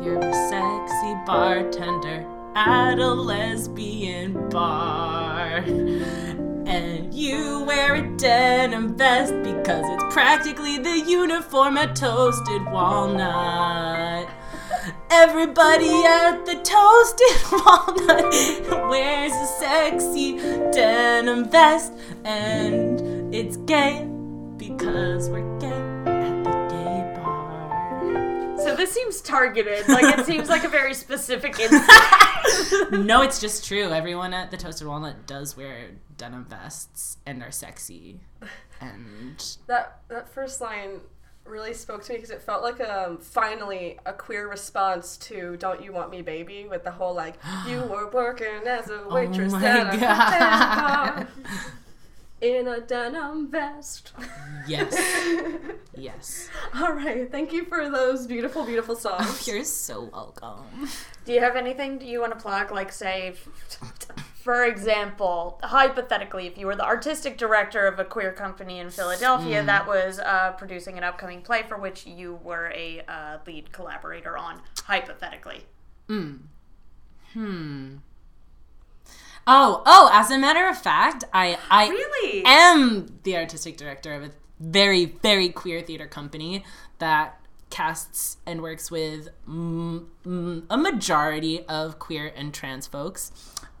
You're 0.00 0.18
a 0.18 0.32
sexy 0.32 1.14
bartender 1.26 2.26
at 2.54 2.98
a 2.98 3.12
lesbian 3.12 4.48
bar. 4.48 5.64
And 6.66 7.14
you 7.14 7.64
wear 7.66 7.94
a 7.94 8.16
denim 8.16 8.96
vest 8.96 9.34
because 9.42 9.57
it's 9.70 10.14
practically 10.14 10.78
the 10.78 10.98
uniform 10.98 11.76
at 11.76 11.94
Toasted 11.94 12.64
Walnut. 12.66 14.26
Everybody 15.10 16.04
at 16.04 16.46
the 16.46 16.54
Toasted 16.54 17.52
Walnut 17.52 18.88
wears 18.88 19.32
a 19.32 19.46
sexy 19.58 20.38
denim 20.72 21.50
vest, 21.50 21.92
and 22.24 23.34
it's 23.34 23.58
gay 23.58 24.08
because 24.56 25.28
we're 25.28 25.58
gay 25.58 25.67
this 28.78 28.92
seems 28.92 29.20
targeted. 29.20 29.86
Like 29.88 30.18
it 30.18 30.24
seems 30.24 30.48
like 30.48 30.64
a 30.64 30.68
very 30.68 30.94
specific 30.94 31.58
insight. 31.60 32.90
no, 32.92 33.20
it's 33.22 33.40
just 33.40 33.66
true. 33.66 33.90
Everyone 33.92 34.32
at 34.32 34.50
the 34.50 34.56
Toasted 34.56 34.86
Walnut 34.86 35.26
does 35.26 35.56
wear 35.56 35.90
denim 36.16 36.44
vests 36.46 37.18
and 37.26 37.42
are 37.42 37.50
sexy. 37.50 38.20
And 38.80 39.44
That 39.66 40.00
that 40.08 40.28
first 40.28 40.60
line 40.62 41.00
really 41.44 41.72
spoke 41.74 42.02
to 42.04 42.12
me 42.12 42.18
because 42.18 42.30
it 42.30 42.42
felt 42.42 42.62
like 42.62 42.78
um 42.80 43.18
finally 43.18 43.98
a 44.06 44.12
queer 44.12 44.48
response 44.48 45.16
to 45.16 45.56
"Don't 45.58 45.82
You 45.82 45.92
Want 45.92 46.10
Me, 46.10 46.22
Baby" 46.22 46.66
with 46.68 46.84
the 46.84 46.90
whole 46.90 47.14
like 47.14 47.34
you 47.66 47.80
were 47.82 48.08
working 48.10 48.66
as 48.66 48.88
a 48.90 49.04
waitress 49.08 49.52
Oh 49.54 49.58
my 49.58 49.66
at 49.66 49.94
a 49.94 49.98
God. 49.98 51.28
hotel 52.40 52.62
bar 52.62 52.68
in 52.68 52.68
a 52.68 52.80
denim 52.86 53.50
vest. 53.50 54.12
yes, 54.66 54.94
yes. 55.96 56.48
All 56.74 56.92
right, 56.92 57.30
thank 57.30 57.52
you 57.52 57.64
for 57.64 57.88
those 57.90 58.26
beautiful, 58.26 58.64
beautiful 58.64 58.94
Oh, 58.96 58.98
songs. 58.98 59.46
you're 59.46 59.64
so 59.64 60.08
welcome. 60.12 60.88
Do 61.24 61.32
you 61.32 61.40
have 61.40 61.56
anything 61.56 61.98
do 61.98 62.06
you 62.06 62.20
want 62.20 62.32
to 62.32 62.38
plug? 62.38 62.70
Like 62.70 62.92
say, 62.92 63.34
for 64.42 64.64
example, 64.64 65.60
hypothetically, 65.62 66.46
if 66.46 66.56
you 66.56 66.66
were 66.66 66.76
the 66.76 66.84
artistic 66.84 67.36
director 67.38 67.86
of 67.86 67.98
a 67.98 68.04
queer 68.04 68.32
company 68.32 68.78
in 68.78 68.90
Philadelphia 68.90 69.62
that 69.64 69.86
was 69.86 70.18
uh, 70.20 70.52
producing 70.52 70.96
an 70.96 71.04
upcoming 71.04 71.42
play 71.42 71.62
for 71.68 71.76
which 71.76 72.06
you 72.06 72.38
were 72.42 72.72
a 72.74 73.02
uh, 73.08 73.38
lead 73.46 73.72
collaborator 73.72 74.36
on, 74.38 74.60
hypothetically. 74.84 75.64
Oh, 79.50 79.82
oh, 79.86 80.10
as 80.12 80.30
a 80.30 80.38
matter 80.38 80.68
of 80.68 80.76
fact, 80.76 81.24
I 81.32 81.58
I 81.70 81.88
Really? 81.88 82.42
am 82.44 83.18
the 83.22 83.36
artistic 83.36 83.76
director 83.78 84.12
of 84.12 84.22
a 84.24 84.30
very 84.60 85.06
very 85.06 85.48
queer 85.48 85.80
theater 85.80 86.06
company 86.06 86.64
that 86.98 87.40
casts 87.70 88.38
and 88.46 88.60
works 88.62 88.90
with 88.90 89.28
mm, 89.48 90.04
mm, 90.26 90.62
a 90.68 90.76
majority 90.76 91.64
of 91.66 91.98
queer 91.98 92.32
and 92.36 92.52
trans 92.52 92.86
folks. 92.86 93.30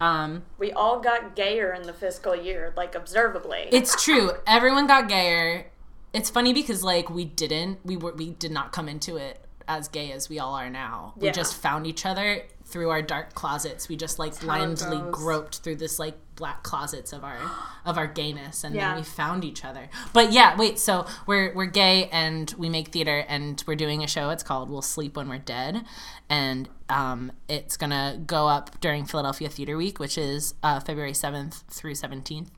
Um, 0.00 0.44
We 0.58 0.72
all 0.72 1.00
got 1.00 1.34
gayer 1.34 1.72
in 1.72 1.82
the 1.82 1.92
fiscal 1.92 2.34
year, 2.36 2.72
like 2.76 2.94
observably. 2.94 3.68
it's 3.72 4.02
true. 4.02 4.32
Everyone 4.46 4.86
got 4.86 5.08
gayer. 5.08 5.66
It's 6.14 6.30
funny 6.30 6.52
because 6.54 6.82
like 6.84 7.10
we 7.10 7.24
didn't 7.26 7.80
we 7.84 7.96
were 7.96 8.12
we 8.14 8.30
did 8.30 8.50
not 8.52 8.72
come 8.72 8.88
into 8.88 9.16
it 9.16 9.40
as 9.66 9.88
gay 9.88 10.12
as 10.12 10.28
we 10.30 10.38
all 10.38 10.54
are 10.54 10.70
now. 10.70 11.12
We 11.16 11.30
just 11.30 11.54
found 11.56 11.86
each 11.86 12.06
other 12.06 12.42
through 12.70 12.90
our 12.90 13.00
dark 13.00 13.34
closets. 13.34 13.88
We 13.88 13.96
just 13.96 14.18
like 14.18 14.38
blindly 14.40 15.00
groped 15.10 15.58
through 15.60 15.76
this 15.76 15.98
like 15.98 16.14
black 16.36 16.62
closets 16.62 17.12
of 17.14 17.24
our 17.24 17.38
of 17.86 17.96
our 17.96 18.06
gayness 18.06 18.62
and 18.62 18.74
Yeah. 18.74 18.88
then 18.90 18.98
we 18.98 19.02
found 19.04 19.42
each 19.44 19.64
other. 19.64 19.88
But 20.12 20.32
yeah, 20.32 20.56
wait, 20.56 20.78
so 20.78 21.06
we're 21.26 21.54
we're 21.54 21.66
gay 21.66 22.08
and 22.12 22.54
we 22.58 22.68
make 22.68 22.88
theater 22.88 23.24
and 23.26 23.62
we're 23.66 23.74
doing 23.74 24.04
a 24.04 24.06
show. 24.06 24.28
It's 24.30 24.42
called 24.42 24.68
We'll 24.70 24.82
Sleep 24.82 25.16
When 25.16 25.28
We're 25.28 25.38
Dead. 25.38 25.84
And 26.28 26.68
um, 26.90 27.32
it's 27.48 27.76
gonna 27.78 28.20
go 28.26 28.48
up 28.48 28.78
during 28.80 29.06
Philadelphia 29.06 29.48
Theater 29.48 29.76
Week, 29.76 29.98
which 29.98 30.18
is 30.18 30.54
uh, 30.62 30.78
February 30.80 31.12
7th 31.12 31.62
through 31.70 31.94
17th. 31.94 32.48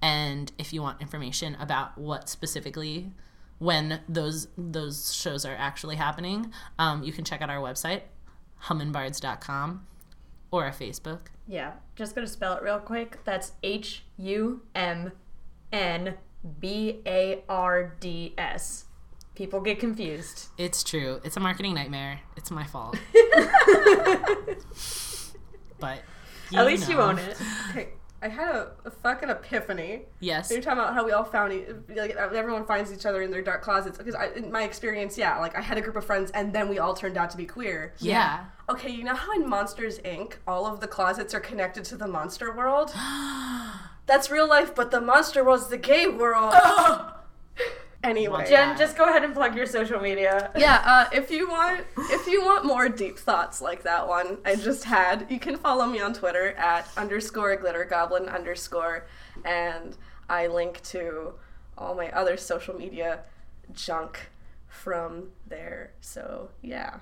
And 0.00 0.50
if 0.58 0.72
you 0.72 0.80
want 0.80 1.00
information 1.02 1.56
about 1.60 1.98
what 1.98 2.28
specifically 2.28 3.12
when 3.58 4.00
those 4.08 4.48
those 4.56 5.12
shows 5.14 5.44
are 5.44 5.56
actually 5.56 5.96
happening, 5.96 6.52
um, 6.78 7.02
you 7.02 7.12
can 7.12 7.24
check 7.24 7.42
out 7.42 7.50
our 7.50 7.58
website, 7.58 8.02
humnbards.com, 8.64 9.86
or 10.50 10.64
our 10.64 10.72
Facebook. 10.72 11.20
yeah, 11.46 11.72
just 11.96 12.14
gonna 12.14 12.26
spell 12.26 12.54
it 12.54 12.62
real 12.62 12.78
quick. 12.78 13.18
That's 13.24 13.52
H 13.62 14.04
U 14.16 14.62
M 14.74 15.12
N 15.72 16.14
B 16.60 17.00
A 17.06 17.42
R 17.48 17.96
D 18.00 18.34
S. 18.38 18.84
People 19.34 19.60
get 19.60 19.78
confused. 19.78 20.48
It's 20.58 20.82
true. 20.82 21.20
It's 21.22 21.36
a 21.36 21.40
marketing 21.40 21.74
nightmare. 21.74 22.20
It's 22.36 22.50
my 22.50 22.64
fault. 22.64 22.96
but 25.78 26.02
At 26.54 26.66
least 26.66 26.88
you 26.88 27.00
own 27.00 27.18
it. 27.18 27.36
I 28.20 28.28
had 28.28 28.48
a, 28.54 28.72
a 28.84 28.90
fucking 28.90 29.28
epiphany. 29.30 30.02
Yes. 30.18 30.50
You're 30.50 30.60
talking 30.60 30.80
about 30.80 30.94
how 30.94 31.04
we 31.04 31.12
all 31.12 31.24
found, 31.24 31.52
e- 31.52 31.66
like, 31.94 32.16
uh, 32.16 32.28
everyone 32.34 32.64
finds 32.66 32.92
each 32.92 33.06
other 33.06 33.22
in 33.22 33.30
their 33.30 33.42
dark 33.42 33.62
closets. 33.62 33.96
Because 33.96 34.14
I, 34.14 34.26
in 34.34 34.50
my 34.50 34.64
experience, 34.64 35.16
yeah, 35.16 35.38
like, 35.38 35.56
I 35.56 35.60
had 35.60 35.78
a 35.78 35.80
group 35.80 35.94
of 35.96 36.04
friends 36.04 36.30
and 36.32 36.52
then 36.52 36.68
we 36.68 36.78
all 36.80 36.94
turned 36.94 37.16
out 37.16 37.30
to 37.30 37.36
be 37.36 37.46
queer. 37.46 37.94
Yeah. 37.98 38.44
Okay, 38.68 38.90
you 38.90 39.04
know 39.04 39.14
how 39.14 39.32
in 39.32 39.48
Monsters 39.48 39.98
Inc., 40.00 40.34
all 40.46 40.66
of 40.66 40.80
the 40.80 40.88
closets 40.88 41.32
are 41.32 41.40
connected 41.40 41.84
to 41.84 41.96
the 41.96 42.08
monster 42.08 42.52
world? 42.54 42.90
That's 44.06 44.30
real 44.30 44.48
life, 44.48 44.74
but 44.74 44.90
the 44.90 45.00
monster 45.00 45.44
world's 45.44 45.68
the 45.68 45.76
gay 45.78 46.08
world. 46.08 46.54
anyway. 48.02 48.46
Jen, 48.48 48.76
just 48.76 48.96
go 48.96 49.04
ahead 49.04 49.24
and 49.24 49.34
plug 49.34 49.56
your 49.56 49.66
social 49.66 50.00
media. 50.00 50.50
yeah, 50.56 50.82
uh, 50.84 51.06
if 51.12 51.30
you 51.30 51.48
want 51.48 51.84
if 51.98 52.26
you 52.26 52.44
want 52.44 52.64
more 52.64 52.88
deep 52.88 53.18
thoughts 53.18 53.60
like 53.60 53.82
that 53.82 54.06
one 54.08 54.38
I 54.44 54.56
just 54.56 54.84
had, 54.84 55.26
you 55.28 55.38
can 55.38 55.56
follow 55.56 55.86
me 55.86 56.00
on 56.00 56.14
Twitter 56.14 56.52
at 56.52 56.88
underscore 56.96 57.56
glitter 57.56 57.84
goblin 57.84 58.28
underscore 58.28 59.06
and 59.44 59.96
I 60.28 60.46
link 60.46 60.82
to 60.84 61.34
all 61.76 61.94
my 61.94 62.10
other 62.10 62.36
social 62.36 62.74
media 62.74 63.20
junk 63.72 64.30
from 64.68 65.30
there. 65.46 65.92
So 66.00 66.50
yeah. 66.62 66.98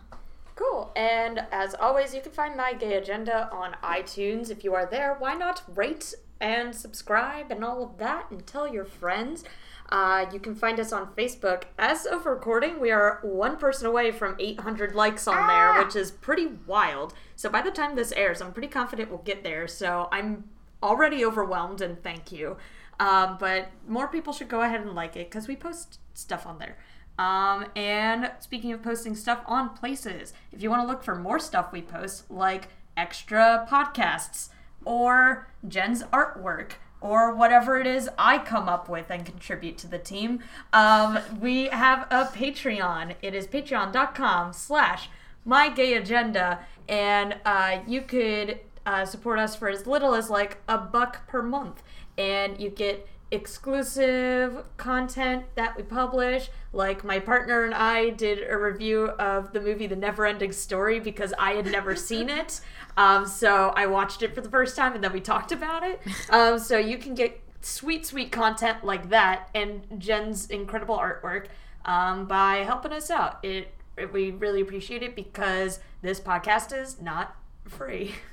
Cool. 0.54 0.90
And 0.96 1.44
as 1.52 1.74
always, 1.74 2.14
you 2.14 2.22
can 2.22 2.32
find 2.32 2.56
My 2.56 2.72
Gay 2.72 2.94
Agenda 2.94 3.50
on 3.52 3.76
iTunes. 3.84 4.50
If 4.50 4.64
you 4.64 4.74
are 4.74 4.86
there, 4.86 5.14
why 5.18 5.34
not 5.34 5.62
rate 5.76 6.14
and 6.40 6.74
subscribe 6.74 7.50
and 7.50 7.62
all 7.62 7.84
of 7.84 7.98
that 7.98 8.30
and 8.30 8.46
tell 8.46 8.66
your 8.66 8.86
friends? 8.86 9.44
Uh, 9.88 10.26
you 10.32 10.40
can 10.40 10.54
find 10.54 10.80
us 10.80 10.92
on 10.92 11.12
Facebook. 11.14 11.64
As 11.78 12.06
of 12.06 12.26
recording, 12.26 12.80
we 12.80 12.90
are 12.90 13.20
one 13.22 13.56
person 13.56 13.86
away 13.86 14.10
from 14.10 14.34
800 14.38 14.94
likes 14.94 15.28
on 15.28 15.46
there, 15.46 15.84
which 15.84 15.94
is 15.94 16.10
pretty 16.10 16.48
wild. 16.66 17.14
So 17.36 17.48
by 17.48 17.62
the 17.62 17.70
time 17.70 17.94
this 17.94 18.12
airs, 18.12 18.40
I'm 18.40 18.52
pretty 18.52 18.68
confident 18.68 19.10
we'll 19.10 19.18
get 19.18 19.44
there. 19.44 19.68
So 19.68 20.08
I'm 20.10 20.44
already 20.82 21.24
overwhelmed 21.24 21.80
and 21.80 22.02
thank 22.02 22.32
you. 22.32 22.56
Um, 22.98 23.36
but 23.38 23.70
more 23.86 24.08
people 24.08 24.32
should 24.32 24.48
go 24.48 24.62
ahead 24.62 24.80
and 24.80 24.94
like 24.94 25.16
it 25.16 25.30
because 25.30 25.46
we 25.46 25.54
post 25.54 26.00
stuff 26.14 26.46
on 26.46 26.58
there. 26.58 26.76
Um, 27.18 27.66
and 27.76 28.32
speaking 28.40 28.72
of 28.72 28.82
posting 28.82 29.14
stuff 29.14 29.40
on 29.46 29.70
places, 29.70 30.32
if 30.52 30.62
you 30.62 30.70
want 30.70 30.82
to 30.82 30.86
look 30.86 31.02
for 31.02 31.14
more 31.14 31.38
stuff 31.38 31.72
we 31.72 31.82
post, 31.82 32.30
like 32.30 32.68
extra 32.96 33.66
podcasts 33.70 34.50
or 34.84 35.48
Jen's 35.66 36.02
artwork 36.04 36.72
or 37.06 37.34
whatever 37.34 37.78
it 37.78 37.86
is 37.86 38.08
I 38.18 38.38
come 38.38 38.68
up 38.68 38.88
with 38.88 39.10
and 39.10 39.24
contribute 39.24 39.78
to 39.78 39.86
the 39.86 39.98
team, 39.98 40.40
um, 40.72 41.18
we 41.40 41.66
have 41.66 42.06
a 42.10 42.24
Patreon. 42.24 43.14
It 43.22 43.34
is 43.34 43.46
patreon.com 43.46 44.52
slash 44.52 45.08
my 45.44 45.68
gay 45.68 45.94
agenda 45.94 46.60
and 46.88 47.36
uh, 47.44 47.78
you 47.86 48.02
could 48.02 48.60
uh, 48.84 49.04
support 49.04 49.38
us 49.38 49.56
for 49.56 49.68
as 49.68 49.86
little 49.86 50.14
as 50.14 50.28
like 50.30 50.58
a 50.68 50.78
buck 50.78 51.26
per 51.26 51.42
month 51.42 51.82
and 52.18 52.60
you 52.60 52.70
get 52.70 53.08
exclusive 53.30 54.64
content 54.76 55.44
that 55.54 55.76
we 55.76 55.82
publish. 55.82 56.48
Like 56.72 57.04
my 57.04 57.18
partner 57.18 57.64
and 57.64 57.74
i 57.74 58.10
did 58.10 58.48
a 58.48 58.56
review 58.56 59.06
of 59.18 59.52
the 59.52 59.60
movie 59.60 59.86
the 59.86 59.96
never 59.96 60.26
ending 60.26 60.52
story 60.52 61.00
because 61.00 61.32
i 61.38 61.52
had 61.52 61.66
never 61.66 61.96
seen 62.08 62.28
it. 62.28 62.60
Um, 62.96 63.26
so 63.26 63.72
i 63.76 63.86
watched 63.86 64.22
it 64.22 64.34
for 64.34 64.40
the 64.40 64.50
first 64.50 64.76
time 64.76 64.94
and 64.94 65.02
then 65.02 65.12
we 65.12 65.20
talked 65.20 65.52
about 65.52 65.82
it. 65.82 66.00
Um, 66.30 66.58
so 66.58 66.76
you 66.76 66.98
can 66.98 67.14
get 67.14 67.40
sweet 67.60 68.06
sweet 68.06 68.30
content 68.30 68.84
like 68.84 69.08
that 69.10 69.48
and 69.54 69.82
jen's 69.98 70.50
incredible 70.50 70.96
artwork 70.96 71.46
um, 71.84 72.26
by 72.26 72.56
helping 72.58 72.92
us 72.92 73.10
out. 73.10 73.44
It 73.44 73.72
we 74.12 74.30
really 74.30 74.60
appreciate 74.60 75.02
it 75.02 75.16
because 75.16 75.80
this 76.02 76.20
podcast 76.20 76.76
is 76.76 77.00
not 77.00 77.34
free. 77.64 78.14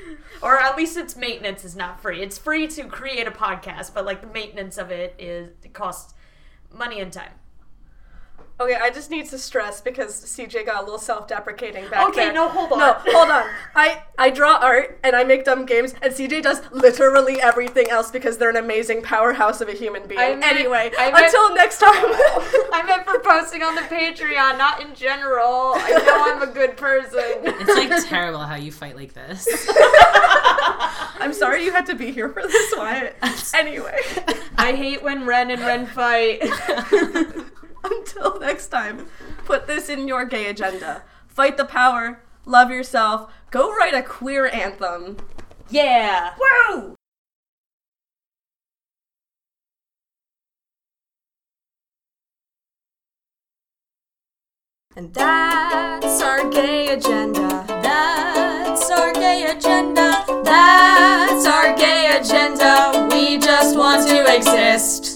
or 0.42 0.58
at 0.58 0.76
least 0.76 0.96
its 0.96 1.16
maintenance 1.16 1.64
is 1.64 1.76
not 1.76 2.00
free. 2.00 2.22
It's 2.22 2.38
free 2.38 2.66
to 2.68 2.84
create 2.84 3.26
a 3.26 3.30
podcast, 3.30 3.94
but 3.94 4.04
like 4.04 4.20
the 4.20 4.26
maintenance 4.26 4.78
of 4.78 4.90
it 4.90 5.14
is 5.18 5.50
it 5.62 5.72
costs 5.72 6.14
money 6.72 7.00
and 7.00 7.12
time. 7.12 7.32
Okay, 8.60 8.74
I 8.74 8.90
just 8.90 9.08
need 9.08 9.26
to 9.26 9.38
stress 9.38 9.80
because 9.80 10.20
CJ 10.24 10.66
got 10.66 10.78
a 10.80 10.84
little 10.84 10.98
self-deprecating 10.98 11.88
back 11.90 12.08
Okay, 12.08 12.24
there. 12.24 12.32
no, 12.32 12.48
hold 12.48 12.72
on. 12.72 12.78
No, 12.80 12.92
hold 13.06 13.30
on. 13.30 13.44
I 13.76 14.02
I 14.18 14.30
draw 14.30 14.56
art 14.56 14.98
and 15.04 15.14
I 15.14 15.22
make 15.22 15.44
dumb 15.44 15.64
games, 15.64 15.94
and 16.02 16.12
CJ 16.12 16.42
does 16.42 16.60
literally 16.72 17.40
everything 17.40 17.88
else 17.88 18.10
because 18.10 18.36
they're 18.36 18.50
an 18.50 18.56
amazing 18.56 19.02
powerhouse 19.02 19.60
of 19.60 19.68
a 19.68 19.74
human 19.74 20.08
being. 20.08 20.18
I 20.20 20.34
meant- 20.34 20.44
anyway, 20.44 20.90
I 20.98 21.12
meant- 21.12 21.26
until 21.26 21.54
next 21.54 21.78
time. 21.78 21.92
I 22.72 22.82
meant 22.84 23.04
for 23.04 23.20
posting 23.20 23.62
on 23.62 23.76
the 23.76 23.82
Patreon, 23.82 24.58
not 24.58 24.82
in 24.82 24.92
general. 24.96 25.74
I 25.76 25.90
know 26.04 26.34
I'm 26.34 26.42
a 26.42 26.52
good 26.52 26.76
person. 26.76 27.22
It's 27.44 27.74
like 27.74 28.08
terrible 28.08 28.40
how 28.40 28.56
you 28.56 28.72
fight 28.72 28.96
like 28.96 29.14
this. 29.14 29.46
I'm 31.20 31.32
sorry 31.32 31.64
you 31.64 31.70
had 31.72 31.86
to 31.86 31.94
be 31.94 32.10
here 32.10 32.28
for 32.28 32.42
this, 32.42 32.74
Wyatt. 32.76 33.14
Anyway, 33.54 33.98
I 34.56 34.72
hate 34.72 35.02
when 35.02 35.26
Ren 35.26 35.50
and 35.50 35.60
Ren 35.62 35.86
fight. 35.86 36.40
until 37.84 38.38
next 38.40 38.68
time, 38.68 39.06
put 39.44 39.66
this 39.66 39.88
in 39.88 40.08
your 40.08 40.24
gay 40.24 40.46
agenda. 40.46 41.02
Fight 41.26 41.56
the 41.56 41.64
power. 41.64 42.20
Love 42.44 42.70
yourself. 42.70 43.32
Go 43.50 43.74
write 43.74 43.94
a 43.94 44.02
queer 44.02 44.46
anthem. 44.46 45.16
yeah. 45.70 46.34
Woo! 46.38 46.94
And 54.96 55.14
that's 55.14 56.20
our 56.22 56.50
gay 56.50 56.88
agenda. 56.88 57.64
That's 57.68 58.90
our 58.90 59.12
gay 59.12 59.44
agenda. 59.56 60.24
That's 60.42 61.46
our 61.46 61.76
gay 61.76 62.18
agenda. 62.18 63.08
We 63.12 63.38
just 63.38 63.76
want 63.78 64.08
to 64.08 64.34
exist. 64.34 65.07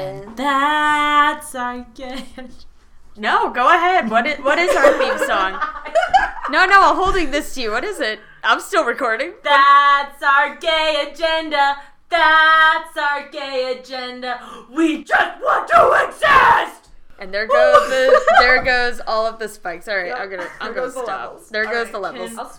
And 0.00 0.36
That's 0.36 1.54
our 1.54 1.86
gay. 1.94 2.24
no, 3.16 3.50
go 3.50 3.68
ahead. 3.68 4.08
What 4.10 4.26
is 4.26 4.38
what 4.40 4.58
is 4.58 4.74
our 4.74 4.92
theme 4.98 5.18
song? 5.26 5.60
No, 6.50 6.66
no, 6.66 6.82
I'm 6.82 6.96
holding 6.96 7.30
this 7.30 7.54
to 7.54 7.60
you. 7.60 7.70
What 7.70 7.84
is 7.84 8.00
it? 8.00 8.18
I'm 8.42 8.58
still 8.58 8.84
recording. 8.84 9.34
That's 9.44 10.20
our 10.20 10.56
gay 10.56 11.06
agenda. 11.08 11.76
That's 12.08 12.96
our 12.96 13.28
gay 13.28 13.78
agenda. 13.78 14.40
We 14.68 15.04
just 15.04 15.40
want 15.40 15.68
to 15.68 16.08
exist. 16.08 16.90
And 17.20 17.32
there 17.32 17.46
goes 17.46 17.88
the 17.88 18.20
there 18.40 18.64
goes 18.64 19.00
all 19.06 19.26
of 19.26 19.38
the 19.38 19.46
spikes. 19.48 19.86
All 19.86 19.96
right, 19.96 20.12
I'm 20.12 20.28
gonna 20.28 20.48
I'm 20.60 20.74
There 20.74 20.88
gonna 20.88 20.90
stop. 20.90 21.06
levels. 21.34 21.48
There 21.50 21.66
All 21.66 21.72
goes 21.72 21.84
right, 21.84 21.92
the 21.92 21.98
levels. 22.00 22.58